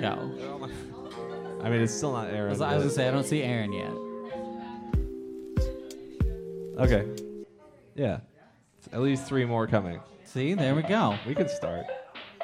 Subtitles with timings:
[0.00, 0.68] go.
[1.62, 2.50] I mean, it's still not I Aaron.
[2.50, 3.92] was, I was gonna say I don't see Aaron yet.
[6.78, 7.06] okay.
[7.94, 8.20] Yeah.
[8.92, 10.00] At least three more coming.
[10.24, 11.16] See, there we go.
[11.26, 11.86] We can start.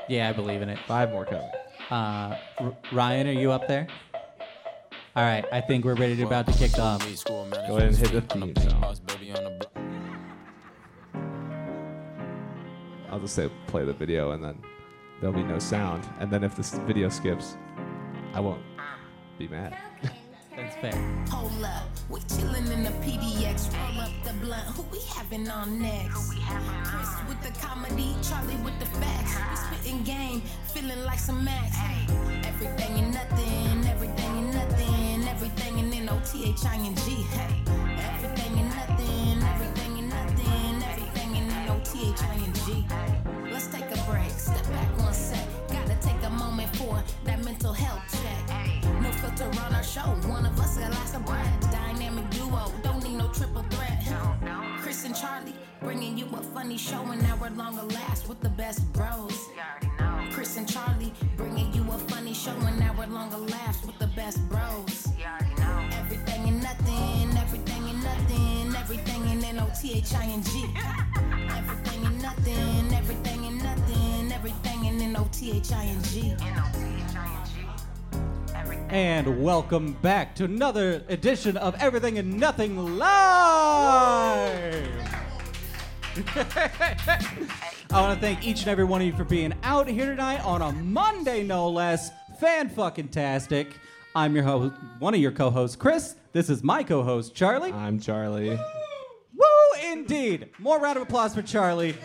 [0.09, 0.79] Yeah, I believe in it.
[0.87, 1.49] Five more coming.
[1.91, 3.87] Uh, R- Ryan, are you up there?
[5.17, 7.01] All right, I think we're ready to about to kick off.
[7.27, 8.83] Go ahead and hit the theme song.
[13.11, 14.59] I'll just say play the video and then
[15.21, 16.07] there'll be no sound.
[16.21, 17.57] And then if the video skips,
[18.33, 18.63] I won't
[19.39, 19.77] be mad.
[20.57, 20.95] That's fair.
[21.31, 23.73] Hold up, we chillin' in the PDX.
[23.75, 24.69] Roll up the blunt.
[24.77, 26.31] Who we having on next?
[26.85, 29.35] Kris with the comedy, Charlie with the facts.
[29.51, 30.43] We spittin' game,
[30.73, 31.77] feeling like some max.
[32.47, 37.11] Everything and nothing, everything and nothing, everything and then O-T-H-I-N-G.
[37.35, 37.63] Hey,
[38.15, 42.87] everything and nothing, everything and nothing, everything and then O-T-H-I-N-G.
[43.51, 45.04] Let's take a break, step back
[47.25, 48.83] that mental health check.
[49.01, 51.73] No filter on our show, one of us got lots of breath.
[51.73, 54.03] Dynamic duo, don't need no triple threat.
[54.81, 58.93] Kris and Charlie, bringing you a funny show, an hour longer last with the best
[58.93, 59.49] bros.
[60.31, 64.39] Kris and Charlie, bringing you a funny show, an hour longer laughs with the best
[64.49, 65.09] bros.
[65.93, 67.24] Everything and nothing,
[69.59, 70.03] everything
[70.33, 70.45] and.
[71.57, 76.35] Everything and nothing, everything and nothing, everything and then O-T-H-I-N-G.
[78.89, 83.09] And welcome back to another edition of Everything and Nothing Live.
[87.91, 90.45] I want to thank each and every one of you for being out here tonight
[90.45, 92.11] on a Monday, no less.
[92.41, 93.69] Fan fucking tastic.
[94.17, 96.17] I'm your host, one of your co-hosts, Kris.
[96.33, 97.73] This is my co-host, Charlie.
[97.73, 98.59] I'm Charlie.
[99.45, 100.51] Woo, indeed.
[100.59, 101.97] More round of applause for Charlie.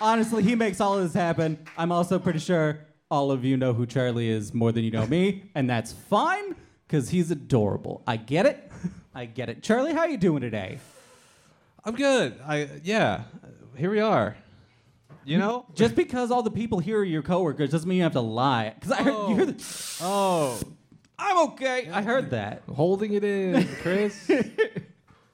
[0.00, 1.58] Honestly, he makes all of this happen.
[1.76, 5.06] I'm also pretty sure all of you know who Charlie is more than you know
[5.06, 8.02] me, and that's fine because he's adorable.
[8.06, 8.70] I get it.
[9.14, 9.62] I get it.
[9.62, 10.78] Charlie, how are you doing today?
[11.84, 12.40] I'm good.
[12.46, 13.24] I yeah.
[13.76, 14.36] Here we are.
[15.24, 15.66] You know?
[15.74, 18.74] Just because all the people here are your coworkers doesn't mean you have to lie.
[18.74, 20.60] Because I heard you heard the, oh.
[20.60, 20.72] oh,
[21.18, 21.88] I'm okay.
[21.92, 22.62] I heard that.
[22.74, 24.30] holding it in, Kris.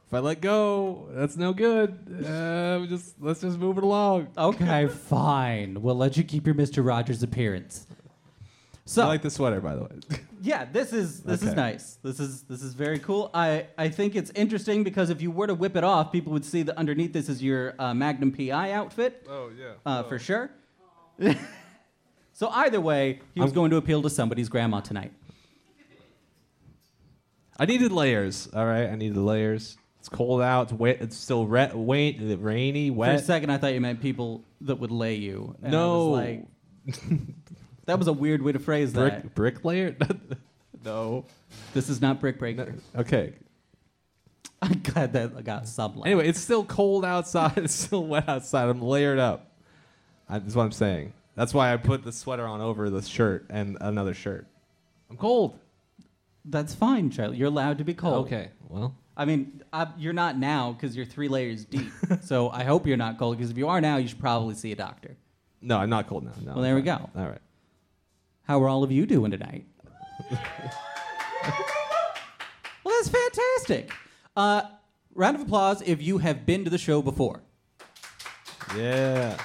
[0.09, 1.91] if I let go, that's no good.
[2.27, 4.29] Uh, we just let's just move it along.
[4.39, 5.83] Okay, fine.
[5.83, 6.83] We'll let you keep your Mr.
[6.85, 7.87] Rogers appearance.
[8.87, 9.91] So I like the sweater, by the way.
[10.41, 11.99] Yeah, this is this is nice.
[12.05, 13.29] This is this is very cool.
[13.35, 16.45] I I think it's interesting because if you were to whip it off, people would
[16.45, 19.27] see that underneath this is your uh, Magnum PI outfit.
[19.29, 19.73] oh yeah.
[19.85, 20.51] Uh, for sure.
[22.33, 25.13] so either way, he was I'm- going to appeal to somebody's grandma tonight.
[27.59, 28.49] I needed layers.
[28.55, 29.77] All right, I needed layers.
[30.09, 30.63] It's cold out.
[30.65, 30.99] It's wet.
[31.01, 33.19] It's still re- wait, rainy, wet.
[33.19, 35.55] For a second, I thought you meant people that would lay you.
[35.63, 36.09] And I No.
[36.09, 36.47] was like,
[37.85, 39.35] that was a weird way to phrase that.
[39.35, 39.97] Brick bricklayer?
[40.85, 41.27] no.
[41.75, 42.75] This is not brick breaker.
[42.97, 43.35] Okay.
[44.63, 45.97] I'm glad that I got some.
[45.97, 46.07] light.
[46.07, 47.59] Anyway, it's still cold outside.
[47.59, 48.69] It's still wet outside.
[48.71, 49.53] I'm layered up.
[50.27, 51.13] I, that's what I'm saying.
[51.37, 54.47] That's why I put the sweater on over the shirt and another shirt.
[55.11, 55.59] I'm cold.
[56.47, 57.37] that's fine, Charlie.
[57.37, 58.27] You're allowed to be cold.
[58.27, 58.51] Okay.
[58.69, 61.91] Well, I mean, uh, you're not now because you're three layers deep.
[62.23, 64.71] so I hope you're not cold because if you are now, you should probably see
[64.73, 65.17] a doctor.
[65.61, 66.33] no, I'm not cold now.
[66.45, 67.11] No, Well, there we go.
[67.17, 67.41] All right.
[68.45, 69.67] How are all of you doing tonight?
[72.85, 73.91] well, that's fantastic.
[74.37, 74.63] Uh,
[75.15, 77.43] round of applause if you have been to the show before.
[78.77, 79.37] Yeah.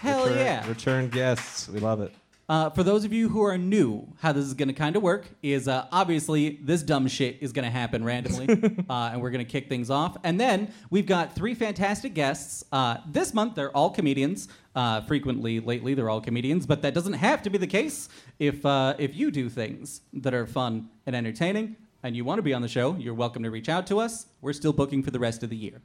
[0.00, 0.68] Hell Return- yeah.
[0.68, 1.68] Return guests.
[1.68, 2.14] We love it.
[2.48, 5.02] Uh, for those of you who are new, how this is going to kind of
[5.02, 8.48] work is uh, obviously this dumb shit is going to happen randomly,
[8.88, 10.16] uh, and we're going to kick things off.
[10.24, 12.64] And then we've got three fantastic guests.
[12.72, 14.48] Uh, this month, they're all comedians.
[14.74, 18.08] Uh, frequently, lately, they're all comedians, but that doesn't have to be the case
[18.38, 22.42] if uh, if you do things that are fun and entertaining, and you want to
[22.42, 22.96] be on the show.
[22.98, 24.26] You're welcome to reach out to us.
[24.40, 25.82] We're still booking for the rest of the year.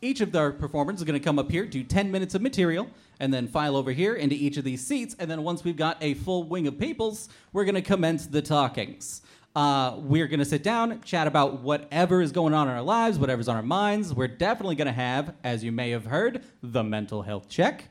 [0.00, 2.88] Each of our performers is going to come up here, do 10 minutes of material,
[3.18, 5.16] and then file over here into each of these seats.
[5.18, 8.40] And then once we've got a full wing of peoples, we're going to commence the
[8.40, 9.22] talkings.
[9.56, 13.18] Uh, we're going to sit down, chat about whatever is going on in our lives,
[13.18, 14.14] whatever's on our minds.
[14.14, 17.88] We're definitely going to have, as you may have heard, the mental health check.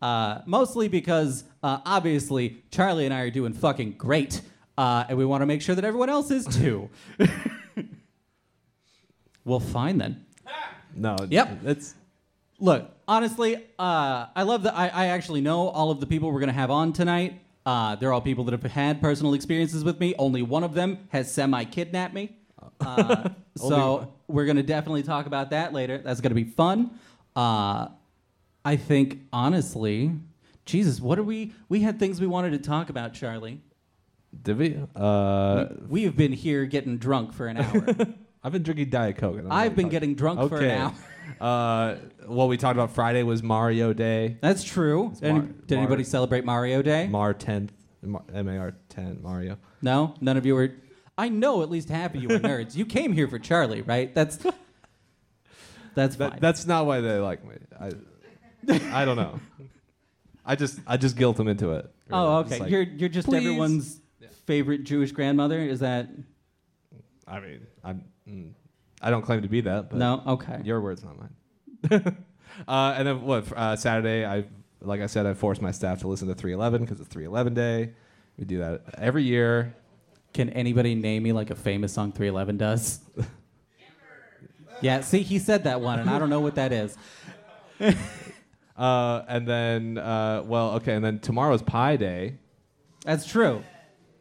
[0.00, 4.40] Uh, mostly because, uh, obviously, Charlie and I are doing fucking great.
[4.78, 6.88] Uh, and we want to make sure that everyone else is too.
[9.44, 10.24] well, fine then.
[10.94, 11.16] No.
[11.28, 11.58] Yep.
[11.64, 11.94] It's
[12.62, 14.76] Look, honestly, uh, I love that.
[14.76, 17.40] I, I actually know all of the people we're going to have on tonight.
[17.64, 20.14] Uh, they're all people that have had personal experiences with me.
[20.18, 22.36] Only one of them has semi kidnapped me.
[22.80, 25.98] Uh, so we're going to definitely talk about that later.
[25.98, 26.90] That's going to be fun.
[27.36, 27.88] Uh,
[28.64, 30.12] I think, honestly,
[30.64, 31.52] Jesus, what are we?
[31.68, 33.60] We had things we wanted to talk about, Charlie.
[34.42, 34.78] Did we?
[34.96, 37.86] Uh, We have been here getting drunk for an hour.
[38.42, 39.34] I've been drinking Diet Coke.
[39.34, 40.94] I don't know I've been getting drunk for an hour.
[41.40, 41.94] Uh,
[42.26, 44.36] what we talked about Friday was Mario Day.
[44.42, 45.14] That's true.
[45.22, 47.06] Any- Mar- did Mar- anybody celebrate Mario Day?
[47.06, 47.70] Mar 10th.
[48.02, 49.56] M A R 10, Mario.
[49.80, 50.72] no, none of you were.
[51.16, 52.74] I know at least half of you are nerds.
[52.74, 54.12] You came here for Charlie, right?
[54.14, 54.38] That's
[55.94, 56.30] that's fine.
[56.30, 57.56] That, that's not why they like me.
[57.78, 59.38] I, I don't know.
[60.44, 61.90] I just I just guilt them into it.
[62.10, 62.60] oh, It's okay.
[62.62, 64.00] like, you're you're just "Please." everyone's
[64.46, 65.60] favorite Jewish grandmother.
[65.60, 66.08] Is that
[67.26, 68.04] I mean, I'm.
[68.30, 68.52] Mm,
[69.02, 69.90] I don't claim to be that.
[69.90, 70.22] But no?
[70.26, 70.60] Okay.
[70.64, 71.34] Your words, not mine.
[72.68, 73.50] uh, and then what?
[73.52, 74.44] Uh, Saturday, I
[74.80, 77.92] like I said, I forced my staff to listen to 311 because it's 311 day.
[78.38, 79.74] We do that every year.
[80.32, 83.00] Can anybody name me like a famous song 311 does?
[84.80, 85.00] yeah.
[85.00, 86.96] See, he said that one, and I don't know what that is.
[88.80, 92.38] Uh, and then, uh, well, okay, and then tomorrow's Pi Day.
[93.04, 93.62] That's true.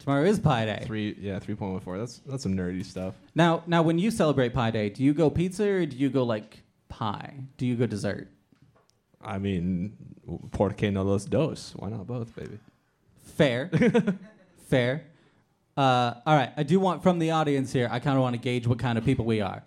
[0.09, 0.83] Tomorrow is Pi Day.
[0.87, 1.99] Three, yeah, 3.14.
[1.99, 3.13] That's that's some nerdy stuff.
[3.35, 6.23] Now, now, when you celebrate Pi Day, do you go pizza or do you go
[6.23, 7.35] like pie?
[7.57, 8.27] Do you go dessert?
[9.23, 9.95] I mean,
[10.49, 11.73] por qué no los dos?
[11.75, 12.57] Why not both, baby?
[13.35, 13.69] Fair,
[14.67, 15.05] fair.
[15.77, 17.87] Uh, all right, I do want from the audience here.
[17.91, 19.63] I kind of want to gauge what kind of people we are.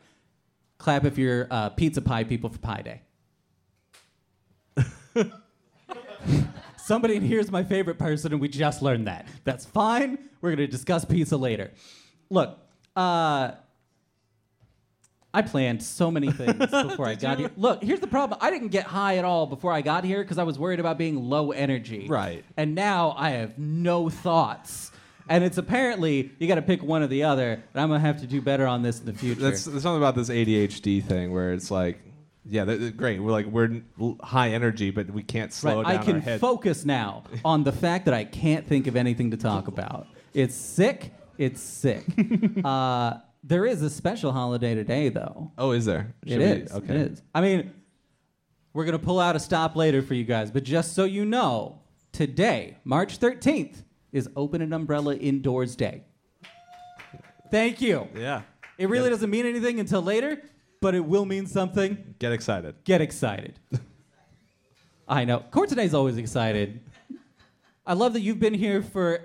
[0.79, 3.01] Clap if you're uh, pizza pie people for Pi Day.
[6.93, 9.27] Somebody in here is my favorite person, and we just learned that.
[9.45, 10.19] That's fine.
[10.43, 11.71] We're gonna discuss pizza later.
[12.29, 12.59] Look,
[12.95, 13.53] uh,
[15.33, 17.51] I planned so many things before I got here.
[17.57, 18.39] Look, here's the problem.
[18.43, 20.99] I didn't get high at all before I got here because I was worried about
[20.99, 22.09] being low energy.
[22.09, 22.45] Right.
[22.59, 24.93] And now I have no thoughts.
[25.31, 27.53] And it's apparently you got to pick one or the other.
[27.53, 29.41] And I'm gonna have to do better on this in the future.
[29.41, 32.03] That's there's something about this ADHD thing where it's like,
[32.45, 33.21] yeah, that, that- great.
[33.21, 35.93] We're like we're l- high energy, but we can't slow right.
[35.93, 36.41] down I can our head.
[36.41, 40.07] focus now on the fact that I can't think of anything to talk about.
[40.35, 41.13] It's sick.
[41.39, 42.05] It's sick.
[42.65, 45.51] uh, there is a special holiday today, though.
[45.59, 46.15] oh, is there?
[46.25, 46.73] It Should we- is.
[46.73, 46.95] Okay.
[46.95, 47.23] It is.
[47.35, 47.73] I mean,
[48.73, 51.81] we're gonna pull out a stop later for you guys, but just so you know,
[52.13, 56.03] today, March 13th, is Open an Umbrella Indoors Day.
[57.51, 58.09] Thank you.
[58.15, 58.43] Yeah.
[58.79, 60.41] It really doesn't mean anything until later,
[60.83, 62.15] but it will mean something.
[62.19, 62.75] Get excited.
[62.85, 63.59] Get excited.
[65.09, 65.45] I know.
[65.51, 66.81] Courtenay's always excited.
[67.87, 69.21] I love that you've been here for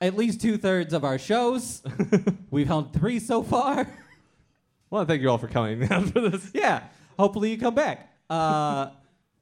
[0.00, 1.82] at least two thirds of our shows.
[2.50, 3.86] We've held three so far.
[4.90, 6.50] Well, thank you all for coming down for this.
[6.54, 6.84] yeah.
[7.18, 8.10] Hopefully you come back.
[8.30, 8.86] Uh,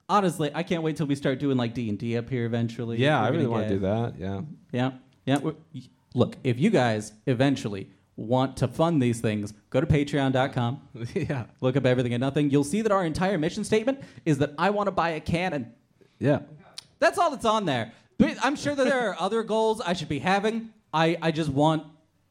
[0.09, 2.97] honestly, I can't wait till we start doing like D and D up here eventually.
[2.99, 4.14] Yeah, We're I really want to do that.
[4.19, 4.41] Yeah.
[4.73, 4.91] Yeah,
[5.25, 5.38] yeah.
[5.38, 5.56] we're-
[6.14, 10.81] Look, if you guys eventually want to fund these things, go to Patreon.com.
[11.15, 11.45] yeah.
[11.61, 12.51] Look up everything and nothing.
[12.51, 15.73] You'll see that our entire mission statement is that I want to buy a cannon.
[16.19, 16.41] Yeah.
[16.99, 17.93] That's all that's on there.
[18.19, 20.71] But I'm sure that there are other goals I should be having.
[20.95, 21.85] I, I just want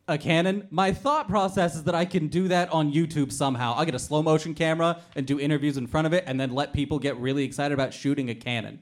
[0.08, 0.68] a cannon.
[0.72, 3.74] My thought process is that I can do that on YouTube somehow.
[3.76, 6.52] I'll get a slow motion camera and do interviews in front of it and then
[6.54, 8.80] let people get really excited about shooting a cannon.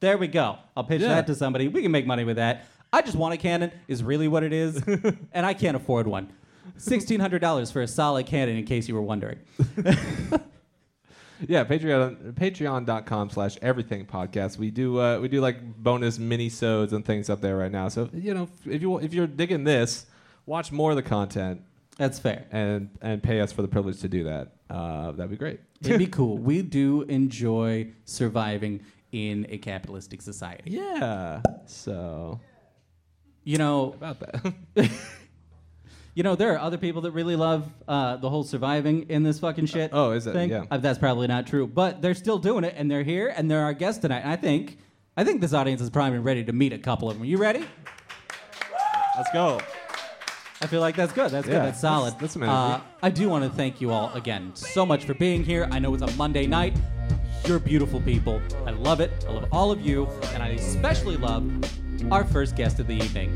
[0.00, 0.58] There we go.
[0.76, 1.08] I'll pitch Yeah.
[1.08, 1.68] that to somebody.
[1.68, 2.66] We can make money with that.
[2.92, 4.82] I just want a cannon, is really what it is.
[5.32, 6.32] and I can't afford one.
[6.78, 9.38] $1,600 for a solid cannon, in case you were wondering.
[11.46, 14.58] Yeah, Patreon patreon.com slash everything podcast.
[14.58, 17.88] We do uh, we do like bonus mini sodes and things up there right now.
[17.88, 20.06] So you know if you if you're digging this,
[20.46, 21.62] watch more of the content
[21.96, 22.46] That's fair.
[22.50, 24.52] and and pay us for the privilege to do that.
[24.68, 25.60] Uh, that'd be great.
[25.80, 26.38] It'd be cool.
[26.38, 28.80] We do enjoy surviving
[29.12, 30.72] in a capitalistic society.
[30.72, 31.40] Yeah.
[31.66, 32.40] So
[33.48, 34.52] You know, about that.
[36.14, 39.38] you know, there are other people that really love uh, the whole surviving in this
[39.38, 39.88] fucking shit.
[39.94, 40.34] Oh, is it?
[40.34, 40.50] Thing.
[40.50, 40.64] Yeah.
[40.70, 43.62] Uh, that's probably not true, but they're still doing it, and they're here, and they're
[43.62, 44.18] our guests tonight.
[44.18, 44.76] And I think,
[45.16, 47.24] I think this audience is primed and ready to meet a couple of them.
[47.24, 47.64] You ready?
[49.16, 49.62] Let's go.
[50.60, 51.30] I feel like that's good.
[51.30, 51.62] That's Yeah, good.
[51.68, 52.14] That's solid.
[52.16, 52.52] that's- that's energy.
[52.52, 55.66] uh, I do want to thank you all again so much for being here.
[55.70, 56.76] I know it's a Monday night.
[57.46, 58.42] You're beautiful people.
[58.66, 59.24] I love it.
[59.26, 61.50] I love all of you, and I especially love
[62.10, 63.32] our first guest of the evening.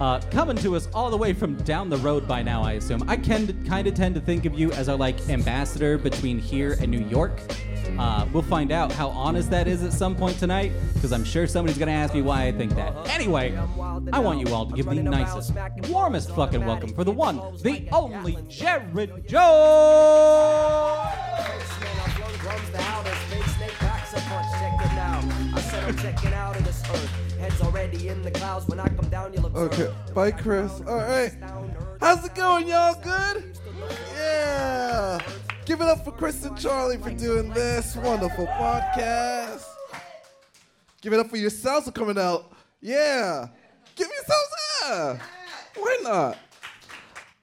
[0.00, 3.08] Uh, coming to us all the way from down the road by now, I assume.
[3.08, 6.76] I can kind of tend to think of you as our like ambassador between here
[6.80, 7.40] and New York.
[7.98, 11.46] Uh, we'll find out how honest that is at some point tonight, because I'm sure
[11.46, 12.92] somebody's gonna ask me why I think that.
[13.10, 13.56] Anyway,
[14.12, 15.52] I want you all to give the nicest,
[15.88, 21.10] warmest fucking welcome for the one, the only Jaren George.
[29.56, 30.72] Okay, bye, Kris.
[30.86, 31.32] All right.
[32.00, 32.94] How's it going, y'all?
[33.02, 33.58] Good?
[34.14, 35.18] Yeah.
[35.64, 39.64] Give it up for Kris and Charlie for doing this wonderful podcast.
[41.00, 42.52] Give it up for yourselves for coming out.
[42.80, 43.48] Yeah.
[43.96, 45.18] Give yourselves Yeah.
[45.76, 46.38] Why not?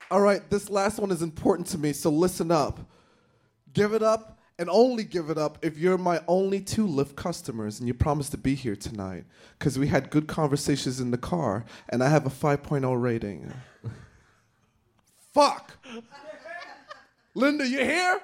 [0.10, 2.80] All right, this last one is important to me, so listen up.
[3.74, 4.31] Give it up
[4.62, 8.30] and only give it up if you're my only two Lyft customers and you promise
[8.30, 9.26] to be here tonight.
[9.58, 13.52] Because we had good conversations in the car and I have a 5.0 rating.
[15.34, 15.84] Fuck!
[17.34, 18.22] Linda, you here?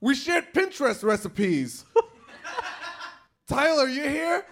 [0.00, 1.84] We shared Pinterest recipes.
[3.48, 4.46] Tyler, you here?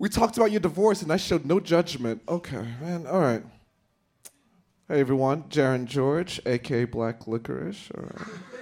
[0.00, 2.22] We talked about your divorce and I showed no judgment.
[2.28, 3.44] Okay, man, all right.
[4.88, 7.92] Hey everyone, Jaren George, aka Black Licorice.
[7.96, 8.57] All right.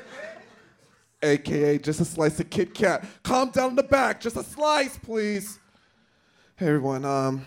[1.22, 3.04] AKA just a slice of Kit Kat.
[3.22, 5.58] Calm down in the back, just a slice, please.
[6.56, 7.46] Hey everyone, um,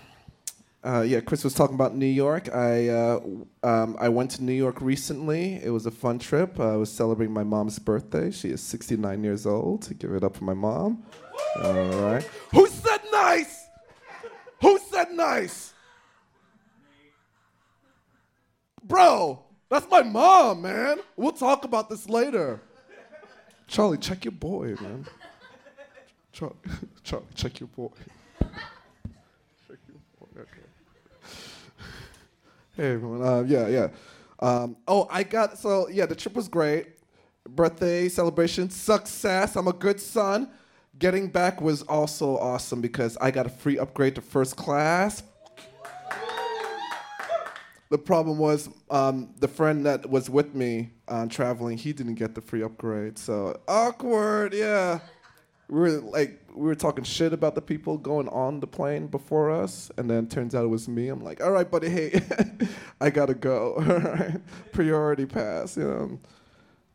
[0.83, 2.53] uh, yeah, Kris was talking about New York.
[2.53, 3.19] I uh,
[3.63, 5.59] um, I went to New York recently.
[5.63, 6.59] It was a fun trip.
[6.59, 8.31] Uh, I was celebrating my mom's birthday.
[8.31, 9.89] She is 69 years old.
[9.99, 11.03] Give it up for my mom.
[11.61, 12.23] All right.
[12.51, 13.65] Who said nice?
[14.61, 15.73] Who said nice?
[18.83, 20.99] Bro, that's my mom, man.
[21.17, 22.61] We'll talk about this later.
[23.69, 25.05] Charlie, check your boy, man.
[26.31, 26.55] Charlie,
[27.03, 27.89] Charlie check your boy.
[28.41, 30.41] check your boy.
[30.41, 30.47] Okay.
[32.75, 33.21] Hey everyone.
[33.21, 33.87] Uh, yeah, yeah.
[34.39, 36.07] Um, oh, I got so yeah.
[36.07, 36.87] The trip was great.
[37.47, 39.55] Birthday celebration, success.
[39.55, 40.49] I'm a good son.
[40.97, 45.21] Getting back was also awesome because I got a free upgrade to first class.
[47.89, 52.35] The problem was um, the friend that was with me uh, traveling, he didn't get
[52.35, 53.17] the free upgrade.
[53.17, 54.99] So awkward, yeah.
[55.69, 59.51] We were like, we were talking shit about the people going on the plane before
[59.51, 61.09] us, and then turns out it was me.
[61.09, 62.21] I'm like, all right, buddy, hey,
[63.01, 63.75] I gotta go.
[63.75, 64.39] All right,
[64.71, 65.77] priority pass.
[65.77, 66.19] You know,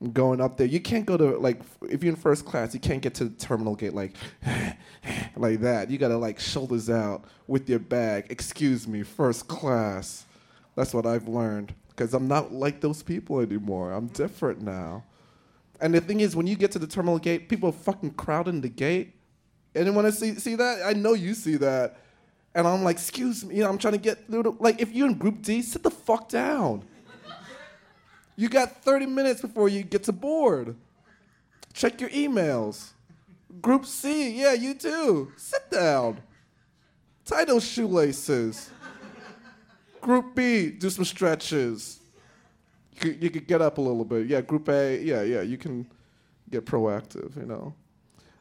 [0.00, 0.66] I'm going up there.
[0.66, 3.36] You can't go to like if you're in first class, you can't get to the
[3.36, 4.16] terminal gate like
[5.36, 5.90] like that.
[5.90, 8.26] You gotta like shoulders out with your bag.
[8.30, 10.26] Excuse me, first class.
[10.76, 13.92] That's what I've learned because I'm not like those people anymore.
[13.92, 15.04] I'm different now.
[15.80, 18.60] And the thing is, when you get to the terminal gate, people are fucking crowding
[18.60, 19.14] the gate.
[19.74, 20.82] Anyone see see that?
[20.84, 21.98] I know you see that.
[22.54, 24.92] And I'm like, excuse me, you know, I'm trying to get through the, like if
[24.92, 26.84] you're in group D, sit the fuck down.
[28.36, 30.76] You got 30 minutes before you get to board.
[31.72, 32.90] Check your emails.
[33.60, 35.32] Group C, yeah, you too.
[35.36, 36.20] Sit down.
[37.24, 38.70] Tie those shoelaces.
[40.04, 41.98] Group B, do some stretches.
[42.92, 44.26] You could, you could get up a little bit.
[44.26, 45.86] Yeah, Group A, yeah, yeah, you can
[46.50, 47.74] get proactive, you know.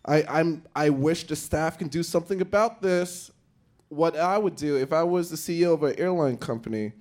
[0.03, 3.31] I, I'm, I wish the staff can do something about this.
[3.87, 6.91] What I would do if I was the CEO of an airline company,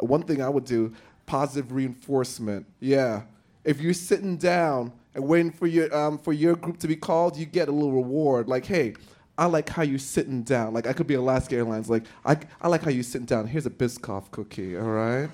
[0.00, 0.92] one thing I would do,
[1.24, 2.66] positive reinforcement.
[2.80, 3.22] Yeah.
[3.62, 7.36] If you're sitting down and waiting for your, um, for your group to be called,
[7.36, 8.48] you get a little reward.
[8.48, 8.94] Like, hey,
[9.36, 10.74] I like how you sitting down.
[10.74, 11.90] Like I could be Alaska Airlines.
[11.90, 13.46] Like I, I like how you sitting down.
[13.46, 14.76] Here's a Biscoff cookie.
[14.76, 15.28] All right,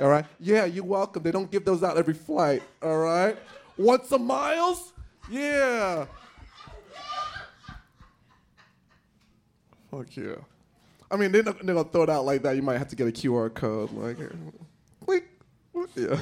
[0.00, 0.24] all right.
[0.40, 1.22] Yeah, you're welcome.
[1.22, 2.62] They don't give those out every flight.
[2.82, 3.36] All right.
[3.76, 4.92] Want some miles?
[5.30, 6.06] Yeah.
[9.90, 10.34] Fuck yeah.
[11.10, 12.56] I mean, they're, not, they're gonna throw it out like that.
[12.56, 13.92] You might have to get a QR code.
[13.92, 14.18] Like.
[15.94, 16.18] Yeah.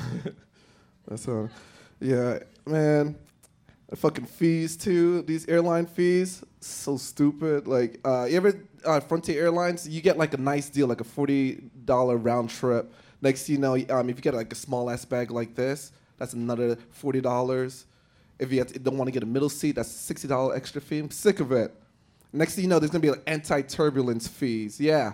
[1.09, 1.49] That's all.
[1.99, 3.17] Yeah, man
[3.95, 5.23] fucking fees too.
[5.23, 7.69] These airline fees, so stupid.
[7.69, 9.88] Like, uh, you ever uh, Frontier Airlines?
[9.88, 12.93] You get like a nice deal, like a forty dollar round trip.
[13.23, 16.33] Next, you know, um, if you get like a small ass bag like this, that's
[16.33, 17.87] another forty dollars.
[18.38, 20.99] If you to, don't want to get a middle seat, that's sixty dollar extra fee.
[20.99, 21.73] I'm sick of it.
[22.33, 24.81] Next thing you know, there's gonna be like anti turbulence fees.
[24.81, 25.12] Yeah,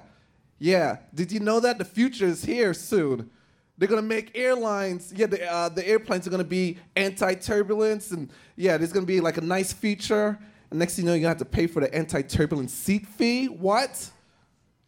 [0.59, 0.99] yeah.
[1.15, 3.31] Did you know that the future is here soon?
[3.79, 5.13] They're gonna make airlines.
[5.17, 9.39] Yeah, the uh, the airplanes are gonna be anti-turbulence, and yeah, there's gonna be like
[9.39, 10.39] a nice feature.
[10.71, 13.47] And next thing you know, you're gonna have to pay for the anti-turbulence seat fee.
[13.47, 14.11] What?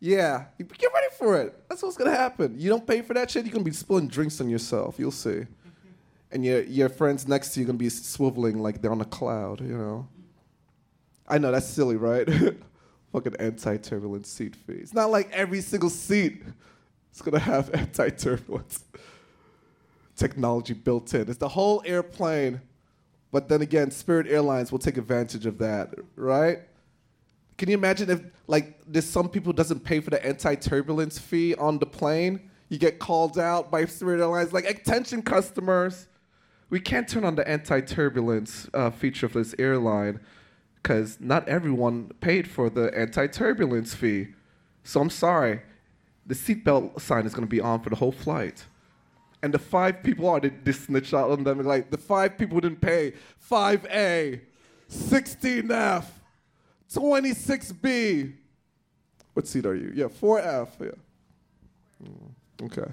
[0.01, 1.69] Yeah, get ready for it.
[1.69, 2.59] That's what's gonna happen.
[2.59, 4.97] You don't pay for that shit, you're gonna be spilling drinks on yourself.
[4.99, 5.47] You'll see.
[6.31, 9.07] And your your friends next to you are gonna be swiveling like they're on a
[9.07, 9.61] cloud.
[9.61, 10.09] You know.
[11.27, 12.29] I know that's silly, right?
[13.13, 14.75] Fucking anti-turbulence seat fee.
[14.75, 16.43] It's not like every single seat
[17.15, 18.83] it's gonna have anti-turbulence
[20.17, 21.29] technology built in.
[21.29, 22.61] It's the whole airplane.
[23.31, 26.59] But then again, Spirit Airlines will take advantage of that, right?
[27.57, 31.79] Can you imagine if like there's some people doesn't pay for the anti-turbulence fee on
[31.79, 32.51] the plane?
[32.69, 36.09] You get called out by Spirit Airlines like, attention customers,
[36.69, 40.19] we can't turn on the anti-turbulence uh, feature for this airline
[40.83, 44.29] because not everyone paid for the anti-turbulence fee.
[44.83, 45.61] So I'm sorry
[46.27, 48.65] the seatbelt sign is going to be on for the whole flight.
[49.43, 51.63] And the five people are, they, they snitched out on them.
[51.63, 53.13] Like, the five people didn't pay
[53.51, 54.41] 5A,
[54.91, 56.05] 16F,
[56.93, 58.33] 26B.
[59.35, 59.93] What seat are you?
[59.95, 60.69] Yeah, 4F.
[60.81, 60.89] Yeah.
[62.03, 62.91] Mm, okay.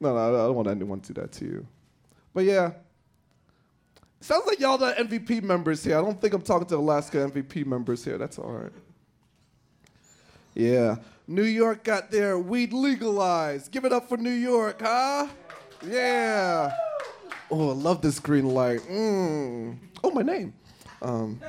[0.00, 1.66] No, no, I don't want anyone to do that to you.
[2.32, 2.72] But yeah.
[4.20, 5.98] Sounds like y'all the MVP members here.
[5.98, 8.18] I don't think I'm talking to Alaska MVP members here.
[8.18, 8.72] That's all right.
[10.54, 10.96] Yeah.
[11.26, 13.70] New York got their weed legalized.
[13.70, 15.28] Give it up for New York, huh?
[15.86, 16.72] Yeah.
[17.50, 18.80] Oh, I love this green light.
[18.80, 19.78] Mm.
[20.02, 20.54] Oh, my name.
[21.02, 21.40] Um,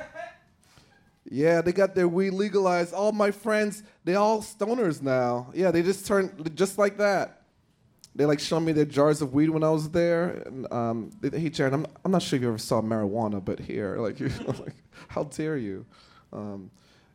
[1.28, 2.92] yeah, they got their weed legalized.
[2.92, 5.50] All my friends, they all stoners now.
[5.54, 7.42] Yeah, they just turned just like that.
[8.14, 10.42] They like showed me their jars of weed when I was there.
[10.46, 13.96] And, um, hey, Jared, I'm, I'm not sure if you ever saw marijuana, but here,
[13.96, 14.74] like, you know, like
[15.08, 15.86] how dare you?
[16.32, 16.70] Um,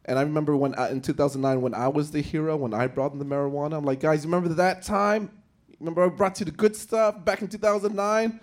[0.07, 3.11] and I remember when I, in 2009 when I was the hero, when I brought
[3.11, 3.77] in the marijuana.
[3.77, 5.31] I'm like, guys, remember that time?
[5.79, 8.39] Remember I brought you the good stuff back in 2009?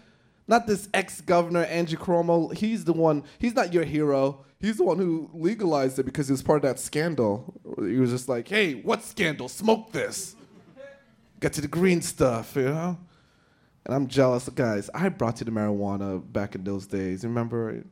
[0.46, 2.54] Not this ex-governor Andrew Cuomo.
[2.54, 3.24] He's the one.
[3.38, 4.44] He's not your hero.
[4.60, 7.54] He's the one who legalized it because he was part of that scandal.
[7.78, 9.48] He was just like, "Hey, what scandal?
[9.48, 10.36] Smoke this.
[11.40, 12.98] Get to the green stuff, you know."
[13.86, 14.90] And I'm jealous, guys.
[14.94, 17.24] I brought you the marijuana back in those days.
[17.24, 17.84] Remember,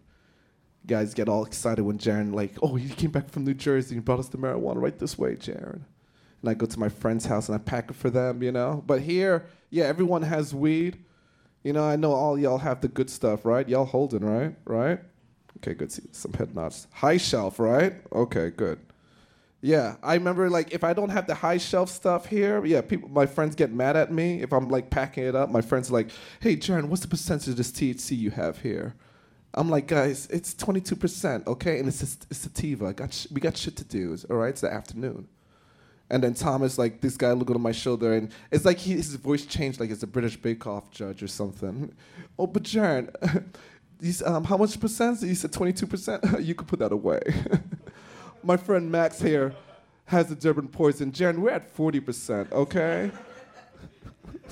[0.86, 4.04] guys get all excited when Jaren like, "Oh, he came back from New Jersey and
[4.04, 5.82] brought us the marijuana right this way, Jaren."
[6.42, 8.82] And I go to my friend's house and I pack it for them, you know.
[8.86, 10.98] But here, yeah, everyone has weed.
[11.62, 13.68] You know, I know all y'all have the good stuff, right?
[13.68, 14.56] Y'all holding, right?
[14.64, 15.00] Right?
[15.58, 15.92] Okay, good.
[15.92, 16.88] See some head nods.
[16.92, 17.94] High shelf, right?
[18.12, 18.80] Okay, good.
[19.60, 23.08] Yeah, I remember like if I don't have the high shelf stuff here, yeah, people,
[23.08, 25.50] my friends get mad at me if I'm like packing it up.
[25.50, 26.10] My friends are like,
[26.40, 28.96] "Hey, Jaren, what's the percentage of this THC you have here?"
[29.54, 32.86] I'm like, guys, it's 22%, okay, and it's it's sativa.
[32.86, 34.16] I got we got shit to do.
[34.30, 35.28] All right, it's the afternoon.
[36.08, 39.14] And then Thomas, like this guy, looked on my shoulder, and it's like he, his
[39.14, 41.92] voice changed, like it's a British Bake Off judge or something.
[42.38, 43.14] Oh, but Jaren,
[44.00, 45.20] he's, um, how much percent?
[45.20, 46.42] He said 22%.
[46.44, 47.20] you could put that away.
[48.42, 49.54] my friend Max here
[50.06, 51.12] has the Durban poison.
[51.12, 53.10] Jaren, we're at 40%, okay?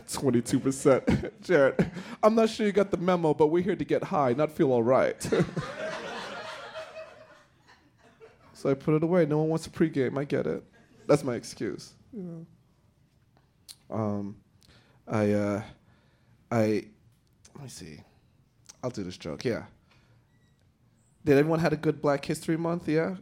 [0.09, 1.33] 22%.
[1.43, 1.91] Jared,
[2.23, 4.73] I'm not sure you got the memo, but we're here to get high, not feel
[4.73, 5.23] all right.
[8.53, 9.27] so I put it away.
[9.27, 10.19] No one wants to pregame.
[10.19, 10.63] I get it.
[11.07, 11.93] That's my excuse.
[12.13, 12.47] You know.
[13.97, 14.37] Um,
[15.09, 15.63] I, uh,
[16.51, 16.85] I,
[17.55, 18.01] let me see.
[18.83, 19.45] I'll do this joke.
[19.45, 19.65] Yeah.
[21.25, 22.89] Did everyone had a good Black History Month?
[22.89, 23.17] Yeah.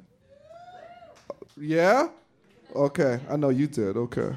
[1.57, 2.09] Yeah.
[2.75, 3.21] Okay.
[3.29, 3.97] I know you did.
[3.97, 4.37] Okay.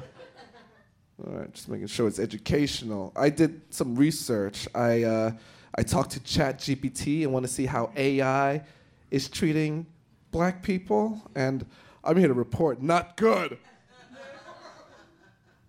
[1.24, 3.12] All right, just making sure it's educational.
[3.14, 4.66] I did some research.
[4.74, 5.32] I uh,
[5.74, 8.62] I talked to ChatGPT and want to see how AI
[9.10, 9.86] is treating
[10.32, 11.64] black people, and
[12.02, 13.56] I'm here to report not good.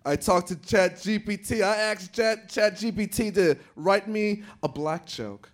[0.04, 1.62] I talked to ChatGPT.
[1.62, 5.50] I asked Chat ChatGPT to write me a black joke.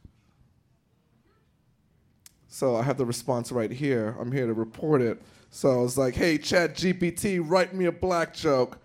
[2.49, 4.17] So I have the response right here.
[4.19, 5.21] I'm here to report it.
[5.51, 8.79] So I was like, "Hey, ChatGPT, write me a black joke."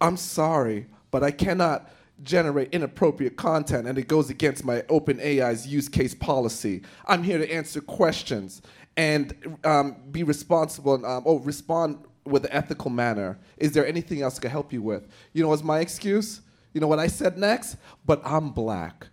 [0.00, 1.90] I'm sorry, but I cannot
[2.22, 6.82] generate inappropriate content and it goes against my OpenAI's use case policy.
[7.06, 8.62] I'm here to answer questions
[8.96, 13.38] and um, be responsible and um, oh, respond with an ethical manner.
[13.58, 15.06] Is there anything else I can help you with?
[15.32, 16.40] You know what's my excuse?
[16.72, 17.76] You know what I said next?
[18.04, 19.06] But I'm black.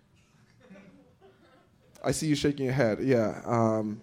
[2.02, 2.98] I see you shaking your head.
[3.02, 3.40] Yeah.
[3.46, 4.02] Um,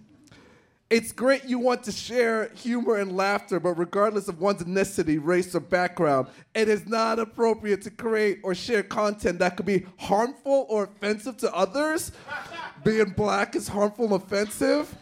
[0.91, 5.55] it's great you want to share humor and laughter, but regardless of one's ethnicity, race,
[5.55, 10.65] or background, it is not appropriate to create or share content that could be harmful
[10.67, 12.11] or offensive to others.
[12.83, 14.93] Being black is harmful and offensive.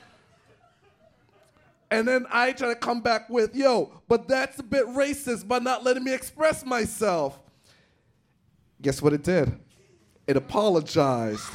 [1.89, 5.57] And then I try to come back with, yo, but that's a bit racist by
[5.57, 7.39] not letting me express myself.
[8.79, 9.59] Guess what it did?
[10.27, 11.49] It apologized.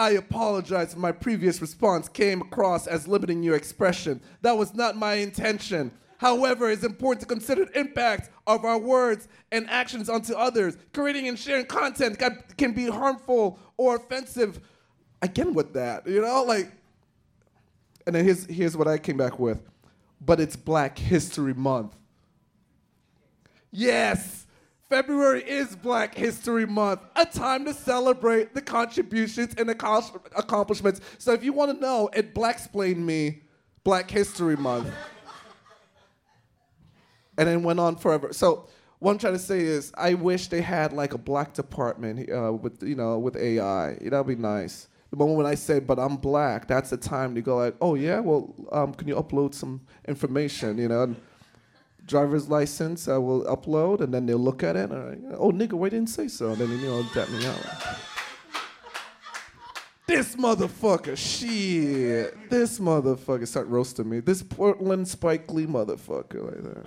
[0.00, 4.22] I apologize if my previous response came across as limiting your expression.
[4.40, 5.92] That was not my intention.
[6.16, 10.78] However, it's important to consider the impact of our words and actions onto others.
[10.94, 12.18] Creating and sharing content
[12.56, 14.60] can be harmful or offensive.
[15.20, 16.72] Again, with that, you know, like,
[18.06, 19.60] and then here's, here's what I came back with.
[20.18, 21.94] But it's Black History Month.
[23.70, 24.46] Yes,
[24.90, 31.00] February is Black History Month, a time to celebrate the contributions and accomplishments.
[31.18, 33.42] So if you want to know, it Blacksplain me
[33.84, 34.92] Black History Month.
[37.38, 38.32] and then went on forever.
[38.32, 38.66] So
[38.98, 42.52] what I'm trying to say is, I wish they had like a black department uh,
[42.52, 43.94] with you know with AI.
[43.94, 44.88] That'd be nice.
[45.10, 47.94] The moment when I say, "But I'm black," that's the time to go like, "Oh
[47.94, 51.02] yeah, well, um, can you upload some information?" You know.
[51.04, 51.16] And,
[52.10, 54.90] driver's license I will upload, and then they'll look at it.
[54.90, 56.50] And, oh, nigga, why didn't say so?
[56.50, 57.58] And then you know, tap me out.
[60.06, 62.50] This motherfucker, shit.
[62.50, 64.18] This motherfucker start roasting me.
[64.18, 66.84] This Portland Spike Lee motherfucker like that.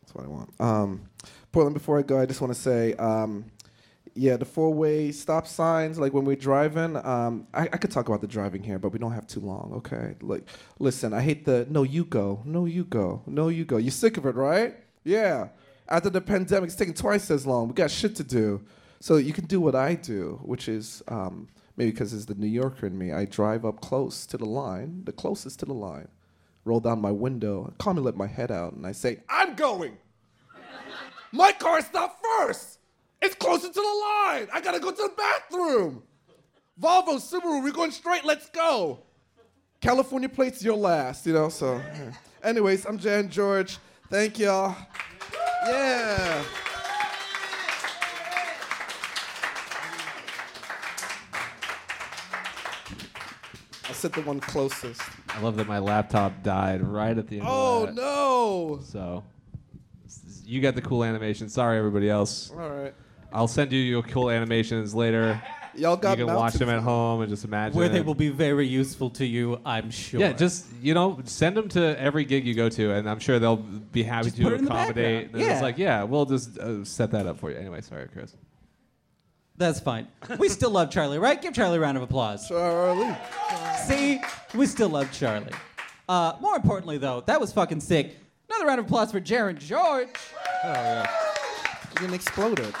[0.00, 0.50] That's what I want.
[0.58, 1.02] Um,
[1.52, 3.44] Portland, before I go, I just want to say, um,
[4.20, 8.20] yeah, the four-way stop signs, like when we're driving, um, I, I could talk about
[8.20, 10.14] the driving here, but we don't have too long, okay?
[10.20, 10.46] Like,
[10.78, 13.78] listen, I hate the no, you go, no, you go, no, you go.
[13.78, 14.74] You're sick of it, right?
[15.04, 15.48] Yeah.
[15.88, 17.68] After the pandemic, it's taking twice as long.
[17.68, 18.60] We got shit to do.
[19.00, 22.46] So you can do what I do, which is um, maybe because it's the New
[22.46, 23.12] Yorker in me.
[23.12, 26.08] I drive up close to the line, the closest to the line,
[26.66, 29.96] roll down my window, calmly let my head out, and I say, I'm going.
[31.32, 32.79] My car stopped first.
[33.22, 34.48] It's closer to the line.
[34.52, 36.02] I gotta go to the bathroom.
[36.80, 38.24] Volvo, Subaru, we're going straight.
[38.24, 39.00] Let's go.
[39.80, 41.48] California plates, your last, you know.
[41.48, 41.80] So,
[42.42, 43.78] anyways, I'm Jan George.
[44.08, 44.76] Thank y'all.
[45.66, 46.44] Yeah.
[53.88, 55.02] I said the one closest.
[55.28, 57.46] I love that my laptop died right at the end.
[57.48, 58.80] Oh no!
[58.82, 59.24] So
[60.44, 61.48] you got the cool animation.
[61.48, 62.50] Sorry, everybody else.
[62.50, 62.94] All right,
[63.32, 65.40] I'll send you your cool animations later.
[65.74, 68.04] y'all got you can watch them at home and just imagine Where they it.
[68.06, 70.18] will be very useful to you, I'm sure.
[70.20, 73.38] Yeah, just you know, send them to every gig you go to, and I'm sure
[73.38, 75.24] they'll be happy Just to put it in the accommodate.
[75.26, 75.42] background.
[75.42, 75.62] And It's Yeah.
[75.62, 77.56] like, yeah, we'll just uh, set that up for you.
[77.56, 78.34] Anyway, sorry, Kris.
[79.56, 80.08] That's fine.
[80.38, 81.40] We still love Charlie, right?
[81.40, 82.48] Give Charlie a round of applause.
[82.48, 83.14] Charlie.
[83.86, 84.20] See,
[84.54, 85.52] we still love Charlie.
[86.08, 88.16] Uh, more importantly, though, that was fucking sick.
[88.48, 90.08] Another round of applause for Jaren George.
[90.64, 92.74] You didn't explode it.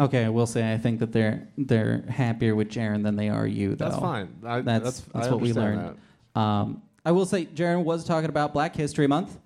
[0.00, 3.46] Okay, I will say I think that they're they're happier with Jaren than they are
[3.46, 3.90] you, though.
[3.90, 4.34] That's fine.
[4.44, 5.98] I, That's that's that's, I what we learned.
[6.34, 9.38] Um, I will say Jaren was talking about Black History Month,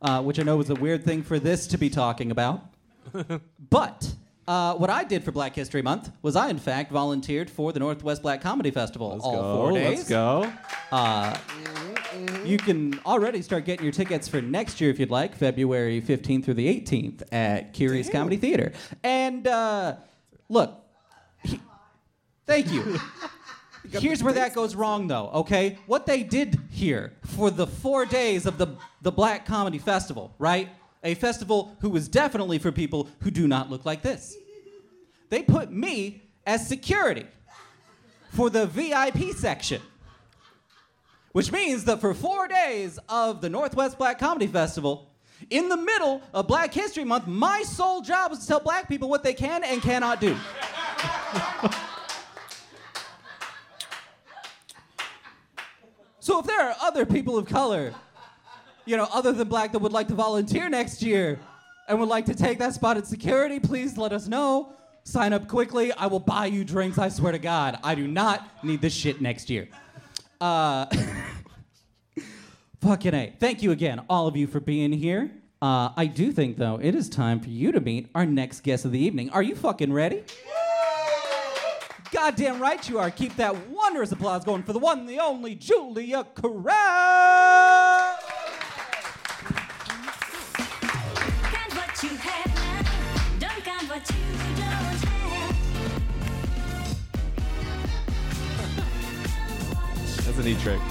[0.00, 2.62] uh, which I know was a weird thing for this to be talking about.
[3.70, 4.14] but
[4.46, 7.80] uh, what I did for Black History Month was I, in fact, volunteered for the
[7.80, 9.56] Northwest Black Comedy Festival Let's all go.
[9.56, 9.98] four days.
[9.98, 10.52] Let's go.
[12.44, 16.44] You can already start getting your tickets for next year if you'd like, February 15th
[16.44, 18.72] through the 18th at Curious Comedy Theater.
[19.04, 19.96] And uh,
[20.48, 20.74] look,
[21.42, 21.60] he-
[22.46, 22.98] thank you.
[23.90, 25.78] Here's where that goes wrong, though, okay?
[25.86, 30.68] What they did here for the four days of the, the Black Comedy Festival, right?
[31.04, 34.36] A festival who was definitely for people who do not look like this.
[35.30, 37.26] They put me as security
[38.32, 39.80] for the VIP section.
[41.38, 45.08] Which means that for four days of the Northwest Black Comedy Festival,
[45.50, 49.08] in the middle of Black History Month, my sole job was to tell black people
[49.08, 50.34] what they can and cannot do.
[56.18, 57.94] so if there are other people of color,
[58.84, 61.38] you know, other than black that would like to volunteer next year
[61.86, 64.72] and would like to take that spot at security, please let us know.
[65.04, 65.92] Sign up quickly.
[65.92, 67.78] I will buy you drinks, I swear to God.
[67.84, 69.68] I do not need this shit next year.
[70.40, 70.86] Uh,
[72.80, 73.34] fucking A.
[73.38, 75.30] Thank you again, all of you, for being here.
[75.60, 78.84] Uh, I do think, though, it is time for you to meet our next guest
[78.84, 79.30] of the evening.
[79.30, 80.22] Are you fucking ready?
[82.12, 83.10] Goddamn right you are.
[83.10, 87.87] Keep that wondrous applause going for the one, the only Julia Corral.
[100.54, 100.88] 分に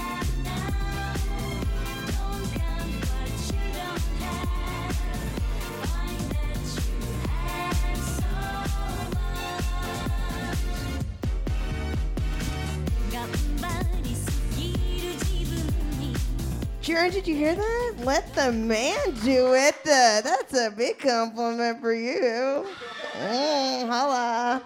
[16.88, 17.96] Jaron, did you hear that?
[18.06, 19.76] Let the man do it.
[19.86, 22.65] Uh, that's a big compliment for you.
[23.20, 24.63] Mm, holla.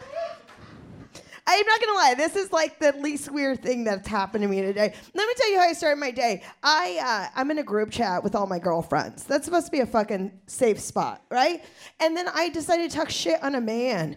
[1.53, 2.13] I'm not gonna lie.
[2.15, 4.93] This is like the least weird thing that's happened to me today.
[5.13, 6.43] Let me tell you how I started my day.
[6.63, 9.25] I uh, I'm in a group chat with all my girlfriends.
[9.25, 11.63] That's supposed to be a fucking safe spot, right?
[11.99, 14.15] And then I decided to talk shit on a man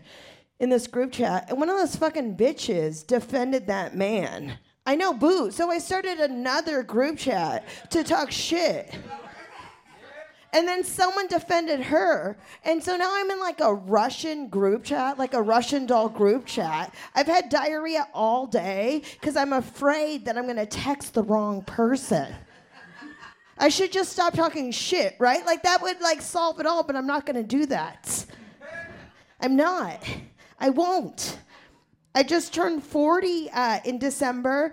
[0.60, 4.56] in this group chat, and one of those fucking bitches defended that man.
[4.86, 5.50] I know, boo.
[5.50, 8.94] So I started another group chat to talk shit.
[10.54, 12.36] And then someone defended her.
[12.64, 16.46] And so now I'm in like a Russian group chat, like a Russian doll group
[16.46, 16.94] chat.
[17.16, 21.62] I've had diarrhea all day because I'm afraid that I'm going to text the wrong
[21.62, 22.32] person.
[23.58, 25.44] I should just stop talking shit, right?
[25.44, 28.24] Like that would like solve it all, but I'm not going to do that.
[29.40, 30.02] I'm not.
[30.60, 31.38] I won't.
[32.14, 34.70] I just turned 40 uh, in December.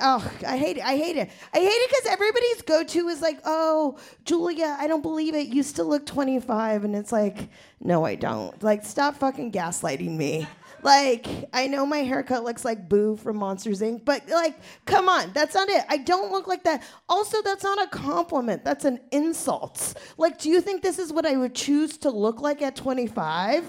[0.00, 0.84] Oh, I hate it.
[0.84, 1.30] I hate it.
[1.52, 5.48] I hate it because everybody's go to is like, oh, Julia, I don't believe it.
[5.48, 6.84] You still look 25.
[6.84, 7.48] And it's like,
[7.80, 8.60] no, I don't.
[8.62, 10.48] Like, stop fucking gaslighting me.
[10.84, 14.54] Like, I know my haircut looks like Boo from Monsters Inc., but like,
[14.84, 15.82] come on, that's not it.
[15.88, 16.82] I don't look like that.
[17.08, 19.94] Also, that's not a compliment, that's an insult.
[20.18, 23.64] Like, do you think this is what I would choose to look like at 25?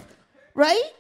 [0.56, 0.92] Right?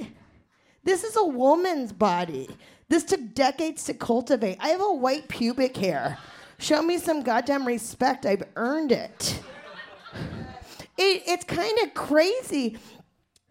[0.85, 2.47] This is a woman's body.
[2.87, 4.57] This took decades to cultivate.
[4.59, 6.17] I have a white pubic hair.
[6.57, 8.25] Show me some goddamn respect.
[8.25, 9.41] I've earned it.
[10.97, 12.77] it it's kind of crazy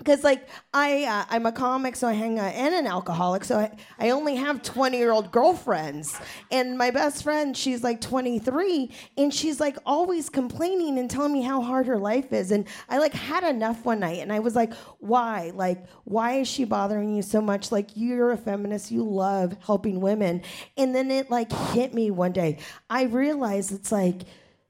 [0.04, 3.58] because like I uh, I'm a comic, so I hang out and an alcoholic, so
[3.58, 8.90] I, I only have 20 year old girlfriends, and my best friend she's like 23,
[9.16, 12.98] and she's like always complaining and telling me how hard her life is, and I
[12.98, 15.52] like had enough one night, and I was like, why?
[15.54, 17.72] Like why is she bothering you so much?
[17.72, 20.42] Like you're a feminist, you love helping women,
[20.76, 22.58] and then it like hit me one day.
[22.90, 24.22] I realized it's like.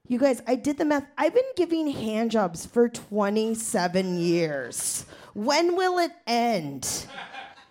[0.07, 1.07] You guys, I did the math.
[1.17, 5.07] I've been giving hand jobs for 27 years.
[5.35, 7.05] When will it end?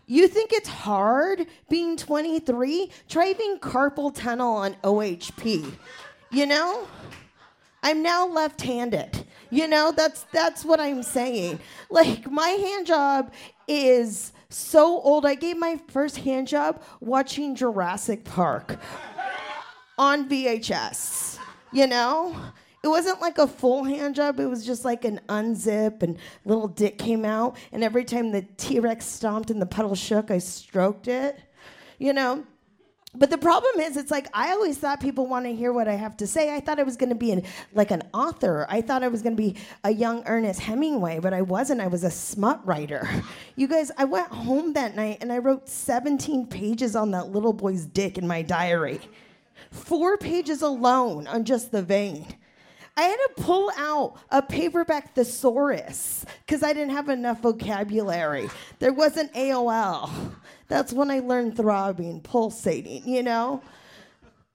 [0.07, 2.91] You think it's hard being 23?
[3.09, 5.73] Try carpal tunnel on OHP.
[6.31, 6.87] You know?
[7.83, 9.25] I'm now left-handed.
[9.49, 11.59] You know, that's that's what I'm saying.
[11.91, 13.33] Like my hand job
[13.67, 15.25] is so old.
[15.25, 18.79] I gave my first hand job watching Jurassic Park
[19.97, 21.39] on VHS.
[21.73, 22.37] You know?
[22.85, 26.69] It wasn't like a full hand job, it was just like an unzip and little
[26.69, 27.57] dick came out.
[27.73, 31.41] And every time the T Rex stomped and the puddle shook, I stroked it.
[31.99, 32.45] You know?
[33.15, 35.95] But the problem is, it's like I always thought people want to hear what I
[35.95, 36.55] have to say.
[36.55, 38.67] I thought I was going to be an, like an author.
[38.69, 41.81] I thought I was going to be a young Ernest Hemingway, but I wasn't.
[41.81, 43.09] I was a smut writer.
[43.57, 47.53] You guys, I went home that night and I wrote 17 pages on that little
[47.53, 49.01] boy's dick in my diary.
[49.71, 52.27] Four pages alone on just the vein.
[52.97, 58.49] I had to pull out a paperback thesaurus because I didn't have enough vocabulary.
[58.79, 60.11] There wasn't AOL.
[60.69, 63.63] That's when I learned throbbing, pulsating, you know?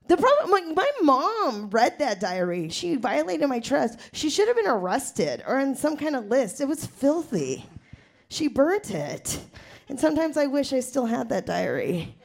[0.07, 2.69] The problem, my mom read that diary.
[2.69, 3.99] She violated my trust.
[4.11, 6.61] She should have been arrested or on some kind of list.
[6.61, 7.65] It was filthy.
[8.29, 9.39] She burnt it.
[9.87, 12.15] And sometimes I wish I still had that diary.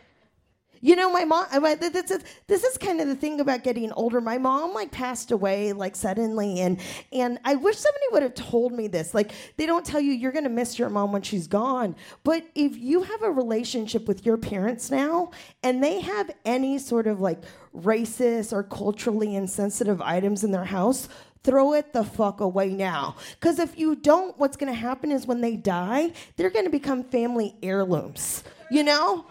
[0.85, 1.47] You know, my mom.
[1.51, 4.21] Uh, I- This is this is kind of the thing about getting older.
[4.21, 6.79] My mom like passed away like suddenly, and
[7.11, 9.15] and I wish somebody would have told me this.
[9.15, 12.77] Like they don't tell you you're gonna miss your mom when she's gone, but if
[12.77, 15.31] you have a relationship with your parents now,
[15.63, 17.43] and they have any sort of like
[17.75, 21.09] racist or culturally insensitive items in their house.
[21.45, 23.17] Throw it the fuck away now.
[23.39, 27.55] Because if you don't, what's gonna happen is when they die, they're gonna become family
[27.63, 28.45] heirlooms.
[28.71, 29.27] You know?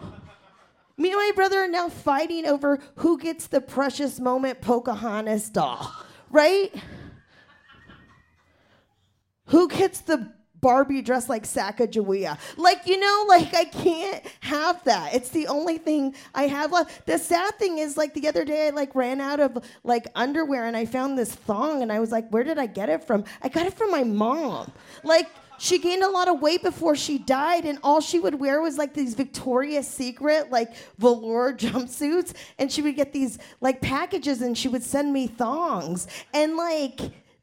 [1.04, 5.92] Me and my brother are now fighting over who gets the precious moment Pocahontas doll,
[6.30, 6.74] right?
[9.48, 12.40] Who gets the Barbie dressed like Sacagawea?
[12.56, 15.14] Like, you know, like I can't have that.
[15.14, 17.06] It's the only thing I have left.
[17.06, 20.68] The sad thing is, like the other day, I like ran out of like underwear
[20.68, 23.26] and I found this thong and I was like, where did I get it from?
[23.42, 24.72] I got it from my mom.
[25.04, 25.30] Like,
[25.64, 28.78] she gained a lot of weight before she died, and all she would wear was
[28.78, 32.34] like these Victoria's Secret, like velour jumpsuits.
[32.60, 36.08] And she would get these like packages and she would send me thongs.
[36.34, 37.00] And like,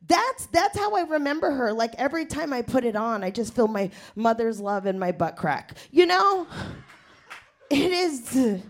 [0.07, 1.73] that's that's how I remember her.
[1.73, 5.13] Like every time I put it on, I just feel my mother's love in my
[5.13, 5.79] butt crack.
[5.91, 6.47] You know?
[7.71, 8.63] It is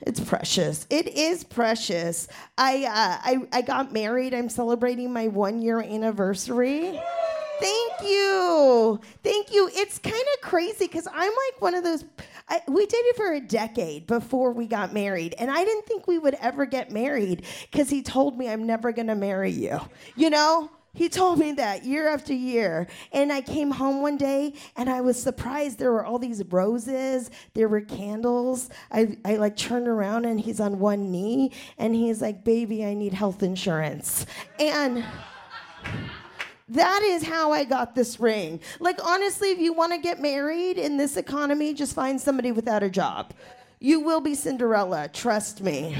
[0.00, 0.86] it's precious.
[0.88, 2.28] It is precious.
[2.56, 4.32] I uh, I I got married.
[4.32, 6.98] I'm celebrating my one year anniversary.
[7.64, 9.00] Thank you.
[9.22, 9.70] Thank you.
[9.72, 12.04] It's kind of crazy because I'm like one of those.
[12.46, 16.18] I, we dated for a decade before we got married, and I didn't think we
[16.18, 19.80] would ever get married because he told me I'm never gonna marry you.
[20.14, 20.70] You know.
[20.96, 22.86] He told me that year after year.
[23.10, 27.32] And I came home one day and I was surprised there were all these roses,
[27.54, 28.70] there were candles.
[28.92, 32.94] I, I like turned around and he's on one knee and he's like, Baby, I
[32.94, 34.24] need health insurance.
[34.60, 35.04] And
[36.68, 38.60] that is how I got this ring.
[38.80, 42.82] Like, honestly, if you want to get married in this economy, just find somebody without
[42.82, 43.34] a job.
[43.80, 45.96] You will be Cinderella, trust me.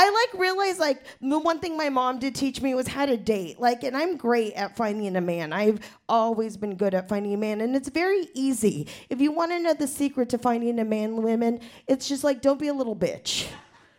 [0.00, 3.16] I like realized like the one thing my mom did teach me was how to
[3.16, 3.58] date.
[3.58, 5.52] Like, and I'm great at finding a man.
[5.52, 8.86] I've always been good at finding a man, and it's very easy.
[9.10, 12.40] If you want to know the secret to finding a man, women, it's just like
[12.40, 13.48] don't be a little bitch.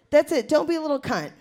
[0.09, 0.47] That's it.
[0.47, 1.33] Don't be a little cunt.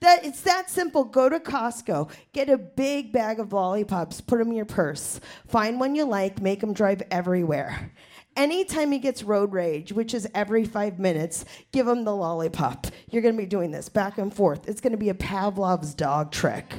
[0.00, 1.04] That it's that simple.
[1.04, 5.80] Go to Costco, get a big bag of lollipops, put them in your purse, find
[5.80, 7.92] one you like, make them drive everywhere.
[8.36, 12.86] Anytime he gets road rage, which is every five minutes, give him the lollipop.
[13.10, 14.68] You're gonna be doing this back and forth.
[14.68, 16.74] It's gonna be a Pavlov's dog trick.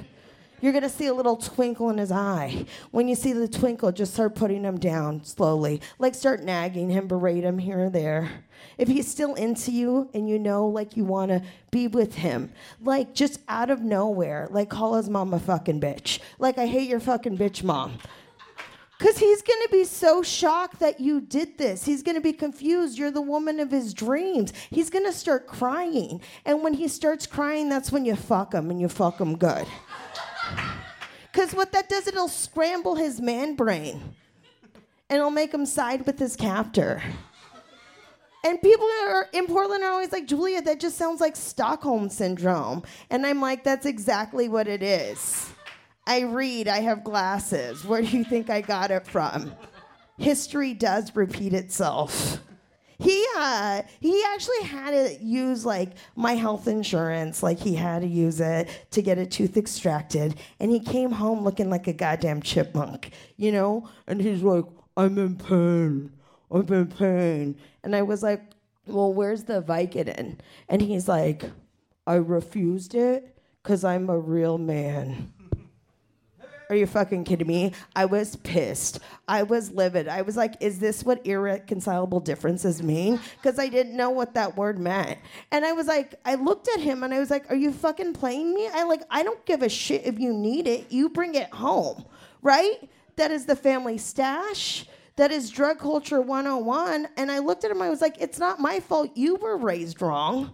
[0.60, 2.66] You're gonna see a little twinkle in his eye.
[2.92, 5.82] When you see the twinkle, just start putting him down slowly.
[6.00, 8.44] Like start nagging him, berate him here and there.
[8.80, 13.14] If he's still into you and you know like you wanna be with him, like
[13.14, 16.20] just out of nowhere, like call his mom a fucking bitch.
[16.40, 18.00] Like I hate your fucking bitch mom.
[18.98, 21.86] Because he's going to be so shocked that you did this.
[21.86, 22.98] He's going to be confused.
[22.98, 24.54] You're the woman of his dreams.
[24.72, 26.20] He's going to start crying.
[26.46, 29.68] And when he starts crying, that's when you fuck him and you fuck him good.
[31.32, 34.02] Because what that does, it'll scramble his man brain
[35.10, 37.02] and it'll make him side with his captor.
[38.44, 42.84] And people are, in Portland are always like, Julia, that just sounds like Stockholm syndrome.
[43.10, 45.50] And I'm like, that's exactly what it is.
[46.06, 47.84] I read, I have glasses.
[47.84, 49.52] Where do you think I got it from?
[50.18, 52.40] History does repeat itself.
[53.00, 58.08] He uh he actually had to use like my health insurance, like he had to
[58.08, 62.42] use it to get a tooth extracted, and he came home looking like a goddamn
[62.42, 63.88] chipmunk, you know?
[64.08, 66.12] And he's like, I'm in pain.
[66.50, 67.60] I'm in pain.
[67.84, 68.42] And I was like,
[68.88, 70.40] Well, where's the Vicodin?
[70.68, 71.44] And he's like,
[72.08, 75.34] I refused it because I'm a real man.
[76.70, 77.74] Are you fucking kidding me?
[77.96, 79.00] I was pissed.
[79.28, 80.08] I was livid.
[80.08, 83.20] I was like, is this what irreconcilable differences mean?
[83.42, 85.20] Because I didn't know what that word meant.
[85.52, 88.14] And I was like, I looked at him and I was like, are you fucking
[88.14, 88.68] playing me?
[88.68, 90.92] I like, I don't give a shit if you need it.
[90.92, 92.04] You bring it home,
[92.42, 92.90] right?
[93.16, 94.86] That is the family stash.
[95.16, 97.08] That is drug culture 101.
[97.16, 99.12] And I looked at him, I was like, it's not my fault.
[99.16, 100.54] You were raised wrong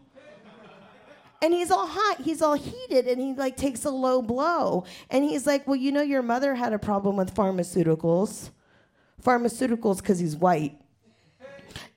[1.43, 4.86] and he's all hot he's all heated and he like takes a low blow.
[5.10, 8.49] And he's like well you know your mother had a problem with pharmaceuticals.
[9.21, 10.79] Pharmaceuticals because he's white.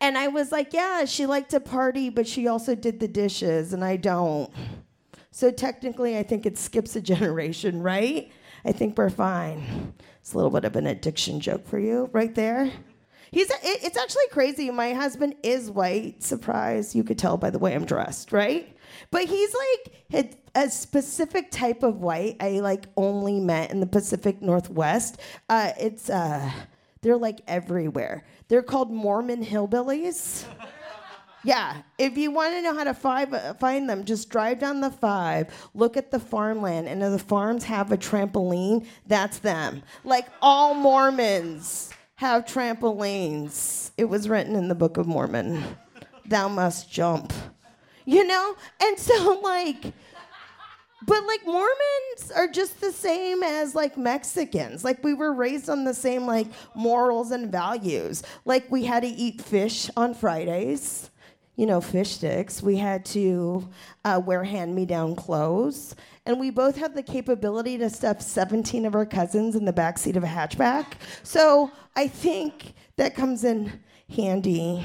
[0.01, 3.73] And i was like yeah she liked to party but she also did the dishes
[3.73, 4.51] and i don't.
[5.31, 8.31] So technically i think it skips a generation right?
[8.65, 9.95] I think we're fine.
[10.21, 12.73] It's a little bit of an addiction joke for you right there
[13.31, 14.71] He's it, it's actually crazy.
[14.71, 16.23] My husband is white.
[16.23, 16.95] Surprise!
[16.95, 18.77] You could tell by the way I'm dressed, right?
[19.11, 23.87] But he's like a, a specific type of white I like only met in the
[23.87, 25.21] Pacific Northwest.
[25.49, 26.51] Uh, it's uh,
[27.03, 28.25] they're like everywhere.
[28.49, 30.45] They're called Mormon hillbillies.
[31.45, 34.81] Yeah, if you want to know how to five, uh, find them, just drive down
[34.81, 39.85] the five, look at the farmland, and if the farms have a trampoline, that's them.
[40.03, 43.91] Like all Mormons have trampolines.
[43.97, 45.63] It was written in the Book of Mormon.
[46.25, 47.33] Thou must jump.
[48.05, 48.57] You know?
[48.83, 49.93] And so, like,
[51.07, 54.83] but like Mormons are just the same as like Mexicans.
[54.83, 58.23] Like we were raised on the same like morals and values.
[58.45, 61.11] Like we had to eat fish on Fridays,
[61.55, 62.63] you know, fish sticks.
[62.63, 63.69] We had to
[64.05, 65.95] uh, wear hand-me-down clothes,
[66.27, 69.97] and we both have the capability to stuff 17 of our cousins in the back
[69.99, 70.95] seat of a hatchback.
[71.23, 73.81] So I think that comes in
[74.15, 74.85] handy.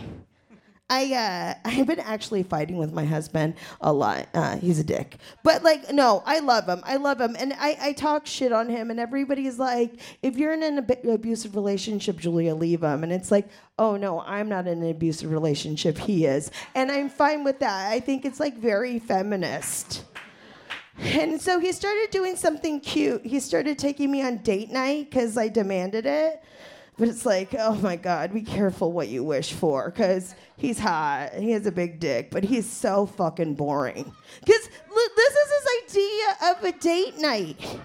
[0.92, 4.28] I uh, I've been actually fighting with my husband a lot.
[4.34, 6.82] Uh, he's a dick, but like no, I love him.
[6.84, 10.52] I love him, and I, I talk shit on him, and everybody's like, if you're
[10.52, 13.04] in an ab- abusive relationship, Julia, leave him.
[13.04, 13.48] And it's like,
[13.80, 15.98] oh no, I'm not in an abusive relationship.
[15.98, 17.90] He is, and I'm fine with that.
[17.90, 20.04] I think it's like very feminist.
[21.02, 23.26] And so he started doing something cute.
[23.26, 26.44] He started taking me on date night because I demanded it.
[26.98, 31.34] But it's like, oh my God, be careful what you wish for, because he's hot,
[31.34, 34.14] he has a big dick, but he's so fucking boring.
[34.40, 34.70] Because
[35.16, 37.80] this is his idea of a date night.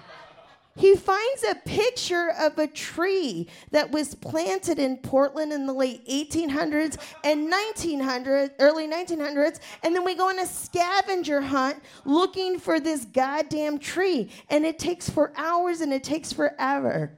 [0.77, 6.07] He finds a picture of a tree that was planted in Portland in the late
[6.07, 12.79] 1800s and 1900s, early 1900s, and then we go on a scavenger hunt looking for
[12.79, 17.11] this goddamn tree, and it takes for hours and it takes forever.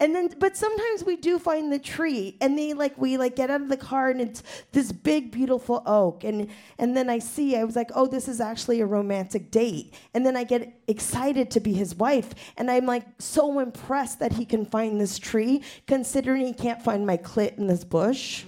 [0.00, 3.48] And then, but sometimes we do find the tree, and they like we like get
[3.48, 6.48] out of the car, and it's this big, beautiful oak, and
[6.80, 10.26] and then I see, I was like, oh, this is actually a romantic date, and
[10.26, 14.44] then I get excited to be his wife, and I'm like so impressed that he
[14.44, 18.44] can find this tree, considering he can't find my clit in this bush,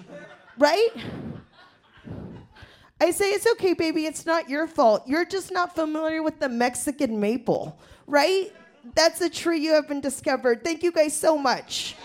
[0.59, 0.91] right?
[3.01, 5.05] I say, it's okay, baby, it's not your fault.
[5.07, 8.51] You're just not familiar with the Mexican maple, right?
[8.95, 10.63] That's a tree you have been discovered.
[10.65, 11.97] Thank you guys so much.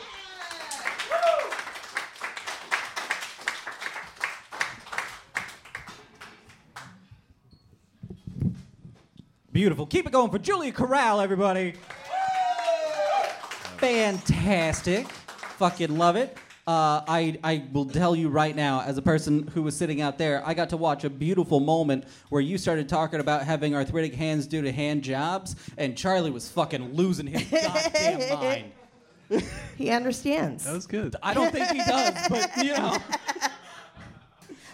[9.52, 9.86] Beautiful.
[9.86, 11.74] Keep it going for Julia Corral, everybody.
[13.78, 15.08] Fantastic.
[15.08, 16.38] Fucking love it.
[16.72, 20.18] Uh, I, I will tell you right now, as a person who was sitting out
[20.18, 24.16] there, I got to watch a beautiful moment where you started talking about having arthritic
[24.16, 28.72] hands due to hand jobs, and Charlie was fucking losing his goddamn mind.
[29.78, 30.64] He understands.
[30.64, 31.16] That was good.
[31.22, 32.98] I don't think he does, but you know,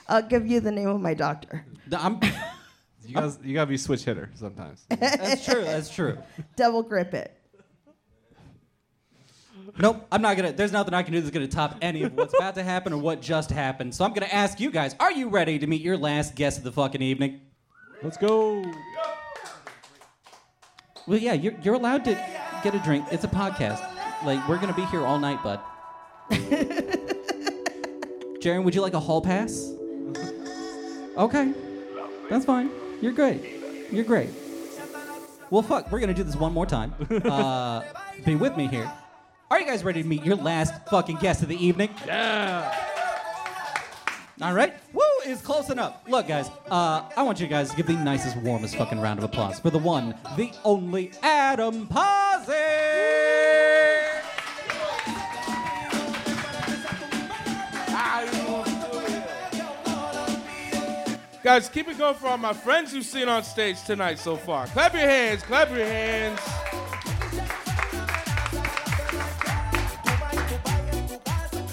[0.07, 1.65] I'll give you the name of my doctor.
[1.91, 2.19] I'm,
[3.07, 4.85] You guys, you gotta be switch hitter sometimes.
[4.89, 5.63] that's true.
[5.63, 6.17] That's true.
[6.57, 7.33] Double grip it.
[9.77, 10.53] Nope, I'm not gonna.
[10.53, 12.97] There's nothing I can do that's gonna top any of what's about to happen or
[12.97, 13.93] what just happened.
[13.93, 16.63] So I'm gonna ask you guys: Are you ready to meet your last guest of
[16.63, 17.41] the fucking evening?
[18.01, 18.63] Let's go.
[21.05, 22.11] Well, yeah, you're you're allowed to
[22.63, 23.05] get a drink.
[23.11, 23.81] It's a podcast.
[24.25, 25.59] Like we're gonna be here all night, bud.
[28.39, 29.73] Jaren, would you like a hall pass?
[31.17, 31.53] Okay,
[32.29, 32.69] that's fine.
[33.01, 33.41] You're great.
[33.91, 34.29] You're great.
[35.49, 36.93] Well, fuck, we're gonna do this one more time.
[37.09, 37.81] Uh,
[38.25, 38.91] be with me here.
[39.49, 41.89] Are you guys ready to meet your last fucking guest of the evening?
[42.05, 42.75] Yeah.
[44.41, 44.73] All right.
[44.91, 45.95] Woo is close enough.
[46.05, 49.23] Look, guys, uh, I want you guys to give the nicest, warmest fucking round of
[49.23, 52.53] applause for the one, the only Adam Pasi.
[61.41, 64.67] Guys, keep it going for all my friends you've seen on stage tonight so far.
[64.67, 66.41] Clap your hands, clap your hands.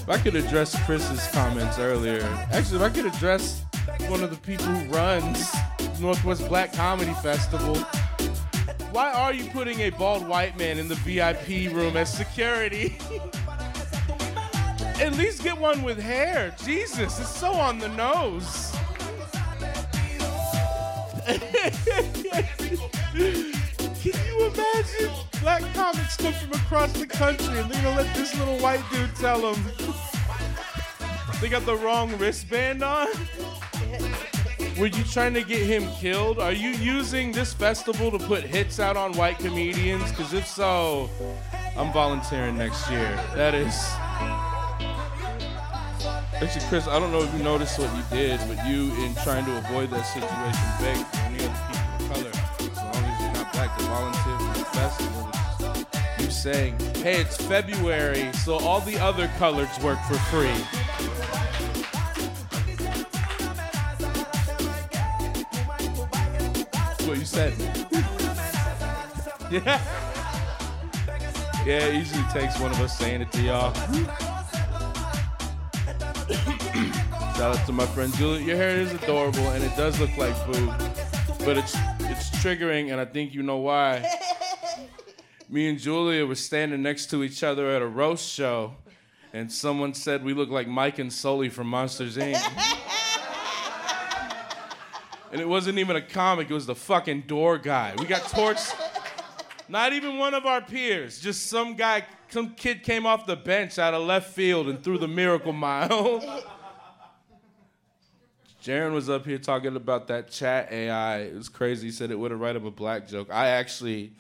[0.05, 2.21] If I could address Kris's comments earlier,
[2.53, 3.65] actually, if I could address
[4.09, 5.51] one of the people who runs
[5.99, 7.77] Northwest Black Comedy Festival,
[8.93, 12.99] why are you putting a bald white man in the VIP room as security?
[15.01, 16.55] At least get one with hair.
[16.63, 18.77] Jesus, it's so on the nose.
[24.05, 25.11] Can you imagine?
[25.41, 29.17] Black comics come from across the country and they're gonna let this little white dude
[29.17, 29.65] tell them
[31.41, 33.09] they got the wrong wristband on?
[34.79, 36.39] Were you trying to get him killed?
[36.39, 40.11] Are you using this festival to put hits out on white comedians?
[40.11, 41.09] Because if so,
[41.75, 43.19] I'm volunteering next year.
[43.35, 43.75] That is.
[46.43, 49.47] Actually, Kris, I don't know if you noticed what you did, but you, in trying
[49.47, 51.74] to avoid that situation, begged other people
[53.55, 55.31] you're to volunteer for the festival.
[56.19, 60.55] You saying, hey, it's February, so all the other coloreds work for free.
[66.73, 67.55] That's what you said.
[69.51, 69.81] yeah.
[71.65, 73.73] Yeah, it usually takes one of us saying it to y'all.
[77.35, 78.45] Shout out to my friend Julie.
[78.45, 80.73] Your hair is adorable and it does look like boo,
[81.45, 81.75] but it's
[82.45, 84.07] triggering and I think you know why.
[85.49, 88.75] Me and Julia were standing next to each other at a roast show,
[89.33, 92.39] and someone said we look like Mike and Sully from Monsters Inc.
[95.33, 97.95] and it wasn't even a comic; it was the fucking door guy.
[97.99, 98.75] We got torched.
[99.67, 103.79] Not even one of our peers, just some guy, some kid came off the bench
[103.79, 106.45] out of left field and threw the miracle mile.
[108.65, 111.19] Jaren was up here talking about that chat AI.
[111.19, 111.89] It was crazy.
[111.89, 113.29] He said it would have write up a black joke.
[113.31, 114.13] I actually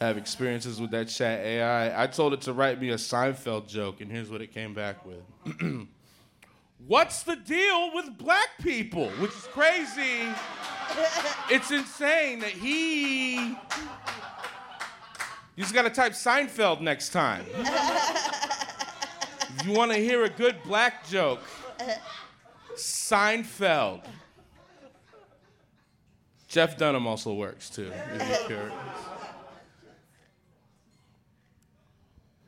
[0.00, 2.00] have experiences with that chat AI.
[2.00, 5.04] I told it to write me a Seinfeld joke, and here's what it came back
[5.04, 5.58] with.
[6.86, 9.08] What's the deal with black people?
[9.18, 10.28] Which is crazy.
[11.50, 13.34] It's insane that he.
[13.34, 13.56] You
[15.56, 17.44] just gotta type Seinfeld next time.
[19.64, 21.40] you wanna hear a good black joke,
[22.76, 24.04] Seinfeld.
[26.48, 27.90] Jeff Dunham also works too.
[28.14, 28.74] if you're curious.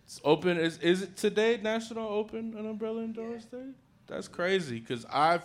[0.05, 0.59] It's open.
[0.59, 3.71] Is, is it today National Open an Umbrella Indoors Day?
[4.07, 5.43] That's crazy because I've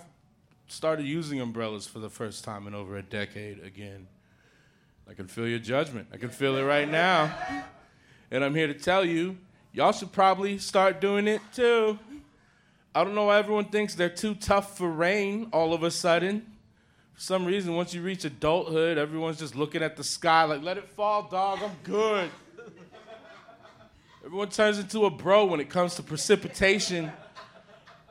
[0.68, 4.08] started using umbrellas for the first time in over a decade again.
[5.10, 6.08] I can feel your judgment.
[6.14, 7.34] I can feel it right now.
[8.30, 9.38] And I'm here to tell you,
[9.74, 11.98] y'all should probably start doing it too.
[12.94, 16.46] I don't know why everyone thinks they're too tough for rain all of a sudden.
[17.14, 20.78] For some reason, once you reach adulthood, everyone's just looking at the sky like, let
[20.78, 22.30] it fall, dog, I'm good.
[24.26, 27.12] Everyone turns into a bro when it comes to precipitation,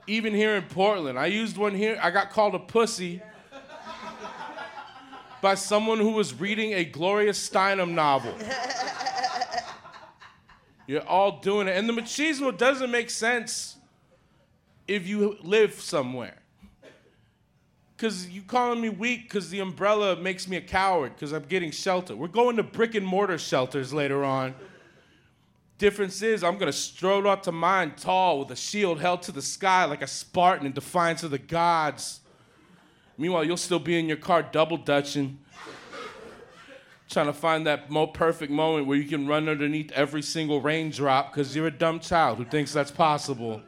[0.07, 1.19] even here in Portland.
[1.19, 3.21] I used one here, I got called a pussy
[5.43, 8.35] by someone who was reading a Gloria Steinem novel.
[10.87, 11.77] You're all doing it.
[11.77, 13.78] And the machismo doesn't make sense
[14.89, 16.39] if you live somewhere.
[17.97, 21.71] Because you calling me weak because the umbrella makes me a coward because I'm getting
[21.71, 22.17] shelter.
[22.17, 24.55] We're going to brick and mortar shelters later on.
[25.79, 29.43] Difference is, I'm gonna strode out to mine tall with a shield held to the
[29.43, 32.21] sky like a Spartan in defiance of the gods.
[33.17, 35.39] Meanwhile, you'll still be in your car double dutching,
[37.09, 41.55] trying to find that perfect moment where you can run underneath every single raindrop because
[41.55, 43.63] you're a dumb child who thinks that's possible.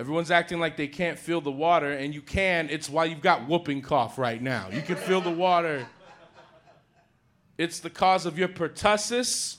[0.00, 2.70] Everyone's acting like they can't feel the water, and you can.
[2.70, 4.68] It's why you've got whooping cough right now.
[4.72, 5.86] You can feel the water.
[7.58, 9.58] It's the cause of your pertussis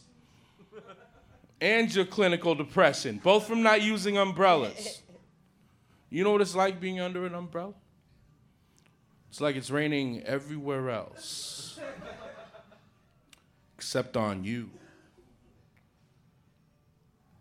[1.61, 5.03] and your clinical depression, both from not using umbrellas.
[6.09, 7.75] You know what it's like being under an umbrella?
[9.29, 11.79] It's like it's raining everywhere else,
[13.77, 14.71] except on you.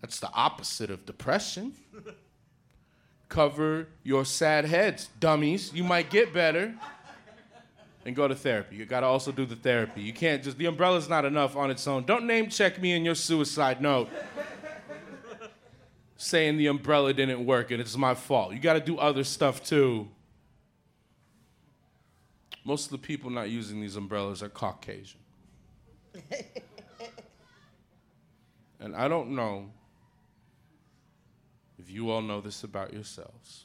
[0.03, 1.72] That's the opposite of depression.
[3.31, 5.72] Cover your sad heads, dummies.
[5.72, 6.74] You might get better.
[8.05, 8.76] And go to therapy.
[8.76, 10.03] You gotta also do the therapy.
[10.03, 12.05] You can't just, the umbrella's not enough on its own.
[12.05, 14.09] Don't name check me in your suicide note
[16.16, 18.53] saying the umbrella didn't work and it's my fault.
[18.53, 20.09] You gotta do other stuff too.
[22.64, 25.20] Most of the people not using these umbrellas are Caucasian.
[28.81, 29.70] and I don't know
[31.91, 33.64] you all know this about yourselves,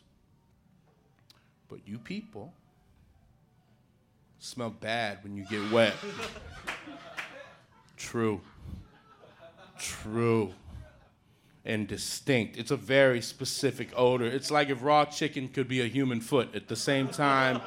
[1.69, 2.53] but you people
[4.39, 5.93] smell bad when you get wet.
[7.97, 8.41] True.
[9.79, 10.53] True.
[11.65, 12.57] And distinct.
[12.57, 14.25] It's a very specific odor.
[14.25, 17.61] It's like if raw chicken could be a human foot at the same time.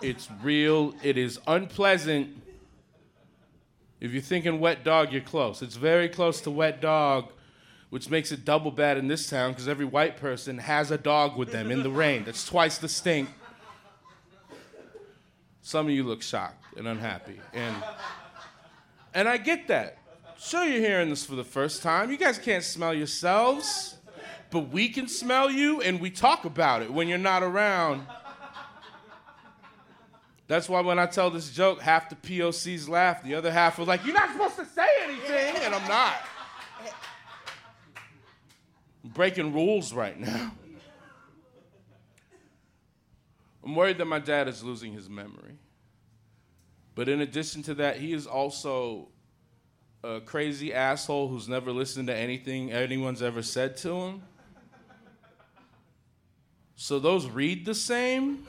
[0.00, 2.30] It's real, it is unpleasant.
[4.00, 5.60] If you're thinking wet dog, you're close.
[5.60, 7.32] It's very close to wet dog,
[7.90, 11.36] which makes it double bad in this town because every white person has a dog
[11.36, 12.24] with them in the rain.
[12.24, 13.28] That's twice the stink.
[15.62, 17.40] Some of you look shocked and unhappy.
[17.52, 17.76] And
[19.12, 19.98] and I get that.
[20.38, 22.10] Sure you're hearing this for the first time.
[22.10, 23.96] You guys can't smell yourselves.
[24.50, 28.04] But we can smell you and we talk about it when you're not around.
[30.48, 33.84] That's why when I tell this joke, half the POCs laugh, the other half are
[33.84, 36.14] like, You're not supposed to say anything, and I'm not.
[39.12, 40.52] Breaking rules right now.
[43.64, 45.58] I'm worried that my dad is losing his memory.
[46.94, 49.08] But in addition to that, he is also
[50.02, 54.22] a crazy asshole who's never listened to anything anyone's ever said to him.
[56.74, 58.46] So those read the same.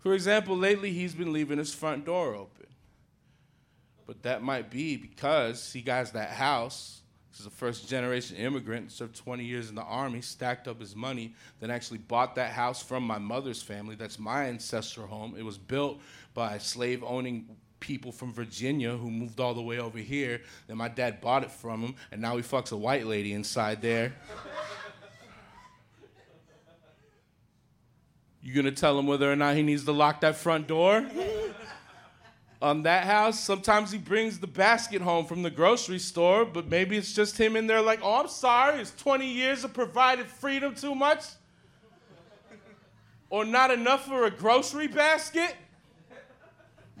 [0.00, 2.66] For example, lately he's been leaving his front door open.
[4.06, 7.02] But that might be because he got that house.
[7.36, 11.34] He's a first generation immigrant, served 20 years in the army, stacked up his money,
[11.60, 13.94] then actually bought that house from my mother's family.
[13.94, 15.34] That's my ancestral home.
[15.38, 16.00] It was built
[16.34, 17.46] by slave owning
[17.80, 20.40] people from Virginia who moved all the way over here.
[20.66, 23.82] Then my dad bought it from him, and now he fucks a white lady inside
[23.82, 24.14] there.
[28.42, 31.06] You gonna tell him whether or not he needs to lock that front door?
[32.60, 36.96] On that house, sometimes he brings the basket home from the grocery store, but maybe
[36.96, 40.74] it's just him in there like, oh, I'm sorry, is 20 years of provided freedom
[40.74, 41.24] too much?
[43.30, 45.54] Or not enough for a grocery basket?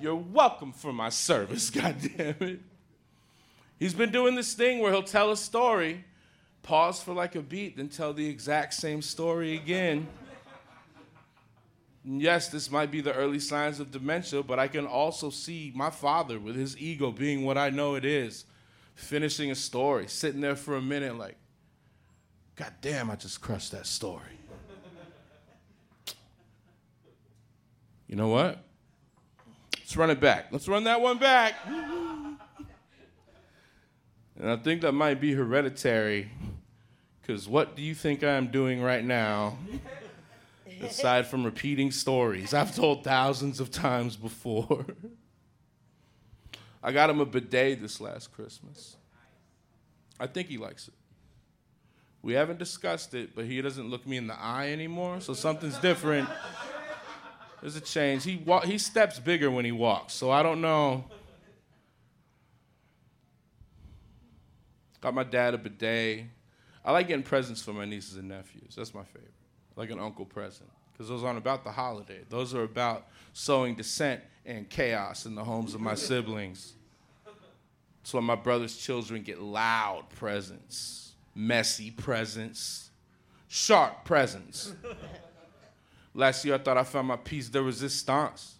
[0.00, 2.60] You're welcome for my service, goddammit.
[3.80, 6.04] He's been doing this thing where he'll tell a story,
[6.62, 10.06] pause for like a beat, then tell the exact same story again.
[12.10, 15.90] Yes, this might be the early signs of dementia, but I can also see my
[15.90, 18.46] father with his ego being what I know it is,
[18.94, 21.36] finishing a story, sitting there for a minute like,
[22.56, 24.22] God damn, I just crushed that story.
[28.06, 28.64] You know what?
[29.76, 30.46] Let's run it back.
[30.50, 31.56] Let's run that one back.
[34.40, 36.30] And I think that might be hereditary,
[37.20, 39.58] because what do you think I'm doing right now?
[40.82, 44.86] Aside from repeating stories I've told thousands of times before.
[46.82, 48.96] I got him a bidet this last Christmas.
[50.20, 50.94] I think he likes it.
[52.22, 55.78] We haven't discussed it, but he doesn't look me in the eye anymore, so something's
[55.78, 56.28] different.
[57.60, 58.24] There's a change.
[58.24, 61.04] He wa- he steps bigger when he walks, so I don't know.
[65.00, 66.24] Got my dad a bidet.
[66.84, 68.74] I like getting presents for my nieces and nephews.
[68.76, 69.32] That's my favorite
[69.78, 70.68] like an uncle present.
[70.92, 72.20] Because those aren't about the holiday.
[72.28, 76.74] Those are about sowing dissent and chaos in the homes of my siblings.
[77.24, 82.90] That's why my brother's children get loud presents, messy presents,
[83.46, 84.74] sharp presents.
[86.14, 88.56] Last year, I thought I found my piece de resistance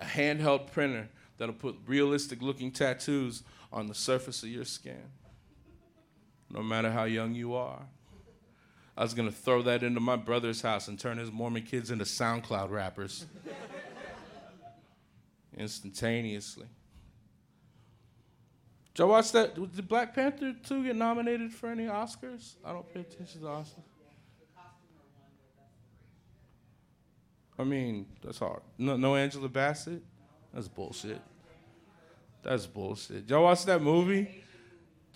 [0.00, 1.08] a handheld printer
[1.38, 5.02] that'll put realistic looking tattoos on the surface of your skin,
[6.48, 7.80] no matter how young you are.
[8.98, 12.04] I was gonna throw that into my brother's house and turn his Mormon kids into
[12.04, 13.26] SoundCloud rappers
[15.56, 16.66] instantaneously.
[18.92, 19.54] Did y'all watch that?
[19.54, 22.56] Did Black Panther 2 get nominated for any Oscars?
[22.64, 23.84] I don't pay attention to Oscars.
[27.56, 28.62] I mean, that's hard.
[28.78, 30.02] No, no Angela Bassett?
[30.52, 31.20] That's bullshit.
[32.42, 33.28] That's bullshit.
[33.28, 34.42] Did Y'all watch that movie?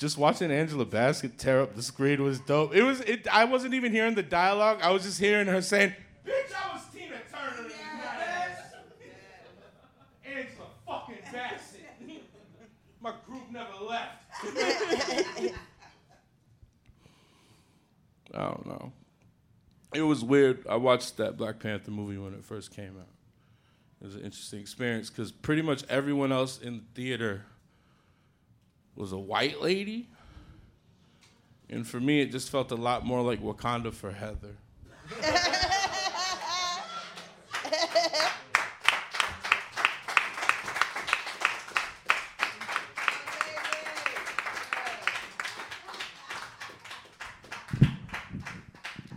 [0.03, 2.75] Just watching Angela Bassett tear up the screen was dope.
[2.75, 3.03] It was.
[3.03, 4.81] It, I wasn't even hearing the dialogue.
[4.83, 5.95] I was just hearing her saying,
[6.27, 8.59] "Bitch, I was Tina Turner." in that ass."
[10.25, 11.83] Angela fucking Bassett.
[13.01, 14.25] My group never left.
[18.35, 18.93] I don't know.
[19.95, 20.67] It was weird.
[20.67, 23.07] I watched that Black Panther movie when it first came out.
[24.01, 27.45] It was an interesting experience because pretty much everyone else in the theater
[28.97, 30.09] was a white lady.
[31.69, 34.57] And for me, it just felt a lot more like Wakanda for Heather.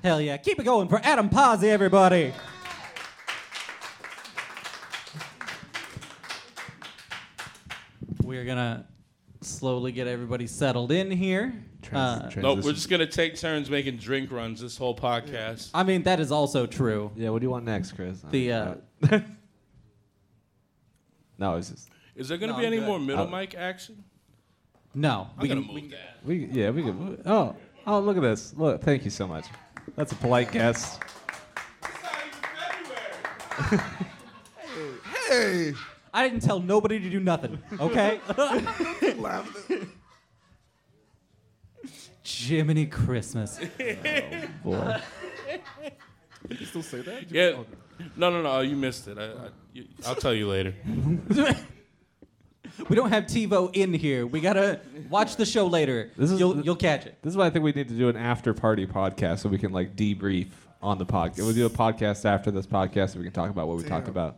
[0.01, 0.37] Hell yeah.
[0.37, 2.31] Keep it going for Adam Pasi, everybody.
[8.23, 8.85] We're going to
[9.57, 11.53] slowly get everybody settled in here.
[11.81, 12.41] Trans- Uh, transition.
[12.43, 15.69] Nope, we're just gonna take turns making drink runs this whole podcast.
[15.73, 17.11] I mean, that is also true.
[17.15, 18.21] Yeah, what do you want next, Kris?
[18.31, 18.75] The, uh,
[21.37, 22.87] no, it's just Is there gonna No, be I'm any good.
[22.87, 23.29] more middle Oh.
[23.29, 24.03] mic action?
[24.93, 25.27] No.
[25.35, 26.19] I'm We gonna can, move that.
[26.25, 26.45] we.
[26.45, 27.21] Yeah, we can.
[27.25, 28.53] Oh, oh, look at this.
[28.55, 29.45] Look, thank you so much.
[29.95, 30.99] That's a polite guess.
[35.29, 35.73] Hey,
[36.15, 38.19] I didn't tell nobody to do nothing, okay?
[42.23, 43.59] Jiminy Christmas.
[44.67, 44.97] Oh, boy.
[46.49, 47.31] You still say that?
[47.31, 47.63] Yeah.
[48.15, 48.49] No, no, no.
[48.51, 49.17] Oh, you missed it.
[49.17, 50.73] I, I, you, I'll tell you later.
[52.89, 54.25] We don't have TiVo in here.
[54.27, 56.11] We gotta watch the show later.
[56.17, 57.17] This is- you'll, you'll catch it.
[57.21, 59.57] This is why I think we need to do an after party podcast so we
[59.57, 60.47] can like debrief
[60.81, 61.37] on the podcast.
[61.37, 64.09] We'll do a podcast after this podcast so we can talk about what we talked
[64.09, 64.35] about.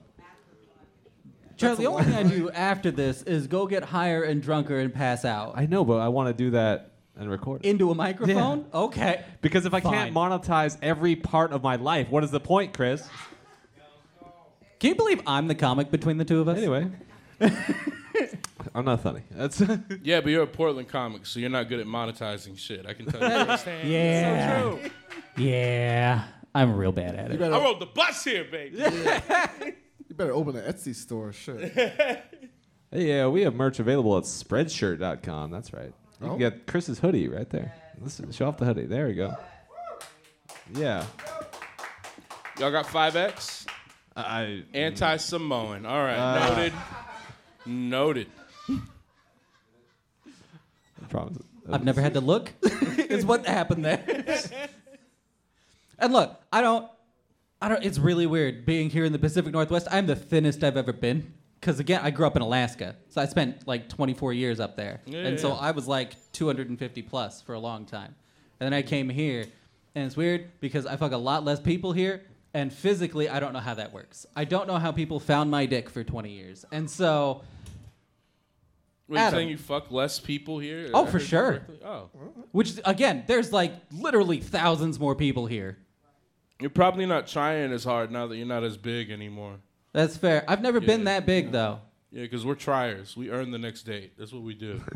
[1.57, 4.93] Charlie, the only thing I do after this is go get higher and drunker and
[4.93, 5.53] pass out.
[5.55, 7.69] I know, but I want to do that and record it.
[7.69, 8.65] Into a microphone?
[8.73, 9.23] Okay.
[9.41, 13.07] Because if I can't monetize every part of my life, what is the point, Kris?
[14.79, 16.57] Can you believe I'm the comic between the two of us?
[16.57, 16.89] Anyway.
[18.75, 19.21] I'm not funny.
[19.31, 19.59] That's
[20.03, 22.85] Yeah, but you're a Portland comic, so you're not good at monetizing shit.
[22.85, 23.89] I can tell you firsthand.
[23.89, 24.61] Yeah.
[24.61, 24.89] So true.
[25.37, 26.25] Yeah.
[26.53, 27.39] I'm real bad at it.
[27.39, 28.83] better, I rode the bus here, baby.
[30.07, 31.33] You better open an Etsy store.
[31.33, 31.73] Shit.
[32.91, 35.51] yeah, we have merch available at spreadshirt.com.
[35.51, 35.93] That's right.
[36.21, 36.29] You Oh.
[36.29, 37.73] can get Kris's hoodie right there.
[38.01, 38.85] Listen, show off the hoodie.
[38.85, 39.35] There we go.
[40.73, 41.05] Yeah.
[42.59, 43.67] Y'all got 5X?
[44.15, 45.85] I Anti Samoan.
[45.85, 46.17] All right.
[46.17, 46.49] Uh.
[46.49, 46.73] Noted.
[47.67, 48.27] Noted.
[50.99, 51.37] I promise.
[51.71, 52.51] I've never had to look.
[52.63, 54.03] is what happened there.
[55.99, 56.89] and look, I don't
[57.61, 59.87] I don't it's really weird being here in the Pacific Northwest.
[59.91, 61.33] I'm the thinnest I've ever been.
[61.59, 62.95] Cause again, I grew up in Alaska.
[63.09, 65.01] So I spent like 24 years up there.
[65.05, 65.55] Yeah, and so yeah.
[65.55, 68.13] I was like 250 plus for a long time.
[68.59, 69.45] And then I came here
[69.95, 72.23] and it's weird because I fuck a lot less people here.
[72.53, 74.25] And physically, I don't know how that works.
[74.35, 76.65] I don't know how people found my dick for 20 years.
[76.71, 77.41] And so
[79.07, 80.89] Wait, you saying you fuck less people here?
[80.93, 81.51] Oh, I for sure.
[81.51, 81.79] correctly?
[81.83, 82.09] Oh.
[82.51, 85.77] Which again, there's like literally thousands more people here.
[86.59, 89.55] You're probably not trying as hard now that you're not as big anymore.
[89.93, 90.43] That's fair.
[90.47, 91.79] I've never been that big though.
[92.11, 93.15] Yeah, because we're triers.
[93.17, 94.13] We earn the next date.
[94.17, 94.81] That's what we do.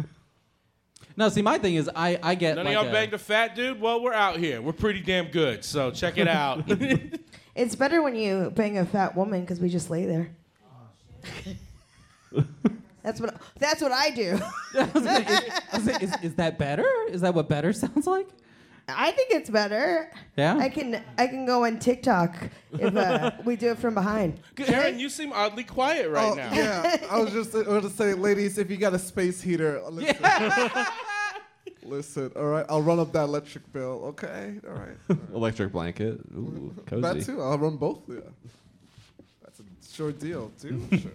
[1.18, 3.18] No, see, my thing is, I I get None like of y'all a- banged a
[3.18, 3.82] fat dude?
[3.82, 4.62] Well, we're out here.
[4.62, 5.66] We're pretty damn good.
[5.66, 6.64] So check it out.
[7.54, 10.32] It's better when you bang a fat woman because we just lay there.
[13.04, 14.40] that's what that's what I do.
[14.74, 15.40] I was like, is,
[15.74, 16.88] I was like, is, is that better?
[17.10, 18.28] Is that what better sounds like?
[18.96, 20.12] I think it's better.
[20.38, 20.58] Yeah.
[20.58, 22.36] I can I can go on TikTok
[22.74, 24.40] if uh, we do it from behind.
[24.56, 26.54] Karen, you seem oddly quiet right oh, now.
[26.54, 26.98] yeah.
[27.10, 30.18] I was just going to say, ladies, if you got a space heater, listen.
[31.84, 34.60] listen, all right, I'll run up that electric bill, okay?
[34.68, 35.20] All right.
[35.34, 36.20] Electric blanket.
[36.34, 37.02] Ooh, cozy.
[37.02, 38.02] That too, I'll run both.
[38.08, 38.20] Yeah.
[39.44, 39.64] That's a
[39.94, 40.88] short deal, too.
[40.92, 41.12] Sure.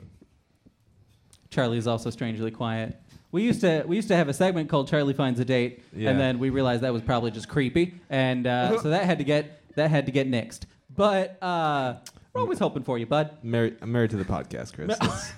[1.50, 3.00] Charlie is also strangely quiet.
[3.36, 6.08] We used to we used to have a segment called Charlie finds a date, Yeah.
[6.08, 9.24] and then we realized that was probably just creepy, and uh, so that had to
[9.24, 10.60] get that had to get nixed.
[10.96, 11.96] But uh,
[12.32, 13.36] we're always hoping for you, bud.
[13.42, 14.96] Married, I'm married to the podcast, Kris.
[15.02, 15.32] It's,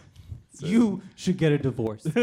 [0.61, 2.07] You should get a divorce.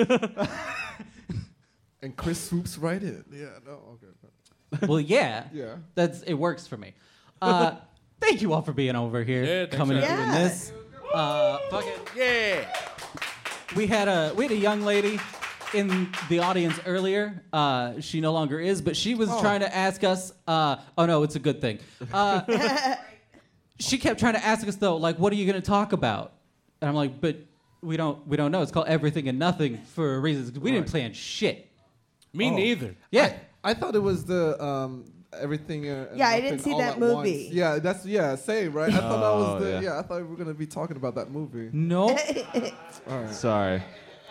[2.02, 3.26] And Kris swoops right in.
[3.34, 4.88] Yeah, no, okay.
[4.88, 5.46] well, yeah.
[5.52, 5.76] Yeah.
[5.96, 6.94] That's it works for me.
[7.42, 7.76] Uh,
[8.22, 10.72] thank you all for being over here, Yeah, thanks coming for and doing having this.
[11.14, 12.66] Uh, fucking, Yeah.
[13.76, 15.20] we had a we had a young lady
[15.74, 17.44] in the audience earlier.
[17.52, 20.32] Uh, she no longer is, but she was trying to ask us.
[20.48, 21.80] Uh, oh no, it's a good thing.
[22.14, 22.96] Uh,
[23.80, 26.34] she kept trying to ask us though, like, what are you going to talk about?
[26.82, 27.38] And I'm like, but
[27.82, 28.62] we don't we don't know.
[28.62, 30.46] It's called everything and nothing for a reason.
[30.52, 31.68] 'cause We didn't plan shit.
[32.34, 32.96] Me neither.
[33.12, 33.34] Yeah.
[33.64, 35.90] I thought it was the um everything.
[35.90, 37.14] Uh, Yeah, I didn't see that movie.
[37.14, 37.54] once.
[37.54, 38.94] Yeah, that's yeah, same right.
[38.94, 39.82] I thought that Oh, was the yeah.
[39.82, 40.00] yeah.
[40.00, 41.70] I thought we were gonna be talking about that movie.
[41.74, 42.10] No.
[43.10, 43.82] All right, Sorry.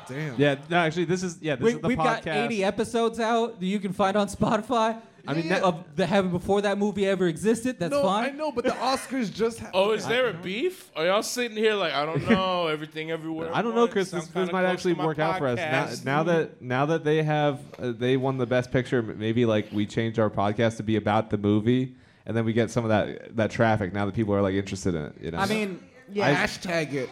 [0.09, 0.39] Damn.
[0.41, 2.25] Yeah, no, actually, this is yeah, this We, is the we've podcast.
[2.25, 5.01] got 80 episodes out that you can find on Spotify.
[5.27, 5.55] I mean, Yeah.
[5.55, 7.79] that- of the heaven before that movie ever existed.
[7.79, 8.25] That's no, fine.
[8.29, 9.59] I know, but the Oscars just.
[9.61, 10.91] Ha- Oh, is there a beef?
[10.95, 13.49] Are y'all sitting here like I don't know everything everywhere?
[13.51, 13.93] I don't know, once?
[13.95, 14.13] Kris.
[14.13, 15.89] I'm This, this kinda might close actually to my work out for us now.
[16.19, 19.69] Now that now that they have uh, they won the best picture, m- maybe like
[19.73, 21.95] we change our podcast to be about the movie,
[22.27, 23.95] and then we get some of that that traffic.
[23.95, 25.39] Now that people are like interested in it, you know.
[25.39, 25.81] I mean,
[26.13, 26.45] Yeah.
[26.45, 27.09] Hashtag it.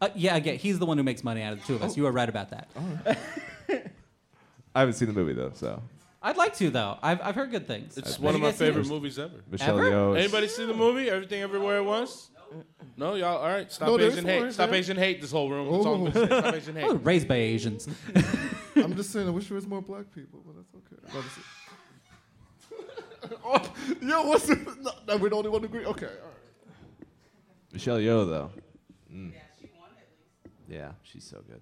[0.00, 0.56] Uh, yeah, I get.
[0.56, 1.96] He's the one who makes money out of the two of us.
[1.96, 2.68] You are right about that.
[4.74, 5.82] I haven't seen the movie though, so
[6.22, 6.98] I'd like to though.
[7.02, 7.96] I've, I've heard good things.
[7.98, 8.64] it's Have one of my guys it?
[8.66, 9.34] favorite movies ever.
[9.50, 9.90] Michelle Ever?
[9.90, 10.16] Yeoh.
[10.18, 11.10] is- Anybody see the movie?
[11.10, 12.30] Everything Everywhere at Once?
[12.96, 13.36] No, y'all.
[13.38, 14.42] All right, stop No, there is Asian one hate.
[14.44, 14.78] right Stop there.
[14.78, 15.20] Asian hate.
[15.20, 15.70] This whole room.
[15.72, 16.38] That's all I'm gonna say.
[16.40, 16.90] Stop Asian hate.
[17.04, 17.88] raised by Asians.
[18.76, 21.02] I'm just saying, I wish there was more black people, but that's okay.
[21.12, 21.38] But it's-
[23.44, 25.84] oh, yo, what's the, no, no, we're the only one to agree.
[25.84, 27.06] Okay, all right.
[27.72, 28.50] Michelle Yeoh though.
[29.12, 29.32] Mm.
[30.68, 31.60] Yeah, she's so good.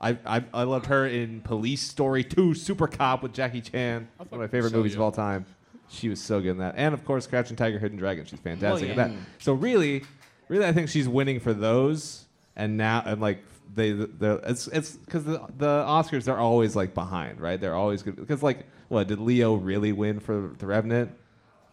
[0.00, 4.08] I, I I loved her in Police Story 2 Super Cop with Jackie Chan.
[4.16, 5.46] One of my favorite Michelle movies of all time.
[5.88, 6.74] She was so good in that.
[6.76, 8.24] And of course, Crouching Tiger, Hidden Dragon.
[8.24, 9.08] She's fantastic oh, in yeah.
[9.08, 9.16] that.
[9.38, 10.02] So really,
[10.48, 12.24] really, I think she's winning for those.
[12.56, 13.44] And now, and like
[13.74, 17.60] they, the it's it's because the the Oscars they're always like behind, right?
[17.60, 21.12] They're always good because like what did Leo really win for The Revenant?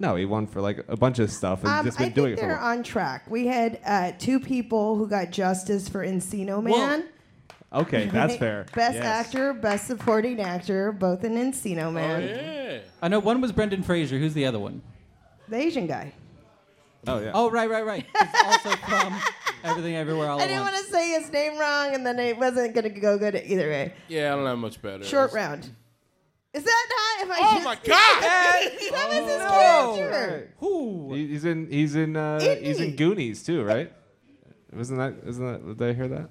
[0.02, 2.26] No, he won for like a bunch of stuff and Um, just I been doing
[2.32, 2.48] think it for.
[2.48, 3.30] they're on track.
[3.30, 7.06] We had uh, two people who got justice for Encino Man.
[7.72, 8.66] Okay, that's fair.
[8.74, 9.06] Best Yes.
[9.06, 12.22] actor, best supporting actor, both in Encino Oh Man.
[12.28, 12.80] yeah.
[13.02, 14.18] I know one was Brendan Fraser.
[14.18, 14.82] Who's the other one?
[15.48, 16.14] The Asian guy.
[17.08, 17.32] Oh yeah.
[17.36, 18.06] Oh, right, right, right.
[18.20, 19.16] He's also from
[19.64, 22.38] Everything Everywhere All I at didn't want to say his name wrong, and then it
[22.38, 23.94] wasn't going to go good either way.
[24.08, 25.04] Yeah, I don't have much better.
[25.04, 25.70] Short round.
[26.54, 27.26] Is that not?
[27.26, 28.22] If I Oh just, my God!
[28.92, 29.96] That was his no.
[29.96, 30.54] character.
[30.58, 31.14] Who?
[31.14, 32.98] He- He's in he's in uh, he's in Indy.
[32.98, 33.92] Goonies too, right?
[34.74, 36.30] Wasn't that isn't that did I hear that?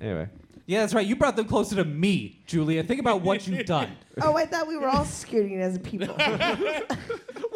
[0.00, 0.28] Anyway.
[0.66, 1.06] Yeah, that's right.
[1.06, 2.82] You brought them closer to me, Julia.
[2.82, 3.96] Think about what you've done.
[4.22, 6.16] Oh, I thought we were all scooting as people.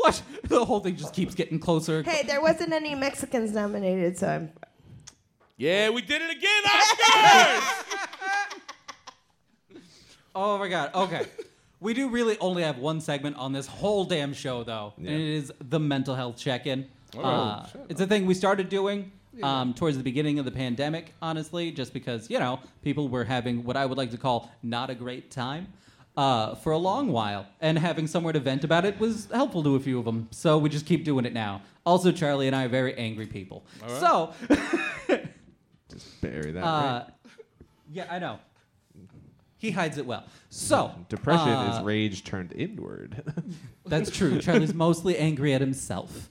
[0.01, 0.23] What?
[0.45, 2.05] The whole thing just keeps getting closer.
[2.05, 4.53] hey, there wasn't any Mexicans nominated, so I'm.
[5.57, 8.18] Yeah, we did it again, Oscars!
[10.35, 10.91] Oh my god.
[10.95, 11.27] Okay.
[11.81, 15.11] we do really only have one segment on this whole damn show, though, Yeah.
[15.13, 16.87] and it is the mental health check-in.
[17.17, 19.13] Oh, Uh, it's a thing we started doing
[19.43, 23.65] um, towards the beginning of the pandemic, honestly, just because you know people were having
[23.65, 25.69] what I would like to call not a great time.
[26.17, 29.77] Uh, for a long while, and having somewhere to vent about it was helpful to
[29.77, 30.27] a few of them.
[30.33, 31.63] So we just keep doing it now.
[31.87, 33.65] Also, Charlie and I are very angry people.
[34.01, 34.33] So,
[35.89, 36.61] Just bury that.
[36.65, 37.07] uh, right?
[37.93, 38.41] yeah, I know.
[39.59, 40.25] He hides it well.
[40.51, 43.23] So, Depression uh, is rage turned inward.
[43.87, 44.39] That's true.
[44.41, 46.29] Charlie's mostly angry at himself.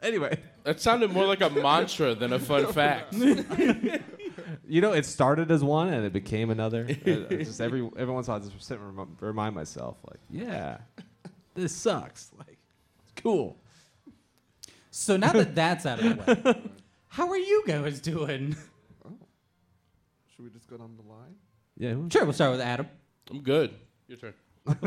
[0.00, 3.12] anyway, That sounded more like a mantra than a fun fact.
[3.14, 6.86] you know, it started as one and it became another.
[6.88, 9.54] Uh, it's just every every once in a while, I just sit and rem- remind
[9.56, 10.78] myself, like, yeah,
[11.54, 12.30] this sucks.
[12.38, 12.56] Like,
[13.02, 13.56] it's cool.
[14.92, 16.62] So now that that's out of the way,
[17.08, 18.54] how are you guys doing?
[20.36, 21.34] Should we just go down the line?
[21.76, 21.92] Yeah.
[21.92, 22.88] who- Sure, we'll start with Adam.
[23.30, 23.74] I'm good.
[24.08, 24.34] Your turn.
[24.66, 24.82] Let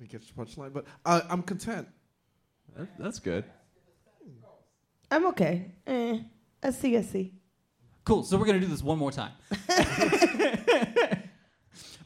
[0.00, 1.88] me get your punchline, but uh, I'm content.
[2.76, 3.44] that- that's good.
[5.10, 5.72] I'm okay.
[5.86, 6.20] Eh,
[6.62, 7.34] I see, I see.
[8.04, 8.22] Cool.
[8.22, 9.32] So we're gonna do this one more time.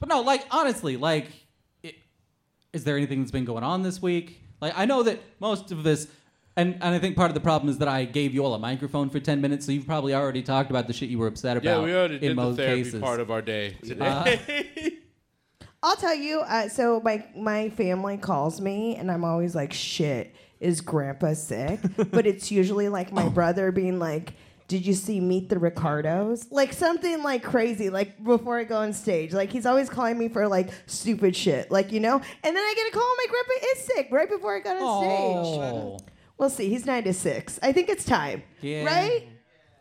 [0.01, 1.27] but no, like honestly, like,
[1.83, 1.97] it,
[2.73, 4.41] is there anything that's been going on this week?
[4.61, 6.09] Like, I know that most of this,
[6.57, 8.59] and and I think part of the problem is that I gave you all a
[8.59, 11.57] microphone for ten minutes, so you've probably already talked about the shit you were upset
[11.57, 11.65] about.
[11.81, 13.01] Yeah, we already in did the most therapy cases.
[13.01, 14.41] part of our day today.
[14.85, 14.91] Uh,
[15.83, 16.41] I'll tell you.
[16.41, 21.81] Uh, so my my family calls me, and I'm always like, "Shit, is Grandpa sick?"
[22.11, 24.33] but it's usually like my brother being like,
[24.67, 28.95] "Did you see Meet the Ricardos?" Like something like crazy, like before I go on
[28.95, 29.35] stage.
[29.35, 32.15] Like he's always calling me for like stupid shit, like you know.
[32.15, 35.99] And then I get a call, my grandpa is sick right before I got on
[36.01, 36.14] stage.
[36.39, 36.43] Oh.
[36.43, 36.69] We'll see.
[36.69, 37.61] He's 96.
[37.63, 38.43] I think it's time.
[38.61, 38.85] Yeah.
[38.85, 39.29] Right?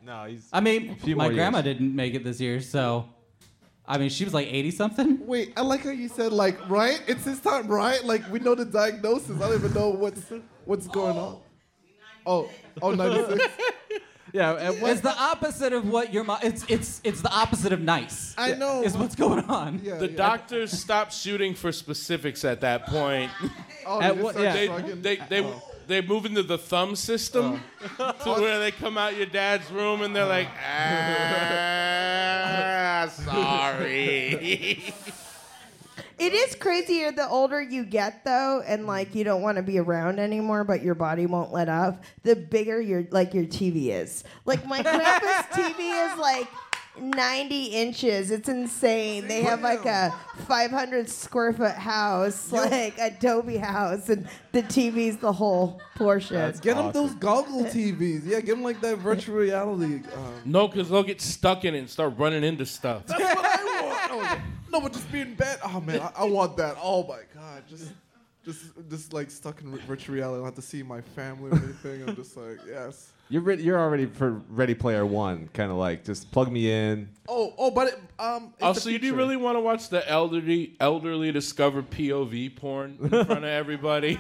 [0.06, 0.48] No, he's.
[0.52, 1.66] I mean, few my more grandma years.
[1.78, 3.10] didn't make it this year, so.
[3.86, 5.28] I mean, she was like 80 something.
[5.28, 7.02] Wait, I like how you said like right.
[7.06, 8.02] It's his time, right?
[8.04, 9.36] Like we know the diagnosis.
[9.42, 10.32] I don't even know what's
[10.64, 11.42] what's going on.
[12.26, 12.50] Oh,
[12.82, 13.46] oh, 96.
[14.34, 16.40] Yeah, and what, It's the opposite of what your mom.
[16.42, 18.34] It's it's it's the opposite of nice.
[18.36, 18.82] I know.
[18.82, 19.80] Is what's going on.
[19.84, 20.18] Yeah, The yeah.
[20.18, 23.30] doctors stopped shooting for specifics at that point.
[23.86, 24.54] Oh, At they what- yeah.
[24.54, 25.02] They shrugging?
[25.04, 25.62] they they oh.
[25.88, 27.62] They move into the thumb system
[27.98, 31.84] to where they come out your dad's room and they're like, ah,
[33.12, 34.94] sorry.
[36.20, 39.80] It is crazier the older you get though, and like you don't want to be
[39.80, 42.04] around anymore, but your body won't let up.
[42.24, 44.24] The bigger your like your TV is.
[44.46, 46.48] Like my grandpa's TV is like
[47.00, 48.32] 90 inches.
[48.32, 49.28] It's insane.
[49.28, 50.14] They have like a
[50.48, 56.36] 500 square foot house, like a Adobe house, and the TV's the whole portion.
[56.36, 58.22] That's Get them those goggle TVs.
[58.26, 60.02] Yeah, get them like that virtual reality.
[60.16, 63.06] Um, no, because they'll get stuck in it and start running into stuff.
[63.08, 64.42] that's what I want.
[64.72, 65.60] No, but just being bad.
[65.64, 66.78] Oh man, I, I want that.
[66.82, 67.92] Oh my god, just,
[68.44, 70.36] just, just like stuck in virtual reality.
[70.36, 72.08] I don't have to see my family or anything.
[72.08, 73.13] I'm just like, yes.
[73.30, 77.10] You're re- you're already for Ready Player One, kind of like just plug me in.
[77.28, 78.48] Oh, oh, but it, um.
[78.50, 79.18] it's the Also, you do future.
[79.18, 84.20] really want to watch the elderly elderly discover POV porn in front of everybody?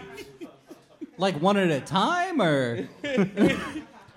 [1.17, 2.87] Like one at a time, or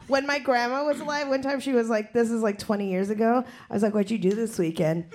[0.06, 3.10] When my grandma was alive, one time she was like, "This is like 20 years
[3.10, 5.06] ago." I was like, "What'd you do this weekend?"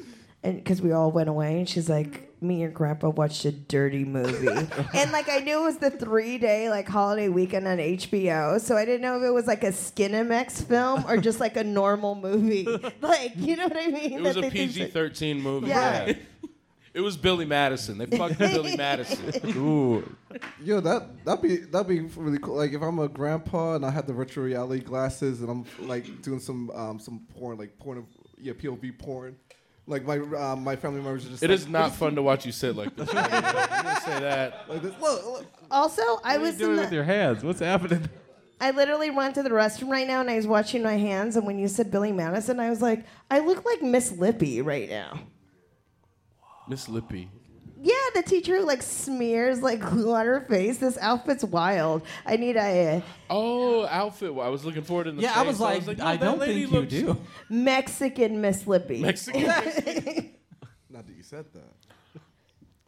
[0.44, 3.52] And because we all went away, and she's like, "Me and your grandpa watched a
[3.52, 4.48] dirty movie,"
[4.94, 8.76] and like I knew it was the three day like holiday weekend on HBO, so
[8.76, 12.16] I didn't know if it was like a Skinemax film or just like a normal
[12.16, 12.68] movie.
[13.02, 14.14] Like, you know what I mean?
[14.14, 15.68] It was That a PG that- thirteen movie.
[15.68, 16.14] Yeah.
[16.94, 17.98] It was Billy Madison.
[17.98, 19.32] They fucked Billy Madison.
[19.56, 20.04] Ooh,
[20.62, 22.56] Yo, that that'd be that'd be really cool.
[22.58, 26.22] Like if I'm a grandpa and I had the virtual reality glasses and I'm like
[26.22, 28.04] doing some um some porn, like porn, of,
[28.38, 29.38] yeah, POV porn.
[29.92, 31.44] Like my um, my family members are just.
[31.44, 33.10] It like, is not fun to watch you sit like this.
[33.14, 34.66] I'm say that.
[34.70, 34.94] Like this.
[35.00, 35.46] Look, look.
[35.70, 37.44] Also, I what are you was in doing the, with your hands?
[37.44, 38.10] What's happening?
[38.62, 41.36] I literally went to the restroom right now and I was washing my hands.
[41.36, 44.88] And when you said Billy Madison, I was like, I look like Miss Lippy right
[44.88, 45.20] now.
[46.68, 47.30] Miss Lippy.
[47.84, 50.78] Yeah, the teacher who like smears like glue on her face.
[50.78, 52.04] This outfit's wild.
[52.28, 54.30] I need a Oh, outfit.
[54.30, 56.86] I was looking forward in the yeah, I was like, no, I don't think you
[56.86, 57.18] do.
[57.50, 59.02] Mexican Miss Lippy.
[59.02, 59.44] Mexican.
[60.90, 62.22] Not that you said that.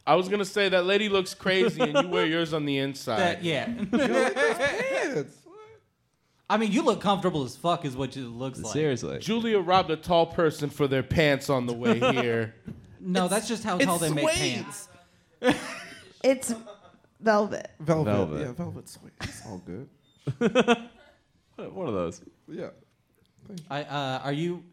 [0.06, 3.18] I was gonna say that lady looks crazy, and you wear yours on the inside.
[3.18, 3.66] That, yeah.
[3.90, 5.36] Pants.
[6.48, 8.72] I mean, you look comfortable as fuck, is what it looks like.
[8.74, 9.18] Seriously.
[9.18, 12.54] Julia robbed a tall person for their pants on the way here.
[13.04, 14.88] No, that's just how tall they make pants.
[16.22, 16.54] It's
[17.20, 17.70] velvet.
[17.80, 18.10] Velvet.
[18.10, 18.40] Velvet.
[18.40, 19.12] Yeah, velvet sweet.
[19.20, 19.88] It's all good.
[21.74, 22.22] One of those.
[22.48, 22.70] Yeah.
[23.70, 24.64] I, uh, are you?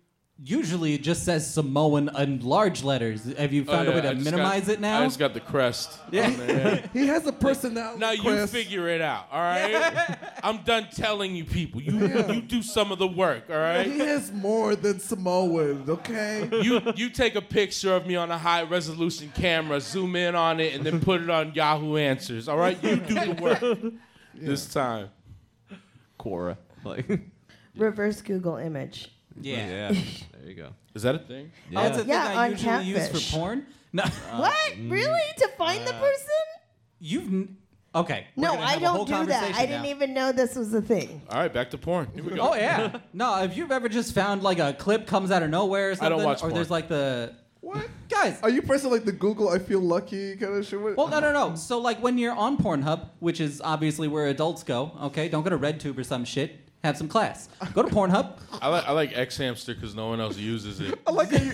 [0.43, 3.31] Usually, it just says Samoan in large letters.
[3.37, 5.01] Have you oh, found Oh, a way to minimize got- it now?
[5.01, 5.99] I just got the crest.
[6.11, 6.25] Yeah.
[6.25, 6.89] on there.
[6.93, 7.99] He has a personality.
[7.99, 8.51] Now you Kris.
[8.51, 10.17] figure it out, all right?
[10.43, 11.79] I'm done telling you people.
[11.79, 13.85] You you do some of the work, all right?
[13.85, 15.85] He is more than Samoan.
[15.87, 16.49] Okay.
[16.63, 20.59] You you take a picture of me on a high resolution camera, zoom in on
[20.59, 22.47] it, and then put it on Yahoo Answers.
[22.47, 23.93] All right, you do the work
[24.33, 25.09] this time.
[26.19, 26.57] Quora.
[26.83, 27.07] Like.
[27.75, 29.09] Reverse Google image.
[29.39, 29.93] yeah.
[30.41, 30.69] There you go.
[30.95, 31.51] Is that a thing?
[31.75, 33.31] Oh, it's a Yeah, thing I on usually use Catfish.
[33.31, 33.65] for porn.
[33.93, 34.03] No,
[34.37, 34.53] what?
[34.73, 34.89] Mm.
[34.89, 35.19] Really?
[35.39, 36.27] To find the uh, person?
[36.99, 37.27] you've.
[37.27, 37.57] n-
[37.93, 38.25] Okay.
[38.37, 39.39] we're No, gonna I have a whole don't do that.
[39.41, 39.89] conversation I didn't now.
[39.89, 41.21] even know this was a thing.
[41.29, 42.07] All right, back to porn.
[42.15, 42.51] Here we go.
[42.51, 42.99] Oh yeah.
[43.13, 46.05] No, if you've ever just found like a clip comes out of nowhere or something,
[46.05, 46.53] I don't watch or porn.
[46.53, 47.85] there's like the What?
[48.07, 48.39] guys.
[48.41, 50.79] Are you pressing like the Google I feel lucky kind of shit?
[50.79, 51.55] What- Well, no, no, no.
[51.55, 55.27] So, like, when you're on Pornhub, which is obviously where adults go, okay?
[55.27, 56.59] Don't go to RedTube or some shit.
[56.83, 57.47] Have some class.
[57.73, 58.39] Go to Pornhub.
[58.61, 60.99] I like I like X Hamster because no one else uses it.
[61.05, 61.51] I like how you,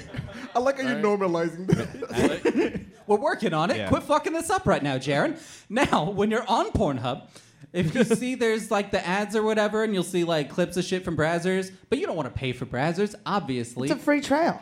[0.56, 1.20] I like how you're Alright.
[1.20, 2.82] normalizing that.
[3.08, 3.78] We're working on it.
[3.78, 3.90] Yeah.
[3.90, 5.40] Quit fucking this up right now, Jaren.
[5.70, 7.28] Now, when you're on Pornhub,
[7.74, 10.86] if you see there's like the ads or whatever, and you'll see like clips of
[10.86, 13.90] shit from Brazzers, but you don't want to pay for Brazzers, obviously.
[13.90, 14.62] It's a free trial.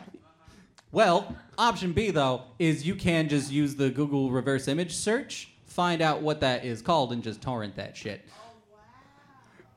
[0.92, 6.02] Well, option B though is you can just use the Google reverse image search, find
[6.02, 8.24] out what that is called, and just torrent that shit.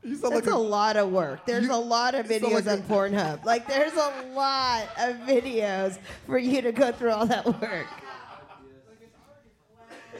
[0.03, 1.45] You sound That's like a a, lot of work.
[1.45, 3.43] There's You- a lot of videos like on Pornhub.
[3.43, 7.87] Like, there's a lot of videos for you to go through all that work.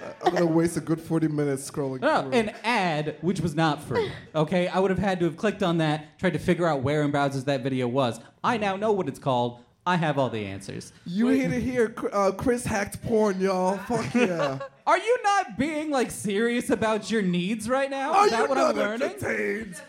[0.01, 1.99] Uh, I'm gonna waste a good 40 minutes scrolling.
[2.01, 2.31] No, through.
[2.31, 4.09] an ad which was not free.
[4.33, 7.01] Okay, I would have had to have clicked on that, tried to figure out where
[7.03, 8.19] in Brazzers that video was.
[8.43, 9.59] I now know what it's called.
[9.89, 10.93] I have all the answers.
[11.05, 11.89] You hit it here.
[11.89, 13.77] Cr- Uh, Kris hacked porn, y'all.
[13.77, 14.59] Fuck yeah.
[14.85, 18.13] Are you not being like serious about your needs right now?
[18.13, 19.01] Are Is that you what I'm learning?
[19.09, 19.81] entertained?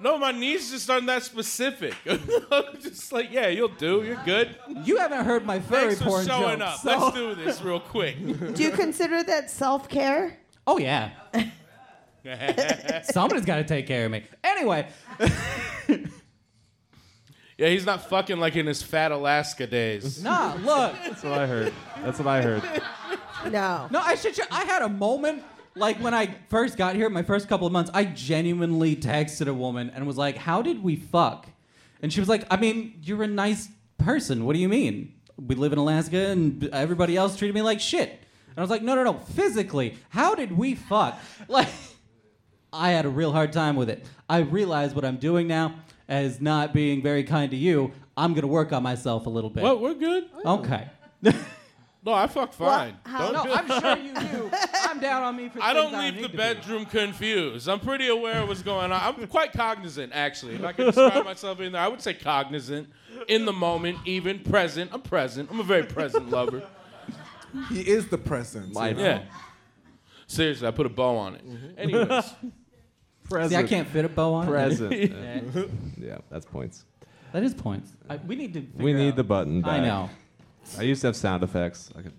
[0.00, 1.94] No, my needs just aren't that specific.
[2.82, 4.02] just like, yeah, you'll do.
[4.04, 4.56] You're good.
[4.84, 7.00] You haven't heard my furry Thanks for porn showing jokes, up.
[7.00, 8.16] so- Let's do this real quick.
[8.54, 10.36] Do you consider that self care?
[10.66, 11.10] Oh yeah.
[13.04, 14.24] Somebody's got to take care of me.
[14.44, 14.86] Anyway,
[17.58, 20.22] yeah, he's not fucking like in his fat Alaska days.
[20.22, 20.94] nah, look.
[21.04, 21.72] That's what I heard.
[22.02, 22.62] That's what I heard.
[23.50, 23.88] No.
[23.90, 24.38] No, I should.
[24.52, 25.42] I had a moment
[25.74, 27.90] like when I first got here, my first couple of months.
[27.92, 31.48] I genuinely texted a woman and was like, "How did we fuck?"
[32.00, 34.44] And she was like, "I mean, you're a nice person.
[34.44, 35.14] What do you mean?
[35.36, 38.82] We live in Alaska, and everybody else treated me like shit." And I was like,
[38.82, 39.14] "No, no, no.
[39.14, 41.68] Physically, how did we fuck?" Like,
[42.72, 44.06] I had a real hard time with it.
[44.28, 45.74] I realize what I'm doing now
[46.08, 47.92] as not being very kind to you.
[48.16, 49.62] I'm gonna work on myself a little bit.
[49.62, 49.80] What?
[49.80, 50.24] We're good.
[50.44, 50.58] Oh.
[50.60, 50.88] Okay.
[52.04, 52.96] No, I fuck fine.
[53.04, 54.50] how- Don't- No, I'm sure you do.
[54.84, 55.60] I'm down on me for.
[55.60, 56.36] I don't leave need the to be.
[56.38, 57.68] bedroom confused.
[57.68, 59.16] I'm pretty aware of what's going on.
[59.20, 60.54] I'm quite cognizant, actually.
[60.54, 62.88] If I could describe myself in there, I would say cognizant,
[63.26, 64.90] in the moment, even present.
[64.94, 65.50] I'm present.
[65.50, 66.62] I'm a very present lover.
[67.68, 68.76] He is the presence.
[68.76, 69.02] You know?
[69.02, 69.22] Yeah.
[70.28, 71.46] Seriously, I put a bow on it.
[71.46, 71.78] Mm-hmm.
[71.78, 72.24] Anyways,
[73.28, 73.50] Present.
[73.50, 74.50] See, I can't fit a bow on it.
[74.50, 74.92] Present.
[74.98, 75.64] Yeah,
[75.98, 76.84] yeah, that's points.
[77.32, 77.92] that is points.
[78.08, 78.66] I, we need to.
[78.74, 79.80] We need out- the button back.
[79.80, 80.10] I know.
[80.78, 81.90] I used to have sound effects.
[81.96, 82.12] I could,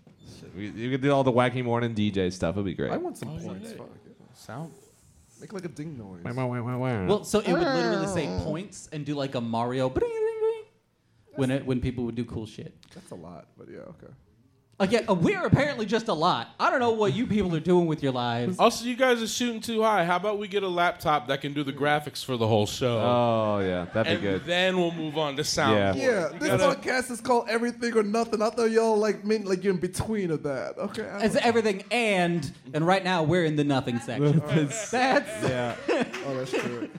[0.55, 2.55] we, you could do all the wacky morning DJ stuff.
[2.55, 2.91] It'd be great.
[2.91, 3.73] I want some oh, points.
[3.73, 3.89] Fuck.
[4.33, 4.73] sound.
[5.39, 6.21] Make like a ding noise.
[7.07, 8.43] Well, so it would literally say oh.
[8.43, 9.89] points and do like a Mario
[11.35, 12.75] when it when people would do cool shit.
[12.93, 14.13] That's a lot, but yeah, okay.
[14.81, 16.51] Again, uh, we're apparently just a lot.
[16.57, 18.57] I don't know what you people are doing with your lives.
[18.59, 20.05] Also, you guys are shooting too high.
[20.05, 22.97] How about we get a laptop that can do the graphics for the whole show?
[22.99, 24.45] Oh yeah, that'd and be good.
[24.45, 25.75] then we'll move on to sound.
[25.75, 25.93] Yeah.
[25.95, 28.41] Yeah, You this gotta- podcast is called Everything or Nothing.
[28.41, 30.77] I thought y'all like meant like you're in between of that.
[30.77, 31.07] Okay.
[31.09, 34.39] I It's everything and and right now we're in the nothing section.
[34.47, 35.75] That's Yeah.
[36.25, 36.89] oh, that's true.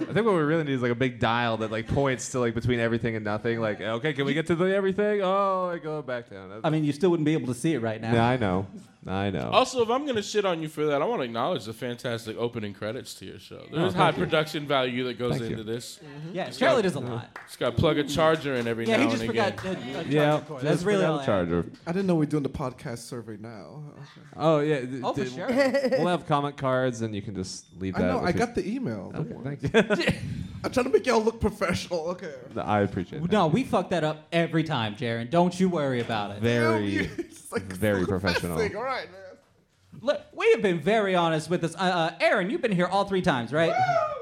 [0.00, 2.40] I think what we really need is like a big dial that like points to
[2.40, 3.60] like between everything and nothing.
[3.60, 5.20] Like, okay, can we get to the everything?
[5.22, 6.48] Oh, I go back down.
[6.48, 8.12] That's- I mean, you still wouldn't be able to see it right now.
[8.12, 8.66] yeah, I know.
[9.06, 9.50] I know.
[9.52, 12.36] Also, if I'm gonna shit on you for that, I want to acknowledge the fantastic
[12.38, 13.58] opening credits to your show.
[13.70, 14.24] There's thank high you.
[14.24, 15.62] production value that goes Thank into you.
[15.64, 16.00] this.
[16.32, 17.36] Yeah, Charlie does a lot.
[17.46, 19.56] Just got to plug a charger in every Yeah, now he and just again.
[19.56, 20.06] forgot.
[20.08, 20.62] Yeah, charger cord.
[20.62, 21.66] That's just really forgot all the I- charger.
[21.86, 23.82] I didn't know we're doing the podcast survey now.
[24.36, 24.80] Oh yeah.
[24.80, 25.48] d- Oh, for d- sure.
[25.50, 28.06] We'll have comment cards, and you can just leave I that.
[28.08, 28.18] know.
[28.20, 29.10] I your- got the email.
[29.12, 29.56] Don't Okay, worry.
[29.56, 30.18] thank you.
[30.64, 32.06] I'm trying to make y'all look professional.
[32.08, 32.32] Okay.
[32.56, 33.30] I appreciate it.
[33.30, 35.28] No, we fuck that up every time, Jaren.
[35.28, 36.40] Don't you worry about it.
[36.40, 38.58] Very, It's like very professional.
[38.60, 39.20] All right, man.
[40.00, 41.74] Look, we have been very honest with this.
[41.76, 43.72] Uh, uh, Aaron, you've been here all three times, right?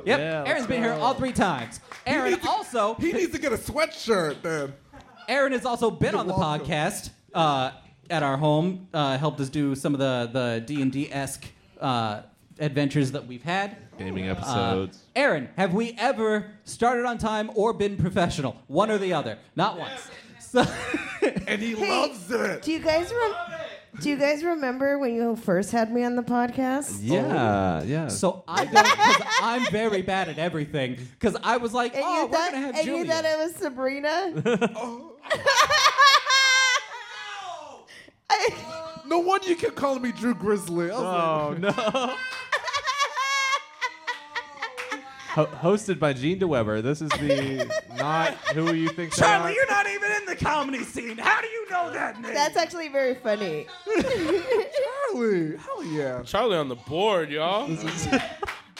[0.04, 0.18] Yep.
[0.20, 1.80] Yeah, Aaron's been here all three times.
[2.06, 2.94] Aaron needs to- also.
[2.94, 4.74] He needs to get a sweatshirt then.
[5.28, 6.66] Aaron has also been You're on the welcome.
[6.66, 7.70] podcast uh,
[8.10, 8.88] at our home.
[8.92, 11.46] Uh, helped us do some of the the D and D esque
[11.80, 12.22] uh,
[12.58, 13.76] adventures that we've had.
[13.98, 15.02] Gaming Uh, episodes.
[15.16, 18.56] Aaron, have we ever started on time or been professional?
[18.66, 19.38] One or the other.
[19.56, 20.10] Not once.
[20.52, 20.60] So,
[21.46, 22.60] And he Hey, loves it.
[22.62, 26.22] Do you guys rem- Do you guys remember when you first had me on the
[26.22, 26.98] podcast?
[27.00, 28.08] yeah, oh, yeah.
[28.08, 30.96] so I don't, because I'm very bad at everything.
[31.18, 33.04] Because I was like, And oh, you we're thought, gonna have and Julia.
[33.04, 34.32] you thought it was Sabrina?
[38.30, 38.54] I-
[39.06, 40.90] No wonder you kept calling me Drew Grizzly.
[40.90, 42.16] I was oh no.
[45.34, 46.82] Ho- hosted by Gene DeWeber.
[46.82, 49.54] This is the not who you think they Charlie, are.
[49.54, 51.16] you're not even in the comedy scene.
[51.16, 52.34] How do you know that name?
[52.34, 53.66] That's actually very funny.
[55.12, 56.22] Charlie, hell yeah.
[56.22, 57.66] Charlie on the board, y'all.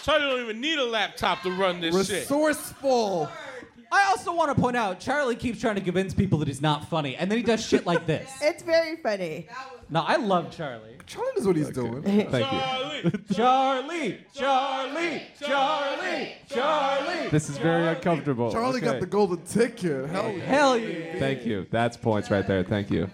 [0.03, 2.20] Charlie don't even need a laptop to run this shit.
[2.20, 3.30] Resourceful.
[3.95, 6.88] I also want to point out, Charlie keeps trying to convince people that he's not
[6.88, 8.30] funny, and then he does shit like this.
[8.43, 9.47] It's very funny.
[9.90, 10.97] No, I love Charlie.
[11.07, 12.03] Charlie knows what he's doing.
[12.03, 13.11] Thank you.
[13.34, 13.34] Charlie.
[13.34, 17.28] Charlie, Charlie, Charlie, Charlie.
[17.28, 18.51] This is very uncomfortable.
[18.51, 18.86] Charlie Okay.
[18.86, 20.09] got the golden ticket.
[20.09, 20.45] Hell yeah.
[20.45, 21.18] Hell yeah.
[21.18, 21.66] Thank you.
[21.70, 22.62] That's points right there.
[22.62, 23.11] Thank you.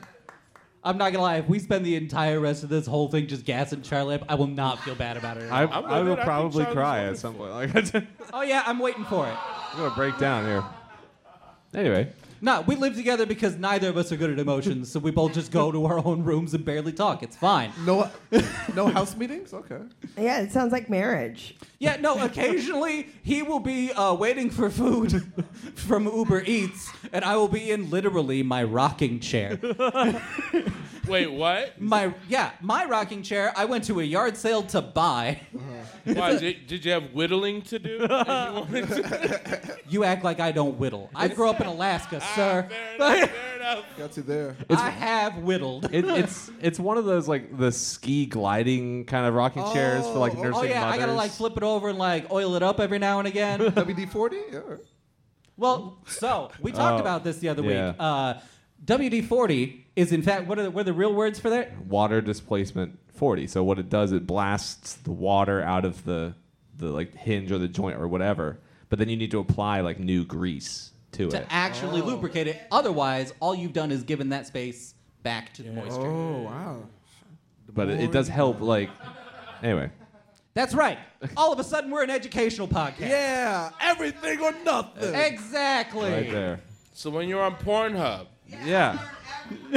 [0.85, 1.37] I'm not gonna lie.
[1.39, 4.37] If we spend the entire rest of this whole thing just gassing Charlie up, I
[4.37, 5.45] will not feel bad about it.
[5.45, 5.85] at I, all.
[5.85, 6.13] I'm I with will it.
[6.13, 7.51] I think probably Charlie's cry at some point.
[7.51, 9.35] Like, oh yeah, I'm waiting for it.
[9.77, 10.65] Gonna break down here.
[11.75, 12.11] Anyway,
[12.41, 15.35] No, we live together because neither of us are good at emotions, so we both
[15.35, 17.23] just go to our own rooms and barely talk.
[17.23, 17.73] It's fine.
[17.85, 18.11] No,
[18.75, 19.53] no house meetings.
[19.53, 19.81] Okay.
[20.17, 21.57] Yeah, it sounds like marriage.
[21.81, 25.33] Yeah, no, occasionally he will be uh, waiting for food
[25.75, 29.59] from Uber Eats, and I will be in literally my rocking chair.
[31.09, 31.81] Wait, what?
[31.81, 33.53] My yeah, my rocking chair.
[33.57, 35.41] I went to a yard sale to buy,
[36.05, 37.91] Why, did, did you have whittling to do?
[38.01, 41.09] You wanted to- You act like I don't whittle.
[41.15, 42.67] I grew up in Alaska, sir.
[42.71, 43.85] Ah, fair enough, fair enough.
[43.99, 44.57] Got you there.
[44.71, 45.93] I have whittled.
[45.93, 50.19] It, it's it's one of those like the ski gliding kind of rocking chairs for
[50.19, 52.55] like Oh, oh, nursing Oh yeah, I gotta like flip it over and like oil
[52.55, 53.61] it up every now and again.
[53.61, 54.39] WD forty.
[55.57, 57.89] Well, so we talked Oh, about this the other yeah.
[57.89, 57.97] week.
[57.99, 58.35] Uh,
[58.85, 61.77] WD-40 is in fact what are the, what are the real words for that?
[61.87, 63.49] water displacement 40.
[63.49, 66.35] So what it does, it blasts the water out of the
[66.77, 68.61] the like hinge or the joint or whatever.
[68.89, 71.47] But then you need to apply like new grease to, To it.
[71.51, 72.07] actually oh.
[72.07, 72.63] lubricate it.
[72.71, 76.01] Otherwise, all you've done is given that space back to the moisture.
[76.01, 76.83] Oh, oh wow.
[77.75, 78.89] But it, it does help like
[79.63, 79.91] anyway.
[80.55, 80.99] That's right.
[81.37, 83.01] All of a sudden, we're an educational podcast.
[83.01, 83.71] Yeah.
[83.81, 85.15] Everything or nothing.
[85.15, 86.11] Exactly.
[86.11, 86.61] Right there.
[86.95, 88.27] So when you're on Pornhub,
[88.65, 88.99] Yeah.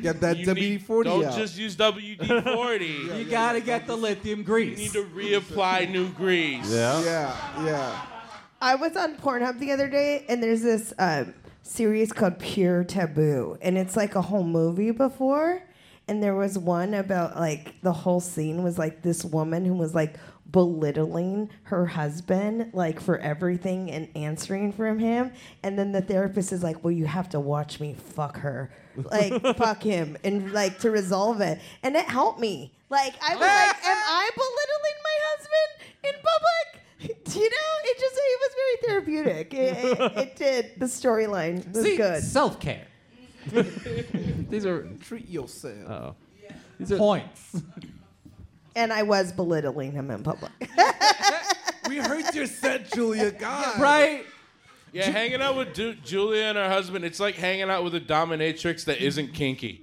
[0.00, 1.10] Get that WD 40.
[1.10, 1.36] don't out.
[1.36, 3.18] just use WD-40.
[3.18, 4.78] You gotta get the lithium grease.
[4.78, 6.70] You need to reapply new grease.
[6.70, 7.02] Yeah.
[7.02, 7.64] yeah.
[7.64, 8.06] Yeah.
[8.60, 13.56] I was on Pornhub the other day, and there's this um, series called Pure Taboo,
[13.62, 15.62] and it's like a whole movie before.
[16.08, 19.94] And there was one about like the whole scene was like this woman who was
[19.94, 20.16] like
[20.50, 25.32] belittling her husband like for everything and answering from him.
[25.62, 29.40] And then the therapist is like, "Well, you have to watch me fuck her, like
[29.56, 32.72] fuck him, and like to resolve it." And it helped me.
[32.88, 37.98] Like I was like, "Am I belittling my husband in public?" Do you know, it
[37.98, 39.54] just it was very therapeutic.
[39.54, 40.72] It, it, it did.
[40.78, 42.22] The storyline was See, good.
[42.24, 42.86] self care.
[43.52, 45.88] These are Treat yourself.
[45.88, 46.16] oh.
[46.78, 47.56] These are Points.
[48.76, 50.52] And I was belittling him in public.
[51.88, 53.32] we heard your set, Julia.
[53.32, 53.80] God.
[53.80, 54.24] right?
[54.92, 58.00] Yeah, hanging out with Ju- Julia and her husband, it's like hanging out with a
[58.00, 59.80] dominatrix that isn't kinky.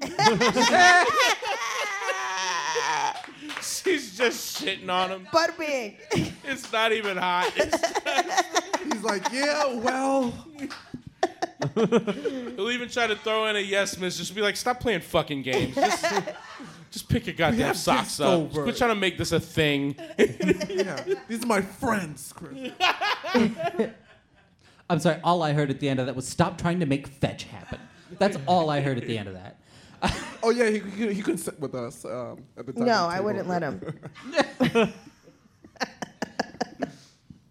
[3.66, 5.28] She's just shitting on him.
[5.32, 5.98] Butt being.
[6.48, 7.52] It's not even hot.
[7.58, 8.44] It's-
[8.94, 10.32] He's like, yeah, well.
[11.74, 14.18] he'll even try to throw in a yes, miss.
[14.18, 15.74] Just be like, stop playing fucking games.
[15.76, 16.06] Just,
[16.92, 18.28] just pick your goddamn have socks guests up.
[18.34, 18.64] over.
[18.64, 19.96] Quit trying to make this a thing.
[20.70, 21.04] Yeah.
[21.28, 22.72] These are my friends, Chris.
[24.90, 27.08] I'm sorry, all I heard at the end of that was stop trying to make
[27.08, 27.80] fetch happen.
[28.20, 29.58] That's all I heard at the end of that.
[30.44, 32.86] Oh yeah, he, he, he couldn't sit with us um, at the time.
[32.86, 33.82] No, I wouldn't let him.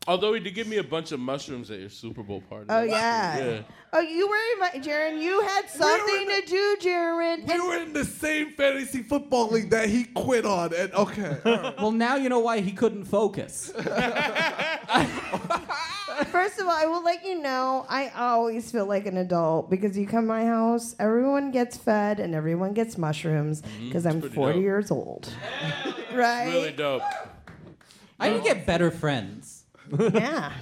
[0.06, 2.66] Although he did give me a bunch of mushrooms at your Super Bowl party.
[2.68, 3.38] Oh yeah.
[3.38, 3.62] Yeah.
[3.92, 5.20] Oh, you were invited, Jaren.
[5.20, 7.48] You had something to do, Jaren.
[7.48, 11.36] We were in the same fantasy football league that he quit on, and okay.
[11.44, 11.80] all right.
[11.80, 13.72] Well, now you know why he couldn't focus.
[16.26, 19.96] First of all, I will let you know I always feel like an adult because
[19.96, 23.86] you come to my house, everyone gets fed and everyone gets mushrooms mm-hmm.
[23.86, 24.62] because I'm 40 dope.
[24.62, 25.32] years old.
[26.12, 26.48] right?
[26.48, 27.02] Really dope.
[28.18, 29.64] I need to get better friends.
[30.00, 30.52] Yeah.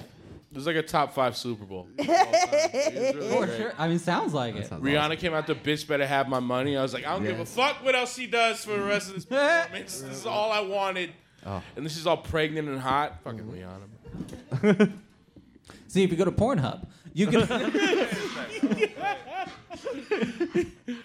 [0.51, 1.87] It was like a top five Super Bowl.
[1.97, 2.29] Of all time.
[2.31, 3.57] It really For great.
[3.57, 3.73] sure.
[3.75, 4.69] I mean, sounds like it.
[4.69, 6.77] Rihanna came out the bitch better have my money.
[6.77, 9.09] I was like, I don't give a fuck what else she does for the rest
[9.09, 10.01] of this performance.
[10.01, 11.09] this is all I wanted.
[11.43, 11.63] Oh.
[11.75, 13.23] And this is all pregnant and hot.
[13.23, 14.59] Fucking mm-hmm.
[14.59, 14.91] Rihanna.
[15.93, 17.43] See, if you go to Pornhub, you can.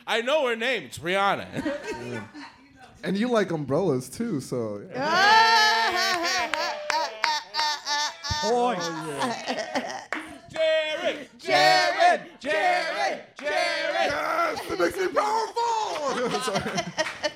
[0.07, 0.85] I know her name.
[0.85, 2.25] It's Rihanna.
[3.05, 6.55] and you like umbrellas too, so yeah.
[8.41, 8.79] Point.
[8.81, 9.35] Oh,
[10.51, 11.29] Jared!
[11.39, 12.23] Jared!
[12.41, 13.21] Jared!
[13.39, 13.43] Jared!
[13.43, 16.31] yes, it makes me powerful.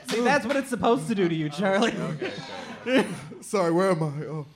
[0.08, 1.92] See, that's what it's supposed to do to you, Charlie.
[1.92, 2.32] Okay.
[3.42, 4.24] Sorry, where am I?
[4.24, 4.46] Oh,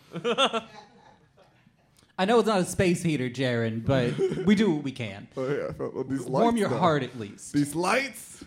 [2.19, 5.29] I know it's not a space heater, Jaren, but we do what we can.
[5.37, 5.67] oh yeah.
[5.69, 6.29] I felt- oh, these lights.
[6.43, 6.79] Warm your though.
[6.79, 7.53] heart at least.
[7.53, 8.45] These lights.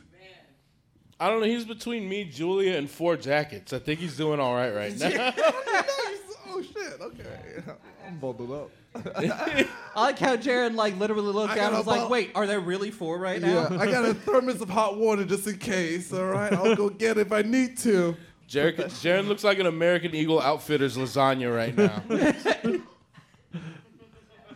[1.22, 1.48] I don't know.
[1.48, 3.74] He's between me, Julia, and four jackets.
[3.74, 5.10] I think he's doing all right right now.
[5.36, 6.18] Nice.
[6.48, 7.00] Oh shit.
[7.02, 7.62] Okay.
[8.08, 8.72] I'm bundled up.
[9.16, 12.48] I like how Jaren like literally looked I down and got was like, "Wait, are
[12.48, 15.58] there really four right now?" Yeah, I got a thermos of hot water just in
[15.60, 16.12] case.
[16.12, 18.16] All right, I'll go get it if I need to.
[18.48, 22.02] Jared, Jared looks like an American Eagle Outfitters lasagna right now.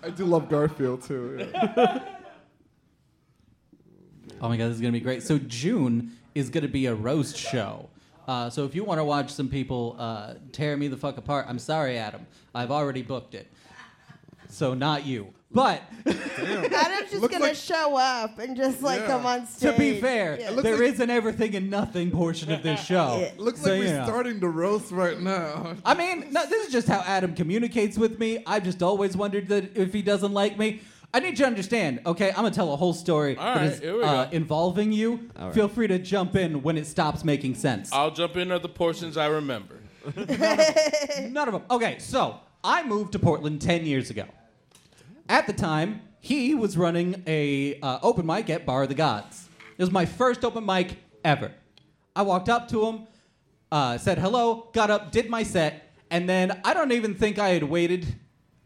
[0.04, 1.48] I do love Garfield too.
[1.54, 2.00] yeah.
[4.42, 5.24] Oh my god, this is gonna be great.
[5.24, 7.90] So June is gonna be a roast show.
[8.28, 11.46] Uh, so if you want to watch some people uh, tear me the fuck apart,
[11.48, 12.26] I'm sorry, Adam.
[12.54, 13.48] I've already booked it.
[14.50, 15.34] So not you.
[15.54, 19.08] But Adam's just Looks gonna like- show up and just like Yeah.
[19.08, 19.72] come on stage.
[19.72, 20.50] to be fair, Yeah.
[20.50, 23.20] looks there like- is an everything and nothing portion of this show.
[23.22, 23.32] Yeah.
[23.38, 24.06] Looks So, like we're know.
[24.06, 25.76] starting to roast right now.
[25.86, 28.40] I mean, no, this is just how Adam communicates with me.
[28.48, 30.82] I've just always wondered that if he doesn't like me.
[31.16, 32.30] I need you to understand, okay?
[32.30, 34.32] I'm gonna tell a whole story All that right, is here we uh, go.
[34.32, 35.30] involving you.
[35.38, 35.54] All right.
[35.54, 37.94] Feel free to jump in when it stops making sense.
[37.94, 39.76] I'll jump in at the portions I remember.
[40.18, 41.62] None of them.
[41.70, 44.26] Okay, so I moved to Portland 10 years ago.
[45.30, 49.48] At the time, he was running a uh, open mic at Bar of the Gods.
[49.78, 51.52] It was my first open mic ever.
[52.16, 53.08] I walked up to him,
[53.72, 57.50] uh, said hello, got up, did my set, and then I don't even think I
[57.50, 58.06] had waited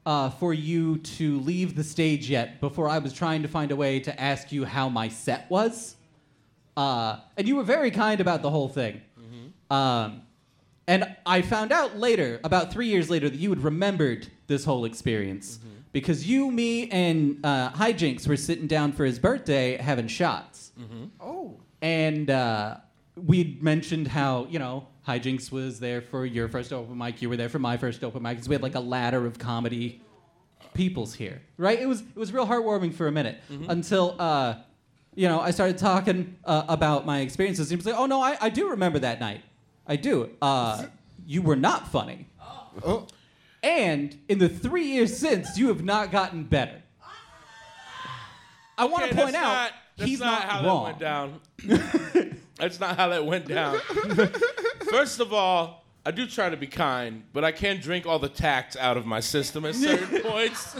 [0.05, 3.75] uh, for you to leave the stage yet before I was trying to find a
[3.75, 5.95] way to ask you how my set was.
[6.75, 9.01] Uh, and you were very kind about the whole thing.
[9.69, 10.21] Um,
[10.87, 14.85] and I found out later, about three years later, that you had remembered this whole
[14.85, 15.59] experience
[15.91, 20.71] because you, me, and uh, Hijinks were sitting down for his birthday having shots.
[21.19, 21.57] Oh.
[21.81, 22.77] And uh,
[23.15, 27.37] we'd mentioned how, you know, Hijinks was there for your first open mic, you were
[27.37, 30.01] there for my first open mic, because we had like a ladder of comedy
[30.73, 31.79] peoples here, right?
[31.79, 33.39] It was it was real heartwarming for a minute
[33.69, 34.55] until uh,
[35.15, 37.69] you know I started talking uh, about my experiences.
[37.69, 39.41] He was like, "Oh no, I, I do remember that night.
[39.87, 40.29] I do.
[40.41, 40.85] Uh,
[41.25, 42.27] you were not funny,
[42.85, 43.07] Oh.
[43.67, 46.81] And in the three years since, you have not gotten better."
[48.77, 50.95] I want Okay, to point that's out not, that's he's not, not, how wrong.
[50.99, 51.79] that went
[52.13, 52.37] down.
[52.57, 53.79] that's not how that went down.
[54.91, 58.29] First of all, I do try to be kind, but I can't drink all the
[58.29, 60.75] tact out of my system at certain points.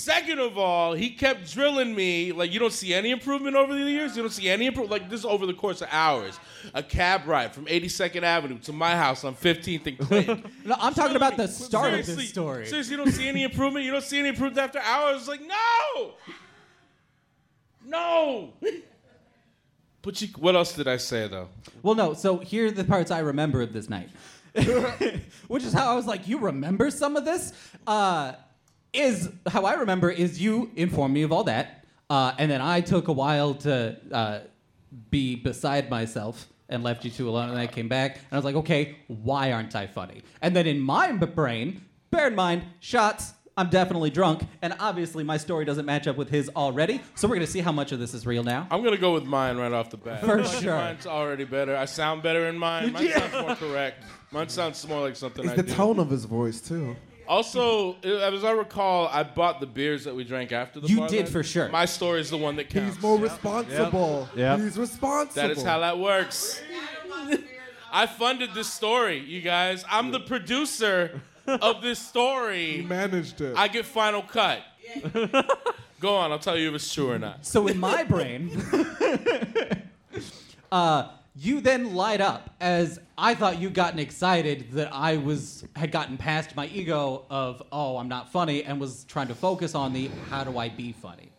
[0.00, 3.90] Second of all, he kept drilling me like you don't see any improvement over the
[3.90, 4.16] years.
[4.16, 5.02] You don't see any improvement.
[5.02, 6.40] Like this is over the course of hours.
[6.72, 10.52] A cab ride from 82nd Avenue to my house on 15th and Clinton.
[10.64, 12.66] No, I'm talking about the start of this story.
[12.66, 13.84] Seriously, you don't see any improvement.
[13.84, 15.28] You don't see any improvement after hours.
[15.28, 16.12] Like no,
[17.84, 18.54] no.
[20.00, 21.48] But you, what else did I say though?
[21.82, 22.14] Well, no.
[22.14, 24.08] So here are the parts I remember of this night,
[25.48, 27.52] which is how I was like, "You remember some of this?"
[27.86, 28.32] Uh,
[28.92, 32.80] is how I remember is you informed me of all that, uh, and then I
[32.80, 34.40] took a while to uh,
[35.10, 38.44] be beside myself and left you two alone, and I came back and I was
[38.44, 43.34] like, "Okay, why aren't I funny?" And then in my brain, bear in mind, shots.
[43.56, 47.02] I'm definitely drunk, and obviously my story doesn't match up with his already.
[47.14, 48.66] So we're gonna see how much of this is real now.
[48.70, 50.20] I'm gonna go with mine right off the bat.
[50.20, 50.74] For I feel like sure.
[50.76, 51.76] Mine's already better.
[51.76, 52.92] I sound better in mine.
[52.92, 54.04] Mine sounds more correct.
[54.30, 55.74] Mine sounds more like something It's I the do.
[55.74, 56.96] tone of his voice too.
[57.30, 61.18] Also, as I recall, I bought the beers that we drank after the You parlay.
[61.18, 61.68] did for sure.
[61.68, 62.96] My story is the one that counts.
[62.96, 64.28] He's more responsible.
[64.34, 64.58] Yep.
[64.58, 65.40] He's responsible.
[65.40, 66.60] That is how that works.
[67.92, 69.84] I funded this story, you guys.
[69.88, 72.82] I'm the producer of this he story.
[72.88, 73.56] managed it.
[73.56, 74.62] I get final cut.
[76.00, 77.46] Go on, I'll tell you if it's true or not.
[77.46, 78.50] So in my brain,
[80.72, 85.92] uh, you then light up as I thought you'd gotten excited that I was had
[85.92, 89.92] gotten past my ego of oh I'm not funny and was trying to focus on
[89.92, 91.30] the how do I be funny,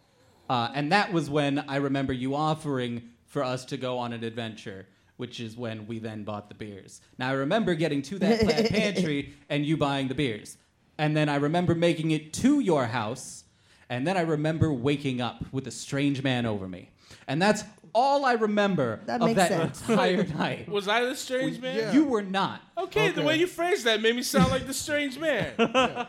[0.49, 4.23] uh, and that was when I remember you offering for us to go on an
[4.23, 4.87] adventure.
[5.17, 6.99] Which is when we then bought the beers.
[7.19, 8.41] Now I remember getting to that
[8.71, 10.57] pantry and you buying the beers,
[10.97, 13.43] and then I remember making it to your house
[13.91, 16.89] and then I remember waking up with a strange man over me.
[17.27, 19.81] And that's all I remember That of makes that sense.
[19.89, 20.69] entire night.
[20.69, 21.77] Was I the strange man?
[21.77, 21.91] yeah.
[21.93, 22.61] You were not.
[22.77, 25.53] Okay, the way you phrased that made me sound like the strange man.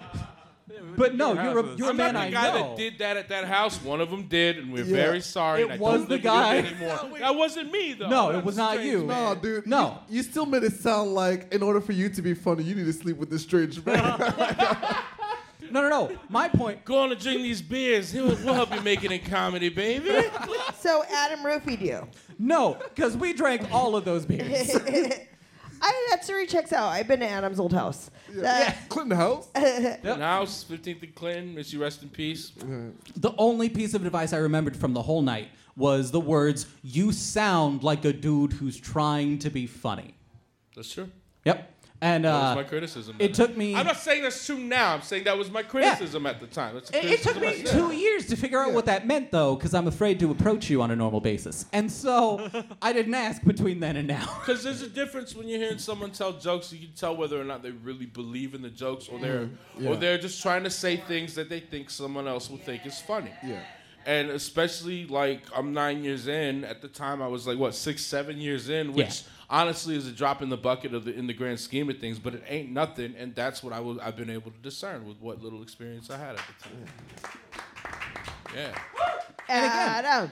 [0.96, 2.68] But no, you're a, was- you're a I'm man not I the guy know.
[2.70, 3.82] that did that at that house.
[3.82, 4.96] One of them did, and we're Yeah.
[4.96, 5.62] very sorry.
[5.62, 6.56] It and I was don't the think we it guy.
[6.58, 7.18] anymore.
[7.18, 8.08] That wasn't me though.
[8.08, 9.04] No, I'm it was not strange you.
[9.04, 9.34] man.
[9.34, 9.66] no, dude.
[9.66, 9.98] No.
[10.08, 12.74] You, you still made it sound like in order for you to be funny, you
[12.74, 14.02] need to sleep with this strange man.
[15.72, 16.18] No, no, no.
[16.28, 16.84] My point.
[16.84, 18.12] Go on and drink these beers.
[18.12, 20.10] We'll we'll help you make it in comedy, baby.
[20.78, 22.06] So Adam roofied you.
[22.38, 24.74] No, because we drank all of those beers.
[25.84, 26.88] I that story checks out.
[26.88, 28.10] I've been to Adam's old house.
[28.30, 29.48] Uh, Clinton House.
[29.54, 31.54] Clinton House, 15th and Clinton.
[31.54, 32.52] May she rest in peace.
[33.16, 37.12] the only piece of advice I remembered from the whole night was the words, "You
[37.12, 40.14] sound like a dude who's trying to be funny."
[40.76, 41.10] That's true.
[41.44, 41.70] Yep.
[42.02, 43.14] And That was uh, my criticism.
[43.20, 44.92] it of took me- I'm not saying that's true now.
[44.92, 46.74] I'm saying that was my criticism at the time.
[46.74, 49.54] That's It, it took me I two years to figure out what that meant, though,
[49.54, 51.66] because I'm afraid to approach you on a normal basis.
[51.72, 52.50] And so
[52.82, 54.26] I didn't ask between then and now.
[54.40, 56.72] Because there's a difference when you're hearing someone tell jokes.
[56.72, 59.48] You can tell whether or not they really believe in the jokes, or they're
[59.78, 59.90] yeah.
[59.90, 63.00] or they're just trying to say things that they think someone else will think is
[63.00, 63.30] funny.
[63.46, 63.60] Yeah.
[64.06, 66.64] And especially like I'm nine years in.
[66.64, 69.31] At the time, I was like what six, seven years in, which Yeah.
[69.52, 72.18] Honestly is a drop in the bucket of the in the grand scheme of things.
[72.18, 73.98] But it ain't nothing, and that's what I was.
[73.98, 76.86] I've been able to discern with what little experience I had at the time.
[78.56, 78.74] Yeah.
[79.48, 80.30] And Adam.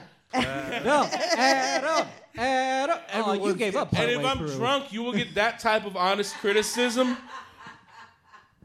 [0.85, 2.07] No, Adam,
[2.37, 2.97] Adam.
[3.13, 4.55] Oh, you Everyone's gave up And if I'm through.
[4.55, 7.17] drunk, you will get that type of honest criticism.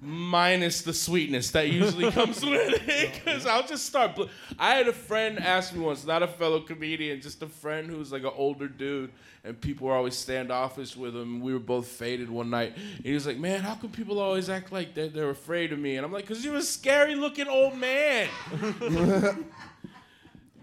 [0.01, 3.13] Minus the sweetness that usually comes with it.
[3.15, 4.15] Because I'll just start.
[4.15, 4.25] Bl-
[4.59, 8.13] I had a friend ask me once, not a fellow comedian, just a friend who's
[8.13, 9.11] like an older dude,
[9.45, 11.41] and people were always standoffish with him.
[11.41, 12.75] We were both faded one night.
[12.77, 15.79] And he was like, Man, how come people always act like they're, they're afraid of
[15.79, 15.97] me?
[15.97, 18.29] And I'm like, Because you're a scary looking old man.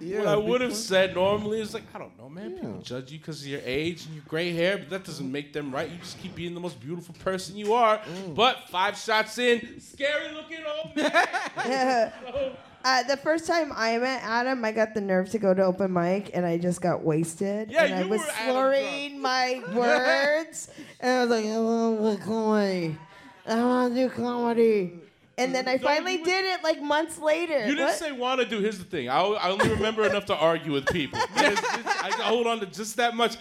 [0.04, 2.54] Yeah, what I would have said normally is like, I don't know, man.
[2.54, 5.54] People judge you because of your age and your gray hair, but that doesn't make
[5.54, 5.90] them right.
[5.90, 7.98] You just keep being the most beautiful person you are.
[8.00, 8.36] Mm.
[8.36, 12.12] But five shots in, scary looking old man.
[12.86, 15.94] Uh, the first time I met Adam, I got the nerve to go to open
[15.94, 17.72] mic, and I just got wasted.
[17.72, 20.70] Yeah, and I you was were Adam slurring my words,
[21.00, 22.98] and I was like, "I want to comedy.
[23.46, 24.94] I want to do comedy."
[25.38, 27.60] And then I finally you- did it like months later.
[27.65, 27.95] You didn't What?
[27.95, 28.60] say want to do.
[28.60, 29.10] Here's the thing.
[29.10, 31.19] I, I only remember enough to argue with people.
[31.38, 33.38] It's- it's- I hold on to just that much.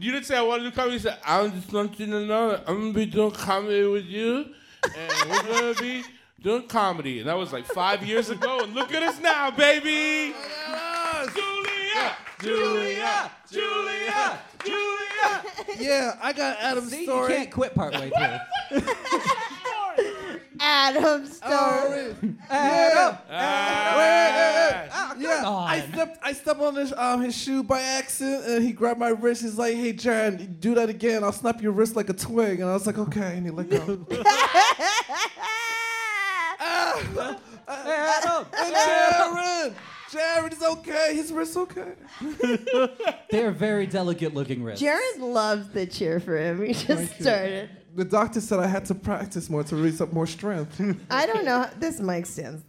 [0.00, 0.94] You didn't say I want to do comedy.
[0.94, 4.46] You said I'm just want you to know I'm gonna be doing comedy with you,
[4.84, 6.04] and we're gonna be
[6.42, 7.20] doing comedy.
[7.20, 8.60] And that was like five years ago.
[8.62, 10.34] And look at us now, baby.
[11.32, 15.44] Julia, Julia, Julia, Julia.
[15.78, 18.80] Yeah, I got Adam's See, you can't quit partway through.
[20.60, 22.14] Adam story.
[22.14, 22.34] Story.
[22.50, 23.18] Yeah.
[23.30, 25.14] Ah.
[25.18, 29.00] Yeah, I stepped I stepped on his um his shoe by accident and he grabbed
[29.00, 29.42] my wrist.
[29.42, 31.24] He's like, "Hey, Jared, do that again.
[31.24, 33.70] I'll snap your wrist like a twig." And I was like, "Okay." And he let
[33.70, 34.06] go.
[37.68, 39.74] and Jared,
[40.10, 41.14] Jared is okay.
[41.14, 41.92] His wrist's okay.
[43.30, 44.80] They're very delicate looking wrists.
[44.80, 46.64] Jared loves the cheer for him.
[46.64, 47.70] He just started.
[47.96, 50.78] The doctor said I had to practice more to release up more strength.
[51.10, 51.66] I don't know.
[51.78, 52.62] This mic stands.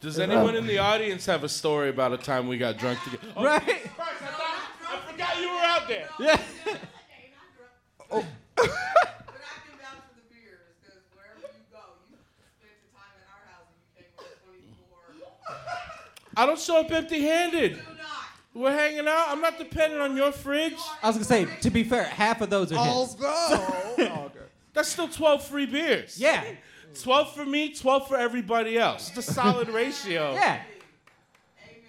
[0.00, 3.26] Does anyone in the audience have a story about a time we got drunk together?
[3.36, 3.60] Oh, Right?
[3.62, 3.82] Christ,
[4.22, 6.08] I, thought, I forgot you were out there.
[6.18, 6.40] Yeah.
[8.08, 8.22] But I
[8.58, 8.68] can
[9.80, 12.16] vouch for the beers because wherever you go, you
[12.56, 16.36] spent the time at our house and you came with 24.
[16.36, 17.78] I don't show up empty-handed.
[18.56, 18.70] Do not.
[18.72, 19.26] We're hanging out.
[19.28, 20.74] I'm not dependent on your fridge.
[21.02, 23.14] I was gonna say, to be fair, half of those are his.
[23.14, 23.26] go.
[23.26, 24.38] Oh, okay.
[24.74, 26.18] That's still 12 free beers.
[26.20, 26.44] Yeah.
[27.02, 29.08] 12 for me, 12 for everybody else.
[29.08, 30.32] It's a solid ratio.
[30.34, 30.60] Yeah.
[31.62, 31.82] Amen.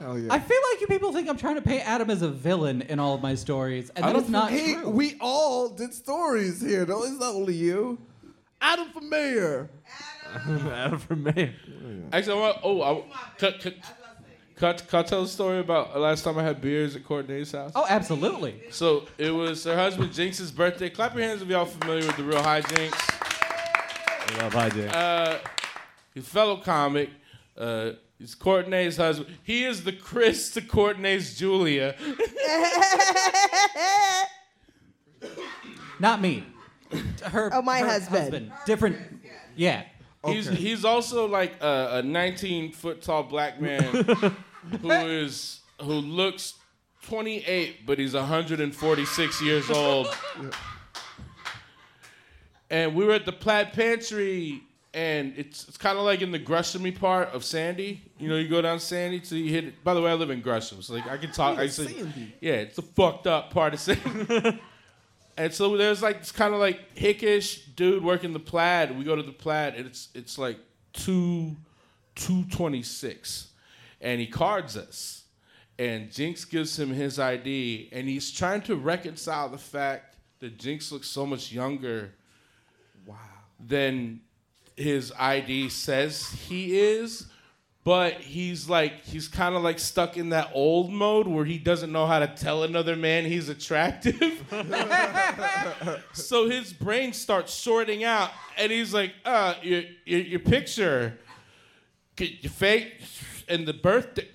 [0.00, 0.32] Hell yeah.
[0.32, 2.98] I feel like you people think I'm trying to paint Adam as a villain in
[2.98, 4.90] all of my stories, and that is don't is Hey, true.
[4.90, 6.84] we all did stories here.
[6.84, 7.04] though.
[7.04, 7.98] It's not only you.
[8.60, 9.70] Adam for mayor.
[10.34, 11.52] Adam for Mayor.
[12.12, 13.02] Actually, I want, oh, I,
[13.38, 13.60] cut,
[14.62, 17.72] cut, cut, cut, tell a story about last time I had beers at Courtney's house.
[17.74, 18.62] oh, absolutely.
[18.70, 20.88] So it was her husband Jinx's birthday.
[20.88, 22.96] Clap your hands if y'all familiar with the real high Jinx.
[23.20, 25.38] I love Hi, Uh,
[26.14, 27.10] his fellow comic.
[27.58, 27.90] Uh,
[28.20, 29.36] he's Courtney's husband.
[29.42, 31.96] He is the Chris to Courtney's Julia.
[35.98, 36.44] Not me.
[37.24, 37.50] Her.
[37.52, 38.52] Oh, my her husband.
[38.64, 38.96] Different.
[39.56, 39.82] Yeah.
[40.24, 44.36] He's he's also like a, a 19 foot tall black man
[44.80, 46.54] who is who looks
[47.04, 50.14] 28, but he's 146 years old.
[52.70, 54.62] And we were at the Plaid Pantry,
[54.94, 58.00] and it's it's kind of like in the Greshamy part of Sandy.
[58.18, 59.84] You know, you go down Sandy, so you hit it.
[59.84, 61.58] By the way, I live in Gresham, so like I can talk.
[61.58, 62.34] I say, Sandy.
[62.40, 64.60] yeah, it's a fucked up part of Sandy.
[65.36, 68.96] And so there's like this kind of like hickish dude working the plaid.
[68.96, 70.58] We go to the plaid, and it's it's like
[70.92, 71.56] two
[72.14, 73.48] two twenty six,
[74.02, 75.24] and he cards us.
[75.78, 80.92] And Jinx gives him his ID, and he's trying to reconcile the fact that Jinx
[80.92, 82.12] looks so much younger
[83.58, 84.20] than
[84.76, 87.26] his ID says he is.
[87.84, 91.90] But he's like he's kind of like stuck in that old mode where he doesn't
[91.90, 94.44] know how to tell another man he's attractive.
[96.12, 101.18] so his brain starts sorting out, and he's like, "Uh, your your, your picture,
[102.16, 103.21] your face,
[103.52, 104.28] and the birthday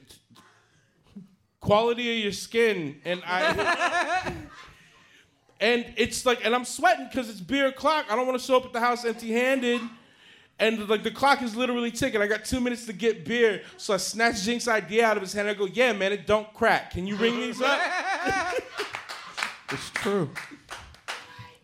[1.60, 4.34] quality of your skin." And I,
[5.60, 8.06] and it's like, and I'm sweating because it's beer o'clock.
[8.10, 9.81] I don't want to show up at the house empty-handed.
[10.60, 12.19] And like the clock is literally ticking.
[12.19, 15.31] I got two minutes to get beer, so I snatch Jinx's idea out of his
[15.34, 15.48] hand.
[15.48, 16.91] I go, "Yeah, man, it don't crack.
[16.91, 17.80] Can you ring these up?"
[19.69, 20.30] It's true.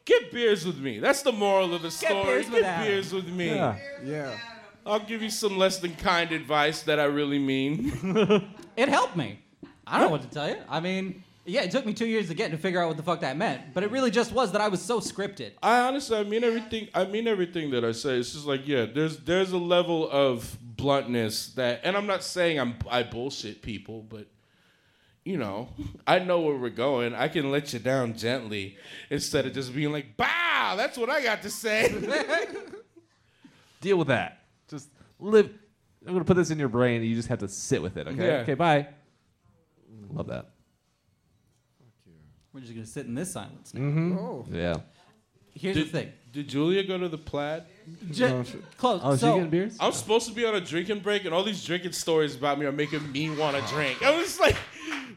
[0.05, 0.99] Get beers with me.
[0.99, 2.25] That's the moral of the story.
[2.25, 3.47] beers with Get beers with me.
[3.47, 3.77] Yeah.
[4.03, 4.37] Yeah.
[4.85, 8.49] I'll give you some less than kind advice that I really mean.
[8.75, 9.37] It helped me.
[9.85, 10.57] I don't know what to tell you.
[10.67, 13.03] I mean, yeah, it took me two years to get to figure out what the
[13.03, 15.51] fuck that meant, but it really just was that I was so scripted.
[15.61, 16.87] I honestly, I mean everything.
[16.95, 18.17] I mean everything that I say.
[18.17, 22.59] It's just like, yeah, there's there's a level of bluntness that, and I'm not saying
[22.59, 24.25] I'm I bullshit people, but
[25.23, 25.69] you know,
[26.07, 27.13] I know where we're going.
[27.13, 28.77] I can let you down gently
[29.09, 30.75] instead of just being like, bow.
[30.75, 31.89] That's what I got to say.
[33.81, 34.42] Deal with that.
[34.67, 35.49] Just live.
[36.05, 37.01] I'm gonna put this in your brain.
[37.01, 38.07] and You just have to sit with it.
[38.07, 38.25] Okay.
[38.25, 38.33] Yeah.
[38.39, 38.53] Okay.
[38.55, 38.87] Bye.
[40.09, 40.49] Love that.
[42.53, 43.71] We're just gonna sit in this silence.
[43.73, 44.17] Mm-hmm.
[44.17, 44.45] Oh.
[44.51, 44.75] Yeah.
[45.55, 46.11] Here's did, the thing.
[46.31, 47.63] Did Julia go to the plaid?
[48.11, 48.43] J-
[48.77, 49.01] close.
[49.03, 49.77] Oh, is she getting beers?
[49.79, 52.65] I'm supposed to be on a drinking break, and all these drinking stories about me
[52.65, 54.01] are making me want to drink.
[54.01, 54.55] I was like,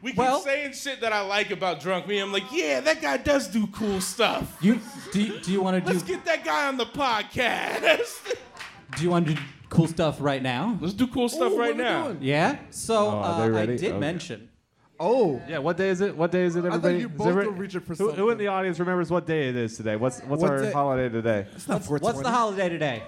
[0.03, 2.19] we keep Well- saying shit that I like about drunk me.
[2.19, 4.59] I'm like, yeah, that guy does do cool stuff.
[4.61, 4.79] you
[5.13, 5.87] do you, do you want to do?
[5.95, 8.35] Let's do get that guy on the podcast.
[8.97, 10.77] do you want to do cool stuff right now?
[10.81, 12.05] Let's do cool stuff Ooh, right what are we now.
[12.09, 12.19] doing?
[12.23, 12.59] Yeah.
[12.71, 13.77] So Oh, are uh, I ready?
[13.77, 13.99] did Okay.
[13.99, 14.49] mention.
[14.99, 15.41] Oh.
[15.49, 15.59] Yeah.
[15.59, 16.17] What day is it?
[16.17, 16.63] What day is it?
[16.63, 16.99] thought Everybody.
[17.01, 18.39] you Is both every- were reaching for who, who in something.
[18.39, 19.97] the audience remembers what day it is today?
[19.97, 21.47] What's what's What our day- holiday today?
[21.55, 23.03] It's not What's the holiday today?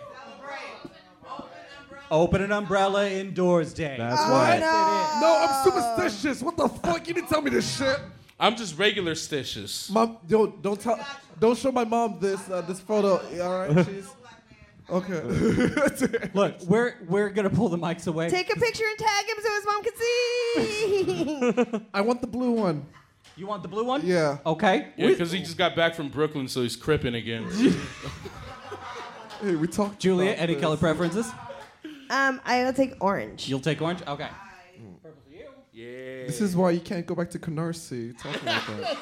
[2.10, 3.97] Open an umbrella indoors day.
[3.98, 4.60] That's Oh, right.
[4.60, 5.20] no.
[5.20, 5.65] No, I'm
[6.02, 6.43] superstitious.
[6.43, 7.06] What the fuck?
[7.06, 7.98] You didn't tell me this shit.
[8.40, 9.90] I'm just regular stitious.
[9.90, 10.98] Mom, yo, don't tell,
[11.39, 13.20] don't show my mom this uh, this photo.
[13.43, 14.06] All right, she's
[14.90, 16.31] okay.
[16.35, 18.28] Look, we're we're gonna pull the mics away.
[18.31, 19.93] Take a picture and tag him so his mom can
[21.81, 21.86] see.
[21.94, 22.86] I want the blue one.
[23.36, 24.05] you want the blue one?
[24.05, 24.39] Yeah.
[24.47, 24.89] Okay.
[24.97, 27.47] Yeah, because he just got back from Brooklyn, so he's cripping again.
[29.40, 30.01] Hey, we talked.
[30.01, 30.62] Julia, about any this.
[30.62, 31.31] color preferences?
[32.10, 33.48] um, I'll take orange.
[33.48, 34.01] You'll take orange.
[34.02, 34.27] Okay.
[35.01, 35.44] Purple for you.
[35.73, 36.27] Yeah.
[36.27, 38.20] This is why you can't go back to Canarsie.
[38.20, 38.98] Talking about that.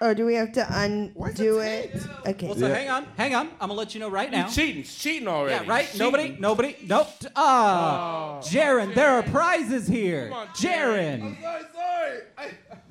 [0.00, 1.94] Or do we have to undo it?
[2.26, 2.46] Okay.
[2.48, 3.48] Well, so hang on, hang on.
[3.60, 4.44] I'm gonna let you know right now.
[4.46, 4.76] He's cheating.
[4.76, 5.64] He's cheating already.
[5.64, 5.86] Yeah, right.
[5.86, 7.08] He's Nobody, nobody, nope.
[7.36, 10.28] Ah, Jaren, there are prizes here.
[10.28, 11.40] Come on, Jaren.
[11.40, 12.20] sorry, sorry.
[12.38, 12.44] I,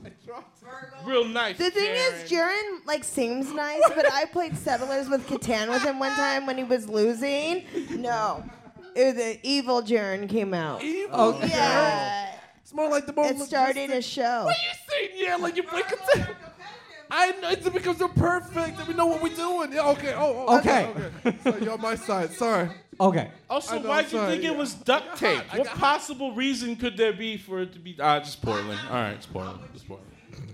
[0.06, 0.50] I dropped.
[1.06, 1.58] Real nice.
[1.58, 2.24] The thing Jaren.
[2.24, 6.46] is, Jaren like seems nice, but I played Settlers with Catan with him one time
[6.46, 7.66] when he was losing.
[7.92, 8.44] No,
[8.96, 10.82] it was the evil Jaren came out.
[10.82, 11.10] Evil.
[11.14, 14.46] Oh, Yeah, It's more like the more it started a show.
[14.46, 15.10] What are you saying?
[15.16, 16.38] Yeah, like you play content.
[17.16, 19.72] I know it's because you're perfect and we know what we're doing.
[19.72, 20.14] Yeah, okay.
[20.16, 20.88] Oh, oh Okay.
[21.26, 21.38] okay.
[21.44, 22.32] So you're on my side.
[22.32, 22.70] Sorry.
[23.00, 23.30] Okay.
[23.50, 24.52] Also, know, why'd you sorry, think yeah.
[24.52, 25.44] it was duct tape?
[25.52, 27.96] I What got- possible reason could there be for it to be?
[28.00, 28.80] Ah, just Portland.
[28.90, 29.60] All right, it's Portland.
[29.74, 30.10] It's Portland.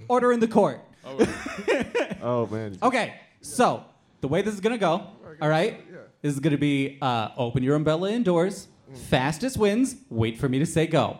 [0.09, 0.81] Order in the court.
[1.05, 2.17] All right.
[2.21, 2.77] Oh man.
[2.83, 3.13] Okay.
[3.41, 3.85] So
[4.19, 5.07] the way this is gonna go,
[5.41, 5.81] all right,
[6.21, 8.67] this is gonna be uh, open your umbrella indoors.
[9.09, 9.95] Fastest wins.
[10.09, 11.19] Wait for me to say go.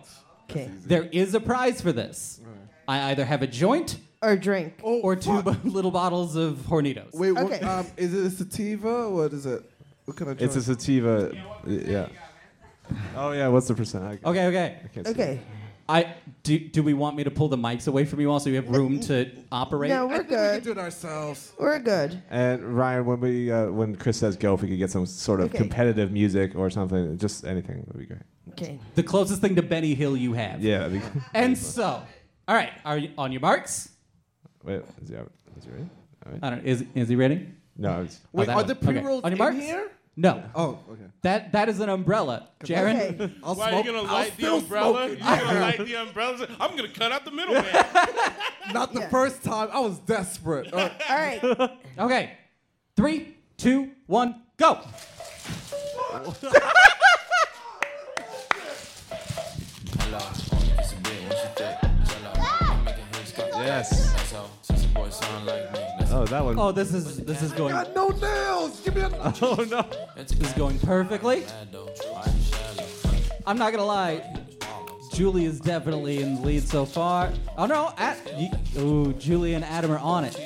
[0.49, 2.41] Okay, There is a prize for this.
[2.87, 4.73] I either have a joint or drink.
[4.83, 5.61] Oh, or two fuck.
[5.63, 7.13] b- little bottles of Hornitos.
[7.13, 7.59] Wait, what, Okay.
[7.61, 9.09] um, is it a sativa?
[9.09, 9.63] What is it?
[10.05, 10.81] What kind of It's a joint?
[10.81, 11.31] sativa.
[11.67, 12.07] Yeah.
[13.15, 13.47] Oh yeah.
[13.47, 14.03] What's the percent?
[14.03, 14.45] I, Okay.
[14.47, 14.77] Okay.
[14.83, 15.13] I can't see.
[15.13, 15.39] Okay,
[15.87, 16.57] I do.
[16.57, 18.69] Do we want me to pull the mics away from you all so you have
[18.69, 19.91] room to operate?
[19.91, 20.63] no, we're think we can good.
[20.63, 21.53] do it ourselves.
[21.59, 22.21] We're good.
[22.31, 25.39] And Ryan, when we uh, when Kris says go, if we could get some sort
[25.39, 25.59] of Okay.
[25.59, 28.21] competitive music or something, just anything would be great.
[28.51, 28.79] Okay.
[28.95, 30.63] The closest thing to Benny Hill you have.
[30.63, 30.79] Yeah.
[30.87, 32.01] That'd be And so,
[32.47, 33.89] all right, are you on your marks?
[34.64, 35.90] Wait, is he, is he ready?
[36.26, 36.40] All right.
[36.44, 36.65] I don't.
[36.65, 37.48] Is is he ready?
[37.77, 38.68] No, I was, Wait, that are one.
[38.68, 39.57] the pre-rolls On your in marks?
[39.65, 39.90] here?
[40.18, 40.44] No.
[40.53, 41.03] Oh, okay.
[41.22, 43.22] That that is an umbrella, Jaren.
[43.22, 43.34] Okay.
[43.41, 43.86] I'll Why smoke.
[43.86, 45.07] are you gonna I'll light the still umbrella?
[45.07, 46.48] You're gonna light the umbrella?
[46.60, 47.64] I'm gonna cut out the middleman.
[48.73, 49.10] Not the Yeah.
[49.10, 49.69] first time.
[49.72, 50.73] I was desperate.
[50.73, 51.72] Uh, All right.
[51.99, 52.31] Okay.
[52.98, 54.80] Three, two, one, go.
[63.38, 64.09] yes.
[66.11, 66.60] Oh, that one.
[66.60, 68.80] Oh, this is this is going got no nails.
[68.81, 69.10] Give me a.
[69.41, 69.85] Oh no.
[70.15, 71.45] this is going perfectly.
[73.47, 74.23] I'm not gonna lie.
[75.14, 77.31] Julie is definitely in the lead so far.
[77.57, 78.49] Oh no, at, you,
[78.81, 80.39] ooh, Julie and Adam are on it.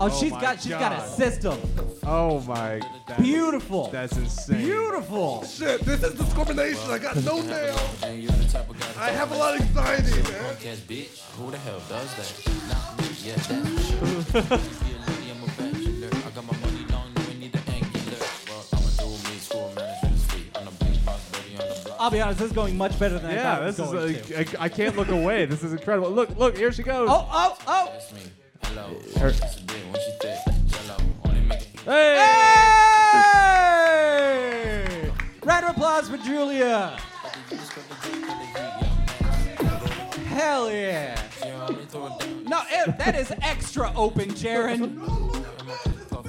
[0.00, 1.08] Oh, oh, she's my got she's got a God.
[1.08, 1.58] system.
[2.04, 2.80] Oh my.
[3.06, 3.88] That, Beautiful.
[3.88, 4.58] That's insane.
[4.64, 5.44] Beautiful.
[5.44, 6.90] Shit, this is discrimination.
[6.90, 8.02] I got no nails.
[8.98, 10.56] I have a lot of anxiety, man.
[10.56, 12.52] Catch bitch, who the hell does that?
[12.68, 14.32] Not me, yeah, that's.
[14.32, 16.26] Be a lady, I'm a bachelor.
[16.26, 18.18] I got my money long, you ain't need the angular.
[18.48, 20.44] Well, I'ma do me, school management is free.
[20.56, 21.96] I'm the big boss, baby, on the block.
[22.00, 23.90] I'll be honest, this is going much better than I Yeah, thought it was this
[23.90, 24.26] going is.
[24.26, 24.34] to.
[24.34, 25.46] A, I, I can't look away.
[25.46, 26.10] This is incredible.
[26.10, 26.56] Look, look.
[26.56, 27.08] Here she goes.
[27.10, 27.88] Oh, oh, oh.
[27.92, 28.20] That's me.
[28.66, 28.88] Hello,
[29.18, 30.38] Her- it's a bit when she thick.
[30.66, 32.16] Jello, only making Hey.
[34.96, 35.10] Hey!
[35.44, 36.96] Round of applause for Julia.
[40.26, 41.20] Hell yeah.
[41.44, 42.48] Yeah, let me throw it.
[42.48, 42.62] No,
[42.98, 44.98] that is extra open, Jaren.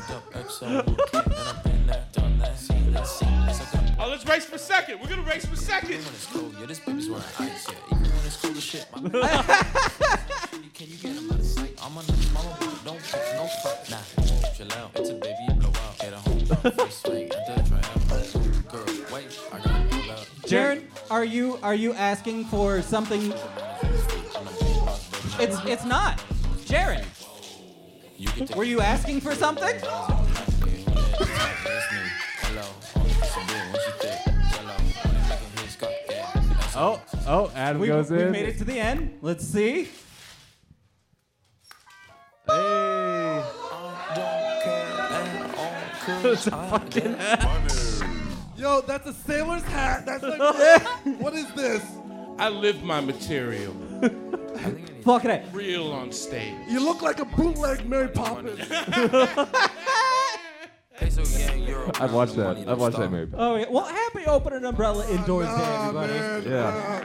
[0.10, 1.26] I'm a puffed up XO.
[1.26, 3.56] And I've been there, done that, seen that, seen that.
[3.56, 5.00] So come oh, let's race for second.
[5.00, 5.90] We're gonna race for second.
[5.90, 7.98] when it's cold, yeah, this baby's wearing ice, yeah.
[7.98, 9.00] Even when it's cool as shit, my
[10.74, 11.78] Can you get him out of sight?
[11.82, 13.90] I'm on the mama, but don't pick no fight.
[13.90, 14.92] Nah, chill out.
[14.96, 15.98] It's a baby, you blow out.
[16.00, 16.40] Get a home,
[16.72, 18.72] face swing, and the tryout.
[18.72, 20.28] Girl, wait, I gotta pull out.
[20.46, 23.34] Jaren, are you are you asking for something?
[25.40, 26.22] It's it's not.
[26.66, 27.06] Jared,
[28.26, 29.78] You get the were you asking for something?
[32.42, 32.66] Hello,
[33.06, 34.20] it's a bit when she thick.
[34.26, 36.32] Hello, when they making hits, got yeah.
[36.60, 38.32] That's Oh, oh, Adam We, goes we in.
[38.32, 39.18] made it to the end.
[39.22, 39.90] Let's see.
[42.48, 43.44] Hey.
[44.16, 46.78] don't care at all, 'cause I
[48.58, 50.06] Yo, that's a sailor's hat.
[50.06, 50.40] That's like,
[51.22, 51.84] what is this?
[52.40, 53.74] I live my material.
[55.04, 55.46] Fucking it.
[55.54, 56.56] Real on stage.
[56.68, 58.60] You look like a bootleg Mary Poppins.
[60.98, 62.58] Peso gang, euro, I've watched that.
[62.68, 63.34] I've watched that movie.
[63.38, 63.66] Oh, yeah.
[63.70, 66.14] Well, happy open an umbrella indoors day, Nah, everybody.
[66.14, 66.44] man.
[66.46, 67.04] Yeah.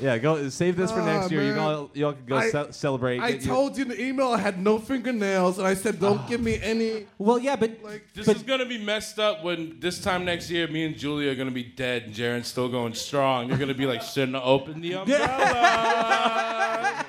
[0.00, 1.42] Yeah, go save this for next year.
[1.44, 1.58] You man.
[1.58, 3.18] all you all can go I- ce- celebrate.
[3.20, 5.98] I get your- told you in the email I had no fingernails, and I said,
[5.98, 7.06] don't give me any.
[7.18, 10.50] Well, yeah, but Like, This But- is gonna be messed up when this time next
[10.50, 13.48] year, me and Julia are gonna be dead and Jaren's still going strong.
[13.48, 17.06] You're gonna be like, shouldn't have opened the umbrella.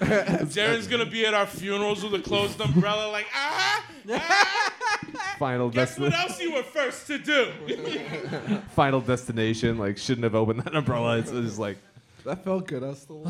[0.00, 5.34] Jaren's gonna be at our funerals with a closed umbrella, like, ah, ah.
[5.38, 6.30] final Guess what destination.
[6.30, 7.52] else you were first to do?
[8.74, 9.78] final destination.
[9.78, 11.18] Like shouldn't have opened that umbrella.
[11.18, 11.78] It's, it's like
[12.24, 12.82] That felt good.
[12.84, 13.24] I was still.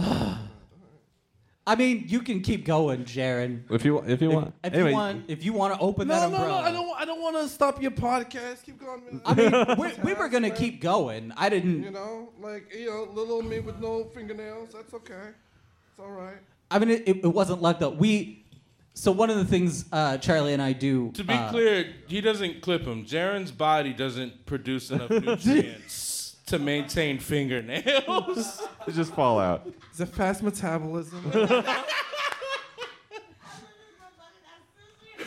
[1.70, 3.62] I mean, you can keep going, Jaren.
[3.70, 4.52] if you if you want.
[4.64, 6.42] If anyway, you want, if you want to open no, that no, no.
[6.42, 6.62] umbrella.
[6.62, 7.00] I don't.
[7.02, 8.64] I don't want to stop your podcast.
[8.64, 9.02] Keep going.
[9.04, 9.22] Man.
[9.24, 11.32] I mean, we, we were gonna keep going.
[11.36, 11.84] I didn't.
[11.84, 14.70] You know, like you know, little me with no fingernails.
[14.72, 15.28] That's okay.
[15.90, 16.38] It's all right.
[16.72, 17.90] I mean, it, it wasn't luck though.
[17.90, 18.44] We.
[18.94, 21.12] So one of the things uh, Charlie and I do.
[21.12, 23.06] To be uh, clear, he doesn't clip him.
[23.06, 26.09] Jaren's body doesn't produce enough nutrients
[26.50, 28.62] to maintain fingernails.
[28.86, 29.66] it just fall out.
[29.90, 31.30] It's a fast metabolism.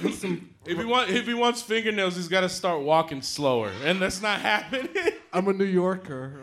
[0.02, 4.02] Listen, If he want, if he wants fingernails, he's got to start walking slower, and
[4.02, 4.90] that's not happening.
[5.34, 6.42] I'm a New Yorker.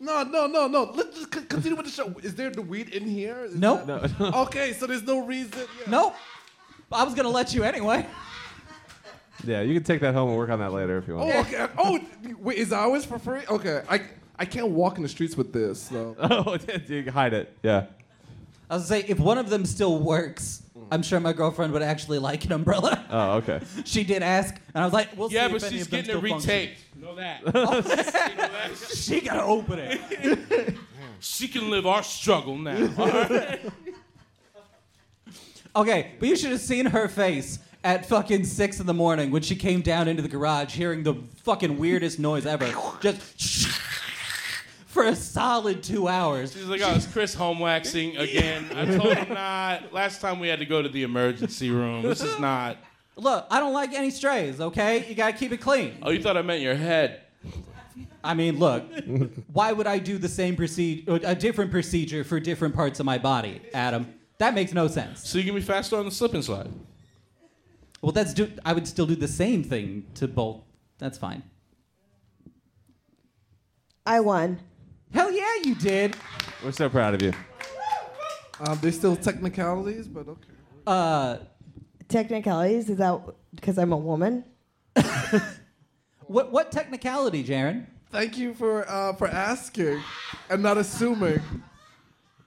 [0.00, 0.84] no, no, no, no.
[0.94, 2.14] Let's just c- continue with the show.
[2.22, 3.44] Is there the weed in here?
[3.44, 3.86] Is Nope.
[3.86, 5.52] that- okay, so there's no reason.
[5.80, 5.90] yeah.
[5.90, 6.14] Nope.
[6.92, 8.06] I was gonna let you anyway.
[9.46, 11.34] Yeah, you can take that home and work on that later if you want.
[11.34, 11.66] Oh, okay.
[11.78, 12.00] Oh,
[12.38, 13.42] wait, is ours for free?
[13.48, 14.00] Okay, I
[14.38, 15.80] I can't walk in the streets with this.
[15.80, 16.16] So.
[16.20, 16.56] Oh,
[16.88, 17.56] you can hide it.
[17.62, 17.86] Yeah.
[18.70, 21.82] I was gonna say if one of them still works, I'm sure my girlfriend would
[21.82, 23.04] actually like an umbrella.
[23.10, 23.60] Oh, okay.
[23.84, 25.90] she did ask, and I was like, "We'll yeah, see but if any she's of
[25.90, 26.76] getting it still retaped.
[27.00, 28.76] Know that.
[28.94, 30.76] She gotta open it.
[31.20, 32.90] she can live our struggle now.
[32.98, 33.60] all right?
[35.76, 39.42] Okay, but you should have seen her face at fucking six in the morning when
[39.42, 42.72] she came down into the garage, hearing the fucking weirdest noise ever.
[43.00, 43.68] Just
[44.86, 46.54] for a solid two hours.
[46.54, 48.64] She's like, oh, it's Kris home waxing again.
[48.74, 49.92] I told him not.
[49.92, 52.02] Last time we had to go to the emergency room.
[52.02, 52.78] This is not.
[53.16, 54.60] Look, I don't like any strays.
[54.60, 55.98] Okay, you gotta keep it clean.
[56.02, 57.20] Oh, you thought I meant your head?
[58.24, 58.84] I mean, look,
[59.52, 63.18] why would I do the same procedure, a different procedure for different parts of my
[63.18, 64.14] body, Adam?
[64.38, 65.28] That makes no sense.
[65.28, 66.70] So you can be faster on the slip and slide.
[68.04, 68.52] Well, that's do.
[68.66, 70.60] I would still do the same thing to both.
[70.98, 71.42] That's fine.
[74.04, 74.60] I won.
[75.14, 76.14] Hell yeah, you did.
[76.62, 77.32] We're so proud of you.
[78.60, 80.52] Um, there's still technicalities, but okay.
[80.86, 81.38] Uh,
[82.06, 83.22] Technicalities, is that
[83.54, 84.44] because I'm a woman?
[86.26, 87.86] what what technicality, Jaren?
[88.10, 90.02] Thank you for uh, for asking
[90.50, 91.40] and not assuming.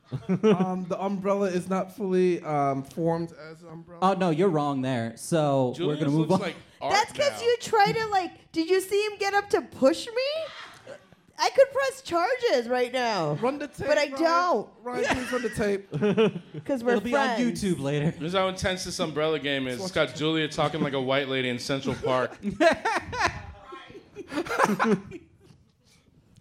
[0.43, 3.99] um, the umbrella is not fully um, formed as an umbrella.
[4.01, 5.13] Oh no, you're wrong there.
[5.17, 6.47] So we're gonna move looks on.
[6.47, 7.45] like art That's because now.
[7.45, 8.51] you try to like.
[8.51, 10.93] Did you see him get up to push me?
[11.39, 13.85] I could press charges right now run the tape.
[13.85, 14.23] but I Ryan.
[14.23, 14.69] don't.
[14.81, 15.91] Ryan, please run the tape.
[16.53, 18.09] because we're It'll be on YouTube later.
[18.11, 19.79] This is how intense this umbrella game is.
[19.79, 22.35] It's got Julia talking like a white lady in Central Park.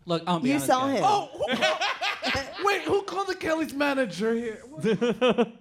[0.09, 0.99] Look, I'll be You honest, saw guys.
[0.99, 1.05] him.
[1.05, 1.29] Oh,
[2.65, 4.63] wait, who called the Kelly's manager here?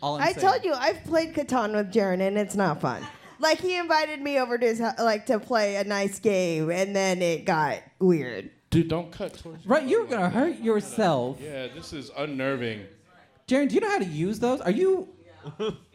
[0.00, 3.02] All I'm I saying- told you I've played Catan with Jaren and it's not fun.
[3.40, 6.94] Like he invited me over to his hou- like to play a nice game and
[6.94, 8.50] then it got weird.
[8.70, 9.70] Dude, don't cut towards me.
[9.70, 11.38] Right, you were gonna hurt yourself.
[11.40, 12.84] Yeah, this is unnerving.
[13.48, 14.60] Jaren, do you know how to use those?
[14.60, 15.08] Are you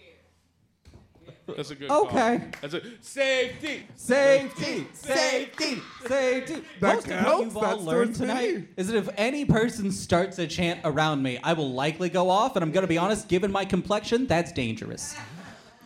[1.45, 2.05] That's a good call.
[2.07, 2.41] okay?
[2.61, 3.83] That's a safety.
[3.95, 6.61] Safety, safety, safety.
[6.79, 7.43] That Most of what counts.
[7.43, 8.27] you've all That's learned towards me.
[8.27, 12.29] tonight is that if any person starts a chant around me, I will likely go
[12.29, 12.55] off.
[12.55, 15.15] And I'm gonna be honest, given my complexion, that's dangerous.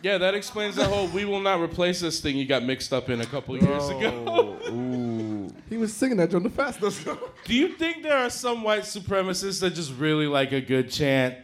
[0.00, 3.10] Yeah, that explains the whole "we will not replace this" thing you got mixed up
[3.10, 4.24] in a couple years ago.
[4.28, 6.78] Oh, he was singing that during the fast.
[6.80, 11.34] Do you think there are some white supremacists that just really like a good chant?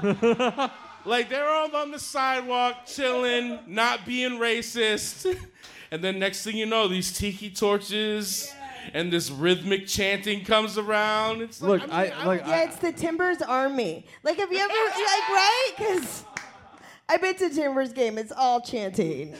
[1.06, 5.36] like they're all on the sidewalk chilling, not being racist.
[5.92, 8.52] And then next thing you know, these tiki torches
[8.92, 11.42] and this rhythmic chanting comes around.
[11.42, 12.40] It's like, Look, I, mean, I like.
[12.40, 14.04] Yeah, it's the Timbers Army.
[14.22, 15.72] Like, have you ever, like, right?
[15.78, 16.24] Because
[17.08, 18.18] I've been to Timbers game.
[18.18, 19.34] It's all chanting.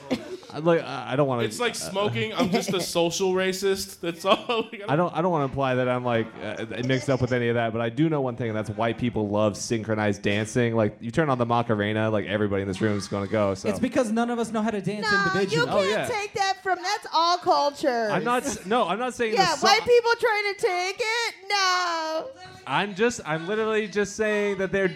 [0.52, 1.46] I, like I I don't want to.
[1.46, 2.32] it's like uh, uh, smoking.
[2.32, 3.98] I'm just a social racist.
[3.98, 4.68] That's all.
[4.88, 5.12] I don't.
[5.12, 7.56] I don't want to imply that I'm like uh, uh, mixed up with any of
[7.56, 10.76] that, but I do know one thing, and that's white people love synchronized dancing.
[10.76, 13.54] Like you turn on the Macarena, like everybody in this room is going to go.
[13.54, 15.66] So It's because none of us know how to dance no, you individually.
[15.66, 16.06] can't Oh, yeah.
[16.06, 16.78] take that from.
[16.80, 18.10] That's all culture.
[18.12, 18.44] I'm not.
[18.44, 19.34] s- No, I'm not saying.
[19.34, 21.34] Yeah, the so- white people trying to take it.
[21.48, 22.28] No.
[22.64, 23.20] I'm just.
[23.26, 24.94] I'm literally just saying that they're.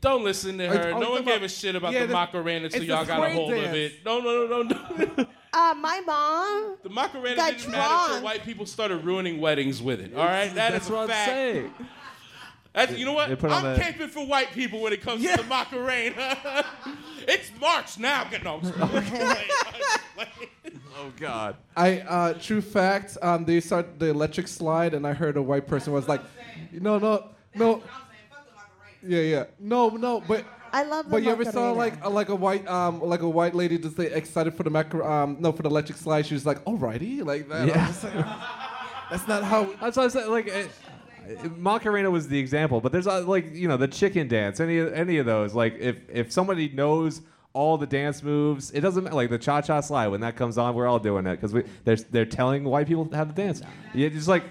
[0.00, 0.92] Don't listen to her.
[0.92, 3.18] are no one gave a shit about Yeah, the the- Macarena, so it's y'all got
[3.18, 3.76] a swing hold of dance.
[3.76, 3.92] it.
[4.04, 4.76] No, no, no, no,
[5.16, 5.26] no.
[5.52, 6.76] Uh, my mom.
[6.82, 10.12] The Macarena Got didn't matter until white people started ruining weddings with it.
[10.14, 11.74] All right, that That's is a what I'm saying.
[12.74, 13.30] That's, you know what?
[13.30, 16.36] They put on I'm the- caping for white people when it comes to the Macarena.
[17.26, 18.24] it's March now.
[18.24, 18.56] Get no.
[18.56, 18.90] I'm just playing.
[18.90, 19.04] I'm
[19.78, 20.80] just playing.
[20.98, 21.56] Oh God.
[21.74, 23.16] I uh, true fact.
[23.22, 26.20] Um, they start the electric slide, and I heard a white person was like,
[26.70, 27.82] "No, no, no."
[29.06, 29.44] Yeah, yeah.
[29.58, 31.78] No, no, but I love the but you ever saw Macarena.
[31.78, 34.70] like a, like a white um like a white lady just say excited for the
[34.70, 36.26] macro um no for the electric slide?
[36.26, 37.68] She was like, "Alrighty," like that.
[37.68, 37.92] Yeah.
[38.02, 38.26] like,
[39.10, 39.64] That's not how.
[39.80, 40.30] That's what I'm saying.
[40.30, 44.60] Like, uh, Macarena was the example, but there's uh, like you know the chicken dance,
[44.60, 45.54] any any of those.
[45.54, 47.22] Like, if if somebody knows
[47.52, 49.16] all the dance moves, it doesn't matter.
[49.16, 51.62] Like the cha cha slide when that comes on, we're all doing it because we
[51.84, 53.62] they're they're telling white people how to dance.
[53.94, 54.44] Yeah, just like.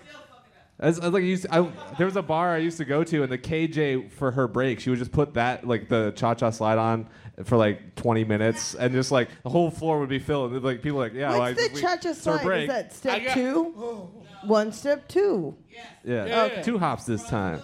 [0.77, 3.03] As, as like I used to, I, there was a bar I used to go
[3.05, 6.33] to, and the KJ for her break, she would just put that like the cha
[6.33, 7.07] cha slide on
[7.45, 10.51] for like 20 minutes, and just like the whole floor would be filled.
[10.51, 12.43] And, like people like, yeah, What's like, the we- cha-cha it's our slide?
[12.43, 12.61] break.
[12.63, 13.63] Is that step got- two?
[14.45, 15.55] One step two.
[16.03, 16.61] Yeah, Yeah.
[16.61, 17.61] two hops this time.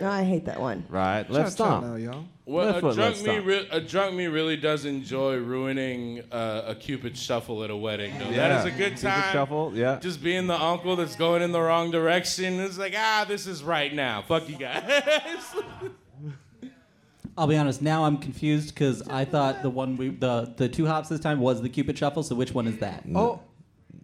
[0.00, 0.84] No, I hate that one.
[0.88, 1.84] Right, left Cha-cha stomp.
[1.86, 2.24] now, y'all.
[2.46, 3.46] Well, Left a foot, drunk left me, stomp.
[3.46, 8.18] re- a drunk me really does enjoy ruining uh, a cupid shuffle at a wedding.
[8.18, 8.30] Though.
[8.30, 8.48] Yeah.
[8.48, 9.32] That is a good Cupid time.
[9.32, 9.98] shuffle, yeah.
[10.00, 12.58] Just being the uncle that's going in the wrong direction.
[12.60, 14.22] It's like, ah, this is right now.
[14.22, 14.82] Fuck you guys.
[17.36, 17.82] I'll be honest.
[17.82, 21.38] Now I'm confused because I thought the one we the the two hops this time
[21.38, 22.22] was the Cupid shuffle.
[22.22, 23.04] So which one is that?
[23.14, 23.40] Oh.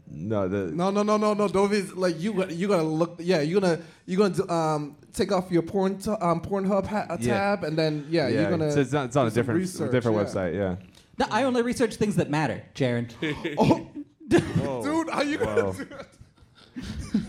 [0.07, 1.49] No, the No, no, no, no, no.
[1.49, 2.45] Dovi's like you.
[2.47, 3.17] You gotta look.
[3.19, 7.07] Yeah, you're gonna you're gonna do, um take off your porn t- um Pornhub ha-
[7.09, 7.35] uh, Yeah.
[7.35, 8.67] tab and then yeah, yeah, you're gonna.
[8.67, 10.25] it's, it's on, it's on a different research, different yeah.
[10.25, 10.55] website.
[10.55, 10.77] Yeah.
[11.19, 13.11] No, I only research things that matter, Jaren.
[13.59, 13.89] Oh,
[14.29, 15.73] dude, are you gonna?
[15.73, 15.73] Whoa.
[15.73, 17.21] Do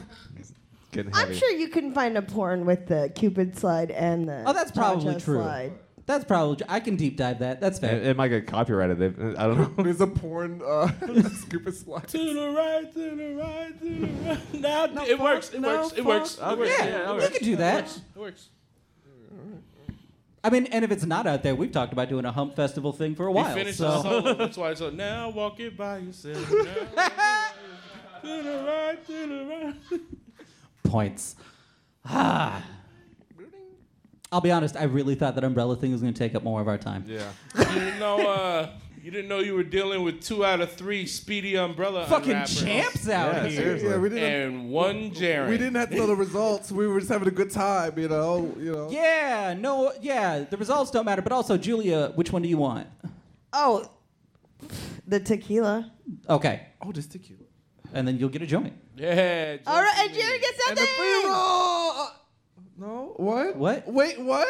[0.91, 4.53] Getting I'm sure you can find a porn with the Cupid slide and the Oh,
[4.53, 5.37] that's probably cha-cha true.
[5.43, 5.73] slide.
[6.07, 6.63] That's probably.
[6.69, 7.59] I can deep dive that.
[7.59, 7.95] That's fair.
[7.95, 8.99] It, it might get copyrighted.
[8.99, 9.83] They've- I don't know.
[9.83, 10.87] There's a porn uh,
[11.29, 12.07] scoop slide.
[12.09, 14.53] to the right, to the right, to the right.
[14.53, 15.51] Now it works.
[15.51, 15.93] It no works.
[15.97, 16.37] It works.
[16.37, 16.71] It works.
[16.77, 17.37] yeah, yeah, we okay.
[17.37, 17.99] can do that.
[18.15, 18.49] It works.
[20.43, 22.93] I mean, and if it's not out there, we've talked about doing a hump festival
[22.93, 23.53] thing for a He while.
[23.55, 23.89] finished so.
[23.89, 24.33] the solo.
[24.35, 26.37] That's why it's like, now walk it by yourself.
[26.51, 27.51] Now walk it by yourself.
[28.21, 29.45] to the right, to the
[29.91, 30.01] right.
[30.83, 31.35] points.
[32.05, 32.63] Ah.
[34.35, 34.75] I'll be honest.
[34.75, 37.05] I really thought that umbrella thing was going to take up more of our time.
[37.07, 37.29] Yeah.
[37.57, 38.17] You didn't know.
[38.27, 38.69] Uh,
[39.01, 42.59] you didn't know you were dealing with two out of three Speedy Umbrella Fucking unwrappers
[42.61, 43.61] champs out Yeah, here.
[43.61, 43.89] seriously.
[43.91, 44.23] Yeah, we didn't.
[44.57, 45.47] and one Jaren.
[45.49, 46.69] we didn't have to know the results.
[46.71, 48.53] We were just having a good time, you know.
[48.59, 48.89] You know.
[48.91, 50.39] Yeah, no, yeah.
[50.49, 52.87] The results don't matter, but also, Julia, which one do you want?
[53.53, 53.89] Oh,
[55.07, 55.91] the tequila.
[56.29, 57.39] Okay, Oh, this tequila.
[57.93, 58.73] and then you'll get a joint.
[58.97, 59.57] Yeah.
[59.65, 60.27] All right, and Justin.
[60.27, 61.21] Jared gets And the something.
[61.21, 62.07] pre-roll.
[62.77, 63.13] No.
[63.17, 63.55] What?
[63.55, 63.87] What?
[63.87, 64.19] Wait.
[64.19, 64.47] What?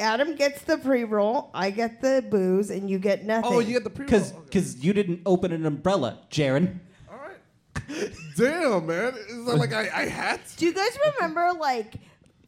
[0.00, 1.50] Adam gets the pre-roll.
[1.54, 3.52] I get the booze, and you get oh, nothing.
[3.52, 4.10] Oh, you get the pre-roll.
[4.10, 4.42] Because Okay.
[4.44, 6.80] because you didn't open an umbrella, Jaren.
[7.10, 8.10] All right.
[8.36, 9.14] Damn, man.
[9.16, 10.56] It's not like I, I had to.
[10.56, 11.94] Do you guys remember like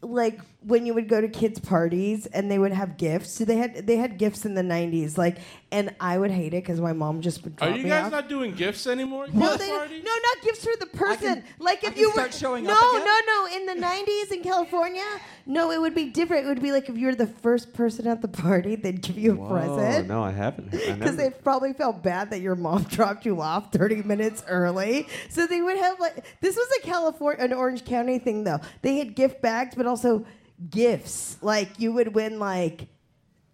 [0.01, 3.31] like when you would go to kids' parties and they would have gifts?
[3.33, 5.37] So they had they had gifts in the '90s, like,
[5.71, 8.11] and I would hate it because my mom just would Are you me guys off.
[8.11, 9.25] not doing gifts anymore?
[9.25, 10.03] at No, kids' they, parties?
[10.03, 11.17] no, not gifts for the person.
[11.35, 13.05] can- like I if can you start were showing no, up again?
[13.05, 13.55] no, no.
[13.57, 15.03] In the '90s in California,
[15.45, 16.45] no, it would be different.
[16.45, 19.17] It would be like if you were the first person at the party, they'd give
[19.17, 20.07] you a Whoa, present.
[20.07, 20.73] no, I haven't.
[20.75, 25.07] I Because they probably felt bad that your mom dropped you off 30 minutes early.
[25.29, 28.59] So they would have like this was a California an Orange County thing though.
[28.81, 30.25] They had gift bags but also
[30.69, 31.37] gifts.
[31.41, 32.87] Like you would win like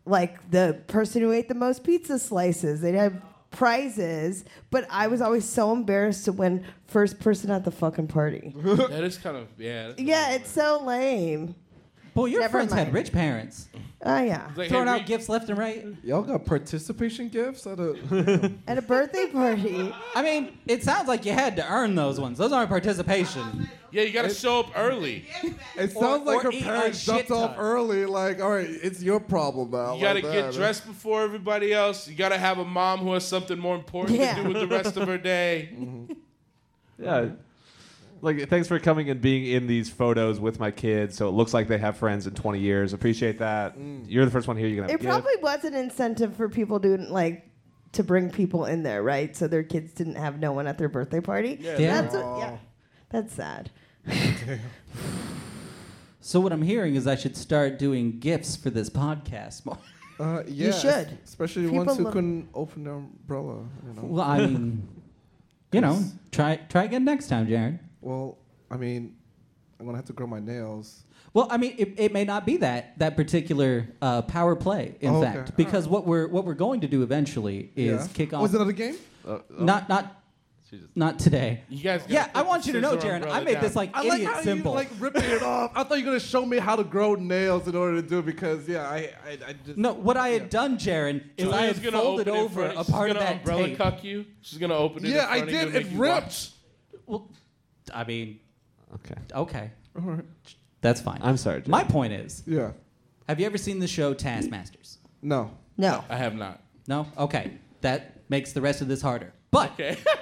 [0.05, 2.81] like the person who ate the most pizza slices.
[2.81, 7.71] They'd have prizes, but I was always so embarrassed to win first person at the
[7.71, 8.53] fucking party.
[8.55, 9.93] That is kind of yeah.
[9.97, 11.55] yeah, it's so lame.
[12.13, 13.69] Boy, your Never friends had rich parents.
[14.05, 14.49] Oh yeah.
[14.55, 15.85] Like, Throwing hey, out read- gifts left and right.
[16.03, 18.51] Y'all got participation gifts at a.
[18.67, 19.93] At a birthday party.
[20.13, 22.37] I mean, it sounds like you had to earn those ones.
[22.37, 23.69] Those aren't participation.
[23.91, 25.25] Yeah, you got to show up early.
[25.77, 27.59] It sounds like or her eat a parents shit jumped off ton.
[27.63, 28.05] early.
[28.05, 29.95] Like, all right, it's your problem now.
[29.95, 30.53] You got to like get that.
[30.53, 32.07] dressed before everybody else.
[32.07, 34.35] You got to have a mom who has something more important Yeah.
[34.35, 35.69] to do with the rest of her day.
[35.79, 36.13] Mm-hmm.
[37.03, 37.29] yeah.
[38.23, 41.53] Like, thanks for coming and being in these photos with my kids, so it looks
[41.53, 42.93] like they have friends in 20 years.
[42.93, 43.75] Appreciate that.
[44.07, 44.67] You're the first one here.
[44.67, 45.09] You can have It a gift.
[45.09, 47.45] probably was an incentive for people to like
[47.91, 49.35] to bring people in there, right?
[49.35, 51.57] So their kids didn't have no one at their birthday party.
[51.61, 51.77] Yeah.
[51.77, 52.01] Yeah.
[52.01, 52.57] That's what, yeah.
[53.09, 53.69] That's sad.
[56.25, 59.77] So what I'm hearing is I should start doing gifts for this podcast more.
[60.19, 61.17] Uh, yeah, es- should.
[61.25, 63.65] especially People ones who lo- couldn't open their umbrella.
[63.85, 64.01] You know.
[64.03, 64.87] Well, I mean,
[65.71, 67.79] you know, try try again next time, Jared.
[68.03, 68.37] Well,
[68.69, 69.15] I mean,
[69.79, 71.03] I'm gonna have to grow my nails.
[71.33, 75.11] Well, I mean, it, it may not be that that particular uh, power play, in
[75.15, 75.33] Oh, okay.
[75.33, 78.13] fact, because what we're what we're going to do eventually is yeah.
[78.13, 78.41] kick off.
[78.41, 78.95] Was it another game?
[79.27, 80.21] Uh, not not
[80.69, 81.63] She not today.
[81.69, 82.03] You guys.
[82.07, 83.25] Yeah, I want you to know, scissor Jared.
[83.25, 83.63] I made down.
[83.63, 84.71] this like I like idiot how symbol.
[84.73, 85.71] you like ripping it off.
[85.75, 88.19] I thought you were gonna show me how to grow nails in order to do
[88.19, 90.47] it because yeah, I I, I just no, what I had yeah.
[90.49, 93.09] done, Jared, is I had gonna folded open it in over front- a she's part
[93.09, 93.77] of gonna that umbrella tape.
[93.77, 94.25] cuck you.
[94.41, 95.09] She's gonna open it.
[95.09, 95.75] in Yeah, I front of you did.
[95.75, 96.49] It make ripped.
[97.07, 97.31] Well,
[97.93, 98.39] I mean,
[98.95, 99.15] Okay.
[99.33, 100.25] okay, All right.
[100.81, 101.19] that's fine.
[101.23, 101.57] I'm sorry.
[101.61, 101.67] Jared.
[101.69, 102.71] My point is, Yeah.
[103.27, 104.97] have you ever seen the show Taskmasters?
[105.21, 105.51] No.
[105.77, 106.03] No.
[106.09, 106.61] I have not.
[106.87, 107.07] No?
[107.17, 107.51] Okay.
[107.81, 109.33] That makes the rest of this harder.
[109.51, 109.97] But Okay.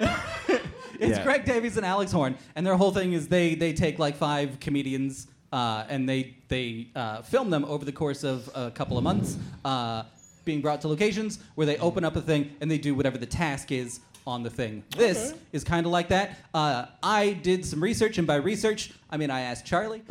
[0.98, 1.24] it's Yeah.
[1.24, 4.58] Greg Davies and Alex Horne, and their whole thing is they they take like five
[4.60, 9.04] comedians uh, and they they uh, film them over the course of a couple of
[9.04, 10.04] months, uh,
[10.44, 13.26] being brought to locations where they open up a thing and they do whatever the
[13.26, 14.84] task is on the thing.
[14.96, 16.38] This is kind of like that.
[16.54, 20.02] Uh, I did some research, and by research, I mean I asked Charlie,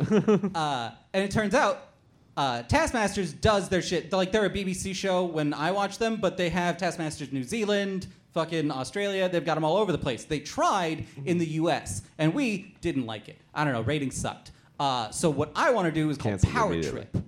[0.54, 1.88] uh, and it turns out.
[2.34, 4.10] Uh, Taskmasters does their shit.
[4.10, 7.42] They're like they're a BBC show when I watch them, but they have Taskmasters New
[7.42, 9.28] Zealand, fucking Australia.
[9.28, 10.24] They've got them all over the place.
[10.24, 12.02] They tried in the U.S.
[12.16, 13.36] and we didn't like it.
[13.54, 13.82] I don't know.
[13.82, 14.52] Ratings sucked.
[14.80, 17.06] Uh, so what I want to do is called Canceled Power immediately.
[17.12, 17.24] Trip,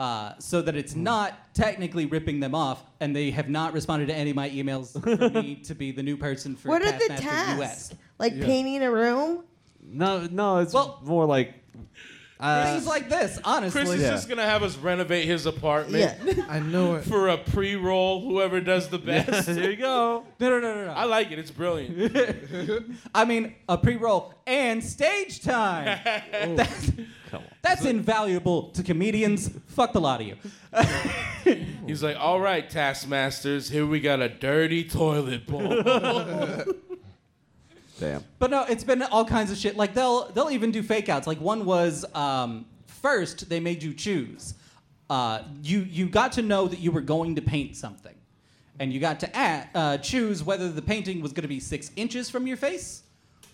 [0.00, 4.14] uh, so that it's not technically ripping them off, and they have not responded to
[4.14, 7.08] any of my emails for me to be the new person for What are the
[7.08, 7.56] Taskmaster tasks?
[7.58, 7.94] U.S.
[8.18, 9.44] Like painting a room?
[9.82, 11.54] No, no, it's Well- more like.
[12.40, 13.80] Uh, Things like this, honestly.
[13.82, 14.10] Kris is Yeah.
[14.10, 16.44] just gonna have us renovate his apartment Yeah.
[16.48, 17.04] I know it.
[17.04, 18.20] for a pre-roll.
[18.20, 19.46] Whoever does the best.
[19.54, 20.24] there you go.
[20.38, 20.92] No, no, no, no, no.
[20.92, 21.38] I like it.
[21.40, 22.96] It's brilliant.
[23.14, 25.98] I mean, a pre-roll and stage time.
[26.56, 26.90] that's,
[27.30, 27.44] Come on.
[27.62, 29.50] that's invaluable to comedians.
[29.66, 30.36] Fuck the lot of you.
[31.86, 35.82] He's like, all right, Taskmasters, here we got a dirty toilet bowl.
[37.98, 38.24] Damn.
[38.38, 39.76] But no, it's been all kinds of shit.
[39.76, 41.26] Like they'll they'll even do fake outs.
[41.26, 44.54] Like one was um, first they made you choose.
[45.10, 48.14] Uh, you you got to know that you were going to paint something,
[48.78, 51.90] and you got to a uh, choose whether the painting was going to be six
[51.96, 53.02] inches from your face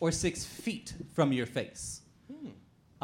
[0.01, 2.03] or six feet from your face.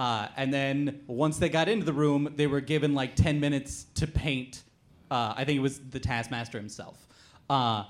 [0.01, 3.85] Uh, and then once they got into the room, they were given like 10 minutes
[3.95, 4.63] to paint.
[5.11, 7.07] Uh, I think it was the Taskmaster himself
[7.51, 7.85] uh,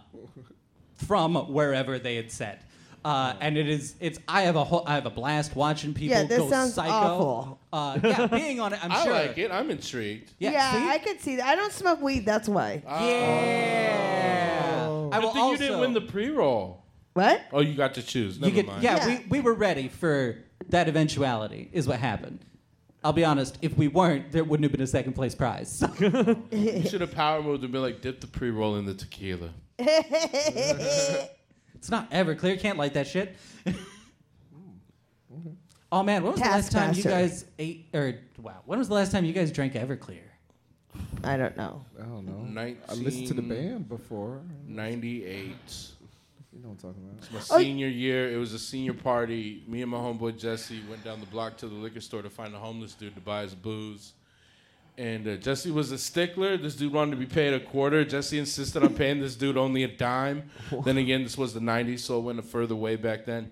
[0.97, 2.65] from wherever they had said.
[3.05, 4.19] Uh, and it is, it's.
[4.29, 6.93] I have a whole, I have a blast watching people Yeah, this go sounds psycho.
[6.93, 7.59] awful.
[7.73, 9.01] Uh, yeah, being on it, I'm sure.
[9.05, 9.13] I sure.
[9.15, 9.51] like it.
[9.51, 10.33] I'm intrigued.
[10.39, 10.89] Yeah, Yeah.
[10.91, 11.47] I could see that.
[11.47, 12.83] I don't smoke weed, that's why.
[12.85, 14.01] yeah.
[15.13, 15.53] I Good will thing also.
[15.53, 16.85] you didn't win the pre-roll.
[17.15, 17.41] What?
[17.53, 18.39] Oh, you got to choose.
[18.39, 18.83] Never you get, mind.
[18.83, 19.19] yeah, Yeah.
[19.21, 20.37] We, we were ready for
[20.69, 21.69] that eventuality.
[21.73, 22.45] Is what happened.
[23.03, 23.57] I'll be honest.
[23.63, 25.83] If we weren't, there wouldn't have been a second place prize.
[26.01, 29.51] You should have power moved and been like, dip the pre-roll in the tequila.
[31.81, 32.57] It's not ever clear.
[32.59, 33.35] Can't light that shit.
[35.91, 37.09] oh man, when was the last time you Taskmaster.
[37.11, 37.87] guys ate?
[37.95, 40.21] Or wow, when was the last time you guys drank Everclear?
[41.25, 41.83] I don't know.
[41.99, 42.43] I don't know.
[42.43, 42.77] 19...
[42.89, 44.41] I listened to the band before.
[44.67, 45.49] 98.
[46.53, 47.33] You know what I'm talking about.
[47.33, 49.63] My Oh, senior year, it was a senior party.
[49.67, 52.55] Me and my homeboy Jesse went down the block to the liquor store to find
[52.55, 54.13] a homeless dude to buy his booze.
[54.99, 56.57] And uh, Jesse was a stickler.
[56.59, 58.05] This dude wanted to be paid a quarter.
[58.05, 60.51] Jesse insisted on paying this dude only a dime.
[60.85, 63.51] then again, this was the 90s, so it went a further way back then.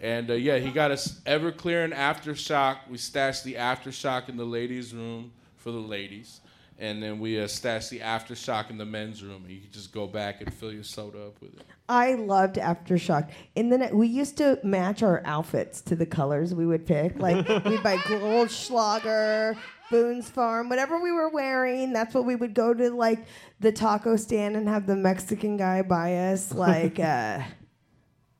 [0.00, 2.88] And uh, yeah, he got us Everclear and Aftershock.
[2.90, 6.40] We stashed the Aftershock in the ladies' room for the ladies.
[6.78, 9.44] And then we uh, stashed the Aftershock in the men's room.
[9.44, 11.62] And you could just go back and fill your soda up with it.
[11.88, 13.30] I loved aftershock.
[13.54, 17.18] In the we used to match our outfits to the colors we would pick.
[17.18, 19.56] Like we'd buy Goldschlager,
[19.90, 21.92] Boone's Farm, whatever we were wearing.
[21.92, 23.26] That's what we would go to like
[23.60, 27.40] the taco stand and have the Mexican guy buy us like uh,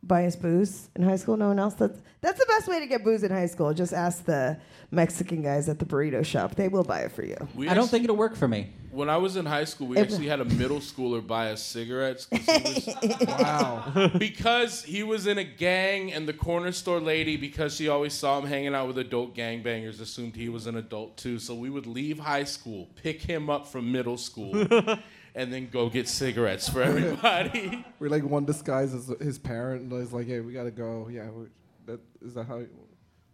[0.07, 1.37] buy us booze in high school.
[1.37, 1.75] No one else.
[1.75, 3.73] That's that's the best way to get booze in high school.
[3.75, 4.57] Just ask the
[4.91, 6.55] Mexican guys at the burrito shop.
[6.55, 7.37] They will buy it for you.
[7.55, 8.73] We I don't think it'll work for me.
[8.93, 11.61] When I was in high school, we If- actually had a middle schooler buy us
[11.63, 14.11] cigarettes 'cause he was, Wow.
[14.19, 18.39] because he was in a gang, and the corner store lady, because she always saw
[18.39, 21.39] him hanging out with adult gangbangers, assumed he was an adult too.
[21.41, 24.53] So we would leave high school, pick him up from middle school,
[25.35, 27.85] and then go get cigarettes for everybody.
[27.99, 31.09] We're like one disguise as his parent, and he's like, "Hey, we gotta go.
[31.11, 31.47] Yeah, we
[31.87, 32.61] That is that how?
[32.61, 32.67] He,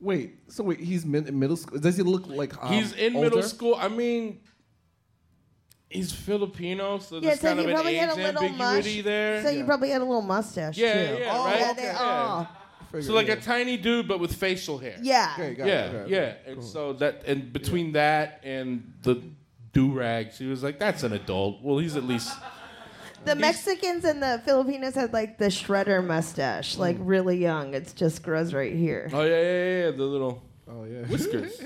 [0.01, 0.37] wait.
[0.49, 1.79] So wait, he's mid, in middle school.
[1.79, 3.77] Does he look like um, He's in middle school.
[3.79, 4.41] I mean,
[5.91, 9.03] he's Filipino, so Yeah, there's so kind of an probably age had a little mush.
[9.03, 9.43] there.
[9.43, 11.23] So you probably had a little mustache Yeah, too.
[11.23, 11.61] yeah, oh, right?
[11.61, 11.99] Yeah, they, Yeah.
[12.01, 12.49] oh.
[12.91, 13.35] Figure, so like yeah.
[13.35, 14.97] a tiny dude, but with facial hair.
[15.01, 15.33] Yeah.
[15.35, 16.09] Okay, got yeah, it, got it.
[16.09, 16.35] yeah.
[16.53, 19.23] And so that, and between that and the
[19.73, 22.37] do rag, she was like, "That's an adult." Well, he's at least.
[23.23, 27.75] The Mexicans and the Filipinos had like the shredder mustache, like really young.
[27.75, 29.11] It's just grows right here.
[29.13, 31.03] Oh yeah, yeah, yeah, yeah, the little Oh yeah.
[31.07, 31.61] whiskers.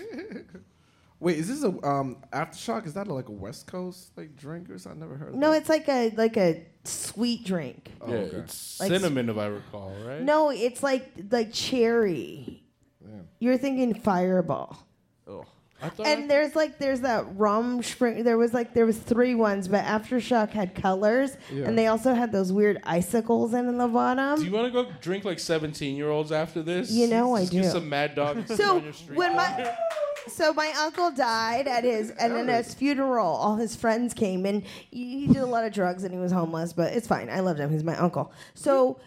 [1.21, 2.87] Wait, is this a um aftershock?
[2.87, 4.85] Is that like a West Coast like drinkers?
[4.87, 5.29] I never heard.
[5.29, 5.39] of it.
[5.39, 5.59] No, that.
[5.59, 7.89] it's like a like a sweet drink.
[8.01, 8.37] Oh, yeah, okay.
[8.39, 10.23] it's Like- cinnamon, if I recall, right?
[10.23, 12.65] No, it's like like cherry.
[13.01, 13.15] Yeah.
[13.39, 14.84] You're thinking Fireball.
[15.83, 18.25] I And there's like there's that rum spring.
[18.25, 21.65] There was like there was three ones, but Aftershock had colors, Yeah.
[21.67, 24.39] and they also had those weird icicles in the bottom.
[24.39, 26.91] Do you want to go drink like 17 year olds after this?
[26.91, 27.69] You know I Just Get do.
[27.71, 28.47] some mad dog.
[28.57, 28.81] so
[29.15, 29.75] when my
[30.29, 34.47] so my uncle died at his and then at his funeral all his friends came
[34.47, 37.29] and he he did a lot of drugs and he was homeless but it's fine
[37.29, 38.99] i loved him he's my uncle so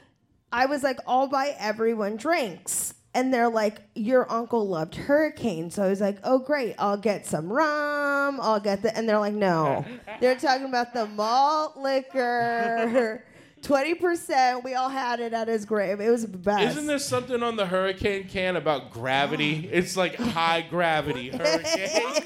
[0.51, 5.83] i was like i'll buy everyone drinks and they're like your uncle loved hurricane so
[5.83, 6.75] i was like oh great.
[6.77, 8.39] I'll get some rum.
[8.41, 9.85] I'll get the and they're like no.
[10.19, 13.23] They're talking about the malt liquor.
[13.61, 15.99] 20% we all had it at his grave.
[15.99, 16.77] It was the best.
[16.77, 19.69] Isn't there something on the hurricane can about gravity?
[19.77, 21.29] It's like high gravity.
[21.37, 22.23] Hurricane.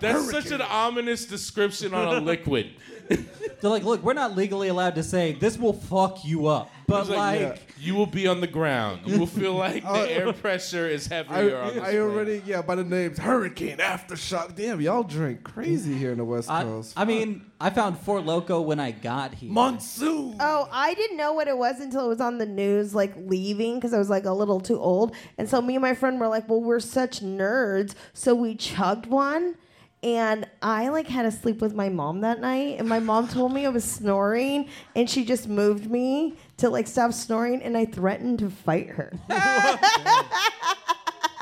[0.00, 2.70] That's such an ominous description on a liquid.
[3.60, 7.02] They're like, look, we're not legally allowed to say this will fuck you up, but
[7.02, 9.02] It's like, like, you will be on the ground.
[9.06, 12.62] You will feel like the air pressure is I, heavier on this I already yeah
[12.62, 14.56] by the names Hurricane Aftershock.
[14.56, 16.94] Damn, y'all drink crazy here in the West I, Coast.
[16.96, 19.52] I mean, I found Four Loco when I got here.
[19.52, 20.36] monsoon.
[20.40, 23.76] Oh, I didn't know what it was until it was on the news, like leaving,
[23.76, 25.14] because I was like a little too old.
[25.38, 29.06] And so me and my friend were like, "Well, we're such nerds," so we chugged
[29.06, 29.54] one.
[30.02, 33.52] And I like had to sleep with my mom that night, and my mom told
[33.52, 37.84] me I was snoring, and she just moved me to like stop snoring, and I
[37.84, 39.12] threatened to fight her.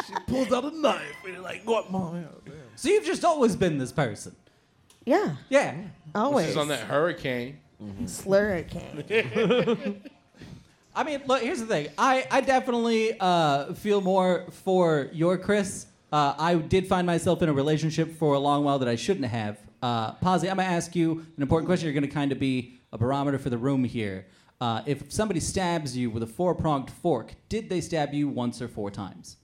[0.06, 2.16] She pulls out a knife and you're like, what, mom?
[2.46, 2.52] Yeah.
[2.74, 4.34] So you've just always been this person.
[5.06, 5.76] yeah, Yeah.
[6.16, 6.46] always.
[6.48, 7.58] She's on that hurricane.
[8.04, 10.00] Slurricane.
[10.96, 11.88] I mean, look, here's the thing.
[11.96, 15.86] I, I definitely uh, feel more for your Kris.
[16.12, 19.26] Uh, I did find myself in a relationship for a long while that I shouldn't
[19.26, 19.58] have.
[19.82, 21.86] Uh, Pasi, I'm going to ask you an important question.
[21.86, 24.26] You're going to kind of be a barometer for the room here.
[24.60, 28.60] Uh, if somebody stabs you with a four pronged fork, did they stab you once
[28.60, 29.36] or four times?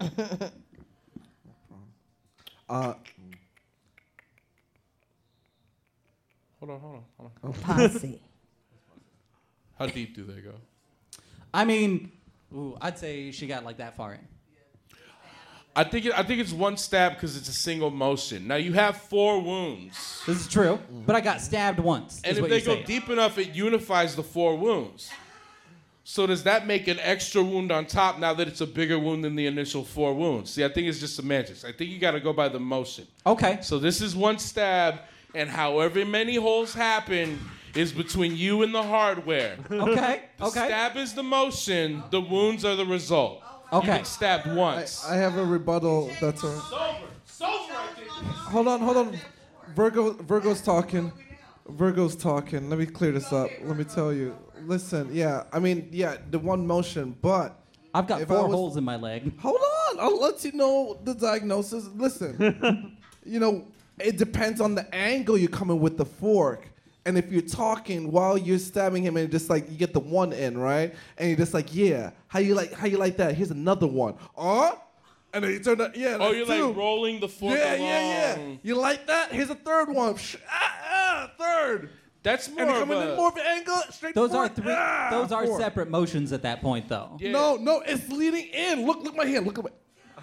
[2.70, 2.92] Uh,
[6.60, 7.62] Hold on, hold on, hold on.
[7.62, 8.20] Pasi.
[9.78, 10.54] How deep do they go?
[11.54, 12.10] I mean,
[12.54, 14.20] ooh, I'd say she got like that far in.
[15.78, 18.48] I think it, I think it's one stab because it's a single motion.
[18.48, 22.20] Now you have four wounds, This is true, but I got stabbed once.
[22.24, 22.86] and is if what they you're go saying.
[22.86, 25.08] deep enough, it unifies the four wounds.
[26.02, 29.22] So does that make an extra wound on top now that it's a bigger wound
[29.22, 30.50] than the initial four wounds?
[30.50, 31.64] See, I think it's just semantics.
[31.64, 33.06] I think you got to go by the motion.
[33.24, 33.58] Okay.
[33.62, 35.00] So this is one stab,
[35.34, 37.38] and however many holes happen
[37.74, 39.56] is between you and the hardware.
[39.70, 40.22] Okay.
[40.38, 40.66] The Okay.
[40.68, 42.02] Stab is the motion.
[42.10, 43.42] The wounds are the result.
[43.72, 43.86] Okay.
[43.86, 45.04] You've been stabbed once.
[45.06, 46.10] I have a rebuttal.
[46.20, 46.52] That's all.
[46.52, 47.06] Sober.
[47.24, 47.74] Sober,
[48.50, 49.18] Hold on, hold on.
[49.74, 51.12] Virgo, Virgo's talking.
[51.68, 52.70] Virgo's talking.
[52.70, 53.50] Let me clear this up.
[53.62, 54.36] Let me tell you.
[54.64, 55.44] Listen, yeah.
[55.52, 57.60] I mean, yeah, the one motion, but
[57.94, 59.38] I've got If four was- holes in my leg.
[59.38, 59.56] hold
[59.90, 60.00] on.
[60.00, 61.88] I'll let you know the diagnosis.
[61.94, 63.66] Listen, you know,
[63.98, 66.67] it depends on the angle you're coming with the fork.
[67.08, 70.34] And if you're talking while you're stabbing him, and just like you get the one
[70.34, 70.94] in, right?
[71.16, 73.34] And you're just like, yeah, how you like, how you like that?
[73.34, 74.14] Here's another one.
[74.36, 74.72] Uh,
[75.32, 76.16] and then you turn that, yeah.
[76.20, 76.66] Oh, that's you're two.
[76.66, 77.80] like rolling the fork Yeah, along.
[77.86, 78.56] yeah, yeah.
[78.62, 79.32] You like that?
[79.32, 80.16] Here's a third one.
[80.16, 81.88] Sh- Ah, ah, third.
[82.22, 83.16] That's more And you of come in a.
[83.16, 84.66] more of an angle, straight Those are three.
[84.76, 85.58] Ah, those are four.
[85.58, 87.16] separate motions at that point, though.
[87.20, 87.30] Yeah.
[87.32, 88.84] No, no, it's leading in.
[88.84, 89.46] Look, look my hand.
[89.46, 89.70] Look at my.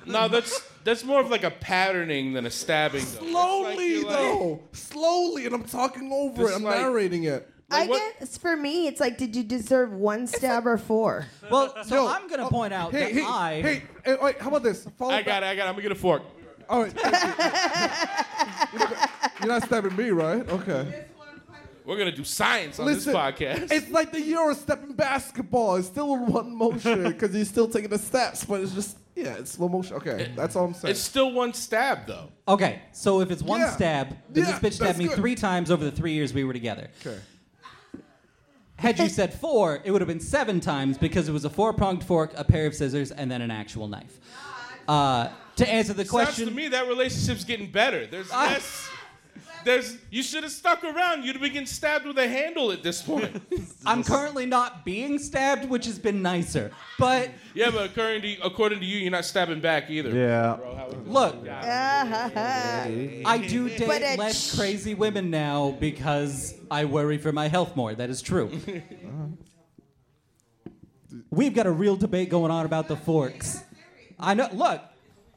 [0.06, 3.04] No, that's that's more of like a patterning than a stabbing.
[3.04, 3.06] Though.
[3.12, 6.56] That's like Slowly like- though, slowly, and I'm talking over it.
[6.56, 7.50] I'm like- narrating it.
[7.70, 11.26] Like I what- guess for me, it's like, did you deserve one stab or four?
[11.50, 13.62] Well, so Yo, I'm gonna oh, point out hey, that hey, I.
[13.62, 14.88] Hey, hey, wait, how about this?
[15.00, 15.48] Follow I got it.
[15.48, 15.70] I got it.
[15.70, 16.22] I'm gonna get a fork.
[16.70, 16.92] All right.
[16.94, 18.80] thank you.
[18.80, 19.10] You're not-
[19.40, 20.48] You're not stabbing me, right?
[20.48, 21.06] Okay.
[21.86, 23.72] We're gonna do science on Listen, this podcast.
[23.72, 25.76] it's like the Euro step in basketball.
[25.76, 29.36] It's still in one motion because he's still taking the steps, but it's just yeah,
[29.36, 29.96] it's slow motion.
[29.98, 30.92] Okay, that's all I'm saying.
[30.92, 32.30] It's still one stab though.
[32.48, 33.70] Okay, so if it's one Yeah.
[33.72, 35.16] stab, then Yeah, this bitch stabbed me good.
[35.16, 36.90] three times over the three years we were together.
[37.06, 37.20] okay.
[38.78, 41.72] Had you said four, it would have been seven times because it was a four
[41.72, 44.20] pronged fork, a pair of scissors, and then an actual knife.
[44.88, 48.06] Uh, to answer the Sounds question, to me that relationship's getting better.
[48.06, 48.90] There's I- less.
[49.66, 49.98] There's.
[50.12, 51.24] You should have stuck around.
[51.24, 53.42] You'd have been getting stabbed with a handle at this point.
[53.86, 56.72] I'm currently not being stabbed, which has been nicer.
[57.00, 60.12] But yeah, but according to according to you, you're not stabbing back either.
[60.12, 60.58] Yeah.
[61.06, 67.32] look, Ah, I do But date it's- less crazy women now because I worry for
[67.34, 67.94] my health more.
[67.96, 68.52] That is true.
[71.30, 73.64] We've got a real debate going on about the forks.
[74.20, 74.48] I know.
[74.54, 74.82] Look,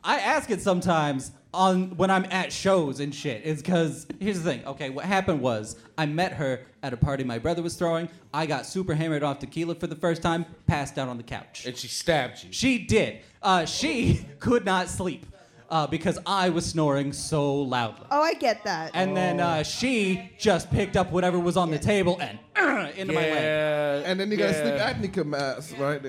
[0.05, 3.43] I ask it sometimes on when I'm at shows and shit.
[3.45, 4.65] It's because here's the thing.
[4.67, 8.09] Okay, what happened was I met her at a party my brother was throwing.
[8.33, 11.65] I got super hammered off tequila for the first time, passed out on the couch.
[11.67, 12.53] And she stabbed you.
[12.53, 13.21] She did.
[13.43, 15.27] Uh, she could not sleep
[15.71, 18.07] uh, because I was snoring so loudly.
[18.11, 18.93] oh, I get that.
[18.95, 23.13] And then uh, she just picked up whatever was on the table and uh, into
[23.13, 23.35] my leg.
[23.35, 24.03] Yeah.
[24.05, 26.03] And then you got a sleep apnea mask, right?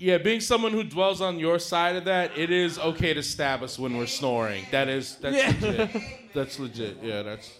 [0.00, 3.62] Yeah, being someone who dwells on your side of that, it is okay to stab
[3.62, 4.64] us when we're snoring.
[4.70, 5.68] That is that's Yeah.
[5.68, 6.02] legit.
[6.34, 6.96] That's legit.
[7.02, 7.50] Yeah, that's.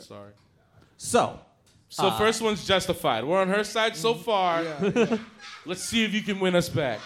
[0.00, 0.32] Sorry.
[0.96, 1.38] So,
[1.88, 3.22] So Uh, first one's justified.
[3.24, 4.64] We're on her side so far.
[5.64, 6.98] Let's see if you can win us back.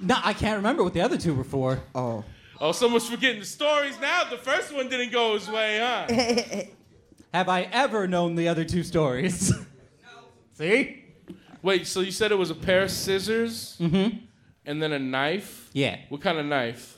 [0.00, 1.80] no, I can't remember what the other two were for.
[1.94, 2.24] Oh.
[2.60, 4.24] Oh, someone's forgetting the stories now.
[4.24, 6.62] The first one didn't go his way, huh?
[7.34, 9.52] Have I ever known the other two stories?
[9.52, 9.58] no.
[10.54, 11.04] See?
[11.66, 14.18] Wait, so you said it was a pair of scissors Mm-hmm.
[14.64, 15.68] and then a knife?
[15.72, 15.98] Yeah.
[16.10, 16.96] What kind of knife?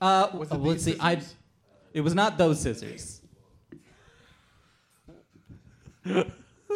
[0.00, 1.00] Uh, Was uh, it let's these see.
[1.00, 1.16] I.
[1.16, 1.34] scissors?
[1.92, 3.20] It was not those scissors.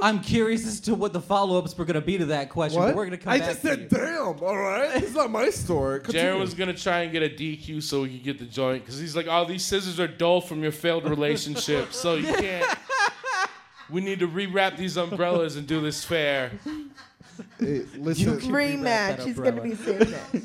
[0.02, 2.78] I'm curious as to what the follow-ups were going to be to that question.
[2.78, 2.88] What?
[2.88, 3.88] But we're going to come I back just to said, you.
[3.88, 5.02] damn, all right?
[5.02, 6.00] It's not my story.
[6.04, 6.20] Continue.
[6.22, 8.98] Jared was gonna try and get a DQ so he could get the joint because
[9.00, 12.78] he's like, "Oh, these scissors are dull from your failed relationship, so you can't."
[13.90, 16.52] We need to rewrap these umbrellas and do this fair.
[17.58, 19.24] Hey, listen, Rematch.
[19.24, 20.42] He's gonna be saying that.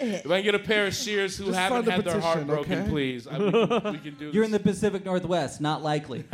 [0.00, 2.20] If I can get a pair of shears who Just haven't sign the had their
[2.20, 2.90] heart broken, okay?
[2.90, 4.58] please, I, we, can, we can do You're in the.
[4.58, 5.60] Pacific Northwest.
[5.60, 6.24] Not likely.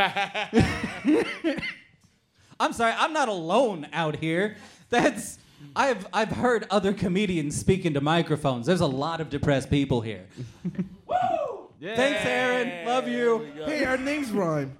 [2.61, 2.95] I'm sorry.
[2.97, 4.57] I'm not alone out here.
[4.91, 5.39] That's.
[5.77, 8.67] I've I've heard other comedians speak into microphones.
[8.67, 10.25] There's a lot of depressed people here.
[11.07, 11.69] Woo!
[11.83, 12.87] Thanks, Aaron.
[12.87, 13.47] Love you.
[13.67, 14.77] hey, our names rhyme.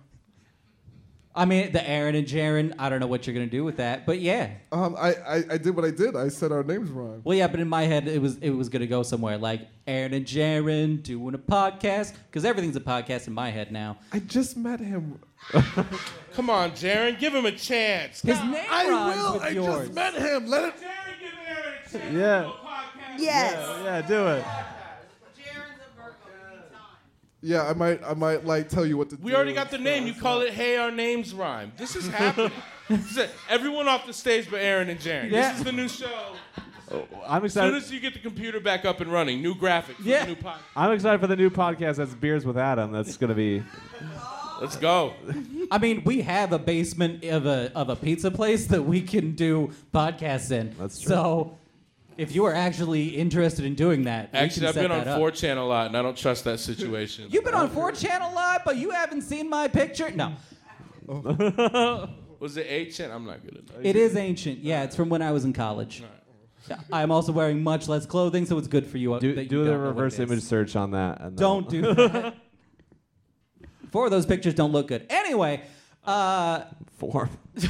[1.39, 2.75] I mean, the Aaron and Jaren.
[2.79, 4.51] I don't know what you're gonna do with that, but yeah.
[4.73, 6.17] Um, I, I, I did what I did.
[6.17, 7.21] I said our names rhyme.
[7.23, 10.13] Well, yeah, but in my head, it was it was gonna go somewhere like Aaron
[10.15, 13.99] and Jaren doing a podcast because everything's a podcast in my head now.
[14.13, 15.21] I just met him.
[16.35, 18.21] Come on, Jaren, give him a chance.
[18.23, 19.33] His Come- name I rhymes will.
[19.35, 19.81] with I yours.
[19.83, 20.47] just met him.
[20.49, 20.75] Let it.
[20.75, 22.15] Jaren, give Aaron a chance.
[22.15, 22.41] Yeah.
[22.41, 23.19] to do a podcast.
[23.19, 23.81] Yes.
[23.85, 24.45] Yeah, do it.
[24.45, 26.17] Jaren's a Virgo
[26.51, 26.79] anytime.
[27.49, 29.23] Yeah, I might I might like tell you what to do.
[29.23, 30.07] We already got the name.
[30.07, 32.53] You call it "Hey, our names rhyme." This is happening.
[32.89, 33.31] This is.
[33.51, 35.31] Everyone off the stage but Aaron and Jaren.
[35.31, 35.51] Yeah.
[35.51, 36.35] This is the new show.
[36.91, 37.75] Oh, I'm excited.
[37.75, 40.25] As soon as you get the computer back up and running, new graphic for Yeah.
[40.25, 40.57] new podcast.
[40.75, 41.97] I'm excited for the new podcast.
[41.97, 42.93] That's Beers with Adam.
[42.93, 43.63] That's gonna be.
[44.61, 45.13] Let's go.
[45.71, 49.33] I mean, we have a basement of a of a pizza place that we can
[49.33, 50.75] do podcasts in.
[50.79, 51.09] That's true.
[51.09, 51.59] So,
[52.19, 55.21] if you are actually interested in doing that, we Actually, can I've set been on
[55.21, 57.29] 4chan a lot, and I don't trust that situation.
[57.31, 60.11] You've been on 4chan a lot, but you haven't seen my picture.
[60.11, 60.35] No,
[61.07, 63.11] Was it 8chan?
[63.15, 63.87] I'm not good at that.
[63.87, 64.59] it is ancient.
[64.59, 66.03] Yeah, it's from when I was in college.
[66.93, 69.19] I am also wearing much less clothing, so it's good for you.
[69.21, 71.21] Do, that you do the don't know what reverse image search on that.
[71.21, 72.37] And Don't do that.
[73.91, 75.07] Four of those pictures don't look good.
[75.09, 75.63] Anyway,
[76.05, 76.65] uh,
[76.99, 77.31] Four.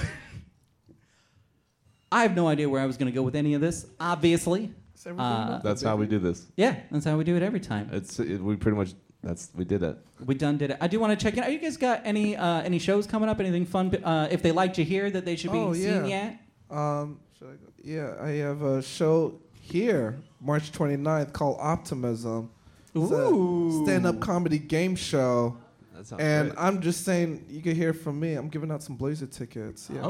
[2.10, 3.86] I have no idea where I was going to go with any of this.
[4.00, 4.72] Obviously,
[5.06, 6.46] uh, That's how we do this.
[6.56, 7.88] yeah, that's how we do it every time.
[7.92, 9.96] It's it, we pretty much that's we did it.
[10.24, 10.78] We done did it.
[10.80, 11.42] I do want to check in.
[11.44, 13.40] Are you guys got any uh, any shows coming up?
[13.40, 13.94] Anything fun?
[14.02, 16.32] Uh, if they liked you here, that they should be Oh, seeing yeah.
[16.34, 16.40] yet?
[16.70, 17.66] Um, should I go?
[17.82, 22.50] Yeah, I have a show here, March 29th, called Optimism.
[22.94, 23.82] It's Ooh.
[23.82, 25.56] a stand-up comedy game show.
[25.94, 26.62] That sounds And great.
[26.62, 28.34] I'm just saying, you can hear from me.
[28.34, 29.88] I'm giving out some Blazer tickets.
[29.92, 30.00] Yeah.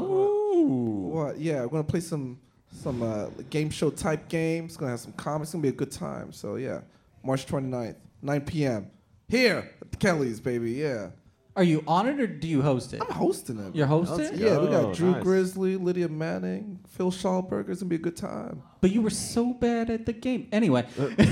[0.59, 1.09] Ooh.
[1.14, 1.39] What?
[1.39, 2.39] Yeah, we're gonna play some
[2.72, 4.76] some uh, game show type games.
[4.76, 5.48] Gonna have some comics.
[5.48, 6.32] It's Gonna be a good time.
[6.32, 6.80] So yeah,
[7.24, 8.90] March 29th, 9 p.m.
[9.28, 10.72] Here at the Kelly's, baby.
[10.72, 11.10] Yeah,
[11.56, 13.02] Are you on it or do you host it?
[13.02, 13.74] I'm hosting it.
[13.74, 14.39] You're hosting?
[14.39, 15.22] Yeah, we Oh, got Drew nice.
[15.22, 17.68] Grizzly, Lydia Manning, Phil Schallberger.
[17.70, 18.62] It's gonna be a good time.
[18.80, 20.48] But you were so bad at the game.
[20.52, 20.86] Anyway.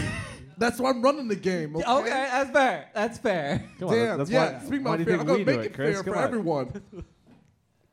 [0.58, 1.76] That's why I'm running the game.
[1.76, 1.84] Okay.
[1.86, 2.88] okay, that's fair.
[2.94, 3.62] That's fair.
[3.78, 4.18] Come on, Damn.
[4.18, 4.58] that's yeah.
[4.58, 5.18] why, Speak why my do you fair.
[5.18, 5.94] think I'm gonna we make do it it, Kris?
[5.96, 6.24] fair Come for on.
[6.24, 6.82] everyone.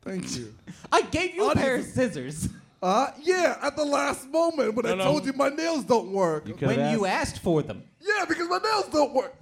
[0.04, 0.54] Thank you.
[0.92, 2.48] I gave you a pair of scissors
[2.82, 5.04] Uh, yeah, at the last moment when No, I no.
[5.04, 6.46] told you my nails don't work.
[6.46, 7.32] You could've when you asked.
[7.36, 7.82] asked for them.
[8.00, 9.34] Yeah, because my nails don't work.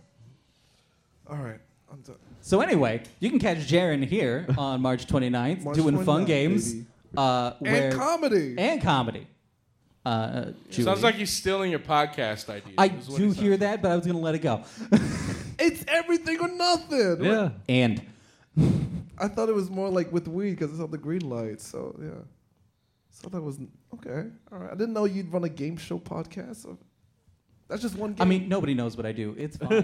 [1.29, 1.59] All right,
[1.91, 2.17] I'm done.
[2.41, 6.73] So anyway, you can catch Jaren here on March 29th March doing fun 29th, games.
[6.75, 6.87] baby.
[7.17, 8.55] uh, where and comedy.
[8.59, 9.27] and comedy.
[10.05, 10.85] Uh, Julie.
[10.85, 12.75] Sounds like he's stealing your podcast idea.
[12.79, 14.63] I is what do hear that, but I was gonna let it go.
[15.59, 17.25] it's everything or nothing.
[17.25, 17.51] Yeah.
[17.69, 18.03] and
[19.23, 21.61] I thought it was more like with weed because it's on the green light.
[21.61, 22.25] So yeah.
[23.11, 23.61] So that was
[23.95, 24.29] okay.
[24.51, 24.73] All right.
[24.73, 26.57] I didn't know you'd run a game show podcast.
[26.57, 26.77] So
[27.73, 28.13] that's just one.
[28.13, 28.21] Game.
[28.21, 29.35] I mean, nobody knows what I do.
[29.39, 29.83] It's fine.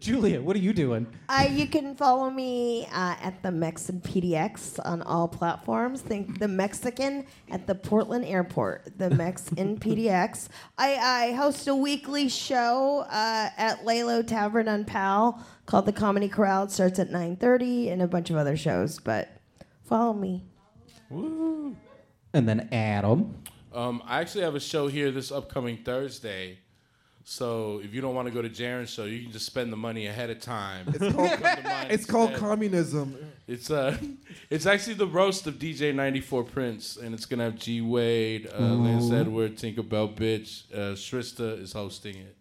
[0.00, 1.06] Julia, what are you doing?
[1.28, 6.00] Uh, you can follow me uh, at the Mexican PDX on all platforms.
[6.00, 8.98] Think the Mexican at the Portland Airport.
[8.98, 10.48] The Mexican PDX.
[10.76, 16.28] I, I host a weekly show uh, at Lalo Tavern on Pal called The Comedy
[16.28, 16.64] Corral.
[16.64, 18.98] It starts at 9:30 and a bunch of other shows.
[18.98, 19.30] But
[19.84, 20.44] follow me.
[21.08, 21.76] And
[22.48, 23.36] then Adam.
[23.72, 26.58] Um, I actually have a show here this upcoming Thursday.
[27.30, 29.76] So if you don't want to go to Jaren's show, you can just spend the
[29.76, 30.86] money ahead of time.
[30.88, 33.18] it's called, Come to mine it's called communism.
[33.46, 33.98] It's uh,
[34.50, 38.58] it's actually the roast of DJ 94 Prince, and it's gonna have G Wade, uh,
[38.62, 42.34] Lance Edward, Tinkerbell Bitch, uh, Shrista is hosting it,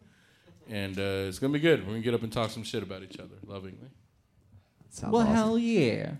[0.69, 1.81] and uh, it's gonna be good.
[1.81, 3.89] We're gonna get up and talk some shit about each other, lovingly.
[4.89, 5.35] Sounds Well, awesome.
[5.35, 6.11] hell yeah.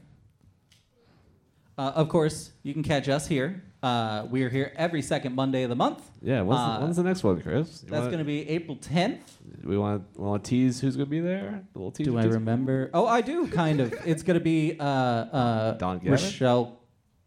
[1.78, 3.64] Uh, of course, you can catch us here.
[3.84, 6.02] Uh, we are here every second Monday of the month.
[6.22, 7.84] Yeah, when's, Uh, the, when's the next one, Kris?
[7.84, 9.20] You That's wanna- going to be April 10th.
[9.64, 11.64] We want want to tease who's going to be there?
[11.76, 12.12] A little teaser.
[12.12, 12.90] Do I remember?
[12.94, 13.94] Oh, I do, kind of.
[14.06, 16.12] it's going to be uh, uh, Don Gavitt?
[16.12, 16.80] Rochelle.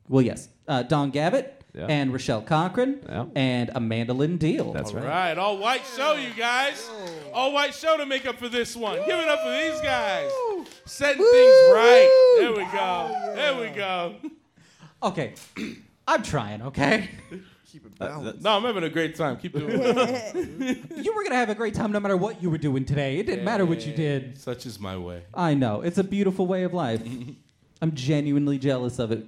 [0.09, 0.49] Well, yes.
[0.67, 1.87] Uh, Don Gavitt Yeah.
[1.87, 3.27] and Rochelle Cochran Yeah.
[3.37, 4.73] and Amanda Lynn Deal.
[4.73, 5.07] That's All right.
[5.09, 6.91] right, all white show, you guys.
[7.33, 8.97] All white show to make up for this one.
[9.07, 10.31] Give it up for these guys.
[10.85, 12.35] Setting things right.
[12.41, 13.33] There we go.
[13.37, 14.17] There we go.
[15.03, 15.35] Okay.
[16.07, 17.11] I'm trying, okay?
[17.71, 18.43] Keep it uh, balanced.
[18.43, 19.37] No, I'm having a great time.
[19.37, 20.35] Keep doing it.
[21.05, 23.19] you were going to have a great time no matter what you were doing today.
[23.19, 24.37] It didn't matter what you did.
[24.39, 25.23] Such is my way.
[25.33, 25.83] I know.
[25.83, 27.03] It's a beautiful way of life.
[27.83, 29.27] I'm genuinely jealous of it.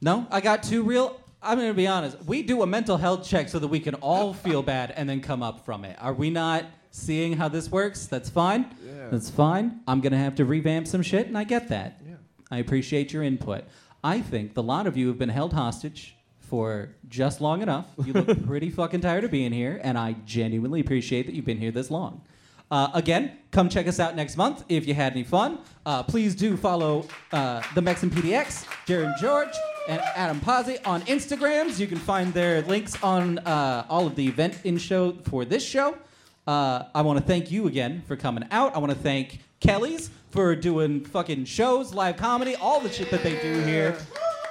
[0.00, 1.20] no, I got two real.
[1.42, 2.22] I'm going to be honest.
[2.24, 5.20] We do a mental health check so that we can all feel bad and then
[5.20, 5.96] come up from it.
[6.00, 8.06] Are we not seeing how this works?
[8.06, 8.74] That's fine.
[8.84, 9.08] Yeah.
[9.10, 9.80] That's fine.
[9.86, 12.00] I'm going to have to revamp some shit, and I get that.
[12.06, 12.14] Yeah.
[12.50, 13.64] I appreciate your input.
[14.06, 17.86] I think the lot of you have been held hostage for just long enough.
[18.04, 21.58] You look pretty fucking tired of being here, and I genuinely appreciate that you've been
[21.58, 22.22] here this long.
[22.70, 25.58] Uh, again, come check us out next month if you had any fun.
[25.84, 29.56] Uh, please do follow uh, the Mexican PDX, Jaren George,
[29.88, 31.80] and Adam Pasi on Instagrams.
[31.80, 35.64] You can find their links on uh, all of the event in show for this
[35.64, 35.98] show.
[36.46, 38.76] Uh, I want to thank you again for coming out.
[38.76, 43.22] I want to thank Kelly's for doing fucking shows, live comedy, all the shit that
[43.22, 43.96] they do here.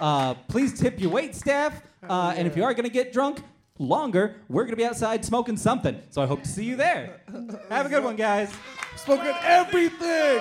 [0.01, 1.81] Uh, please tip your wait staff.
[2.09, 3.43] Uh, and if you are going to get drunk
[3.77, 6.01] longer, we're going to be outside smoking something.
[6.09, 7.21] So I hope to see you there.
[7.69, 8.51] Have a good one, guys.
[8.97, 10.39] Smoking everything.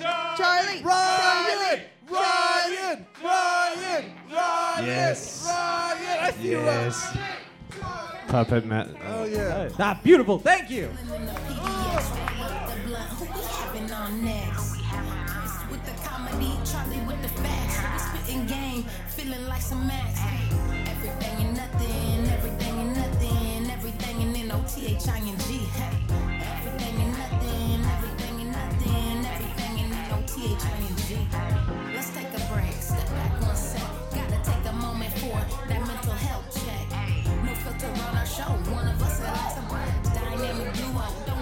[0.00, 0.82] Charlie.
[0.82, 5.46] Ryan, Ryan, Ryan, Ryan, Yes.
[5.46, 6.18] Ryan.
[6.20, 6.66] I see you, Ryan.
[6.84, 7.18] Yes.
[8.28, 8.88] Puppet Matt.
[9.06, 9.68] Oh yeah.
[9.78, 10.38] Ah, beautiful.
[10.38, 10.90] Thank you.
[14.10, 14.76] next?
[15.70, 17.78] With the comedy, Charlie with the facts.
[18.12, 20.20] We spitting game, feeling like some max.
[20.88, 25.48] Everything and nothing, everything and nothing, everything and N-O-T-H-I-N-G.
[26.56, 31.08] Everything and nothing, everything and nothing, everything and N-O-T-H-I-N-G.
[31.94, 33.82] Let's take a break, step back one sec.
[34.14, 36.86] Gotta take a moment for that mental health check.
[37.44, 41.33] No filter on our show, one of us like some dynamic duo.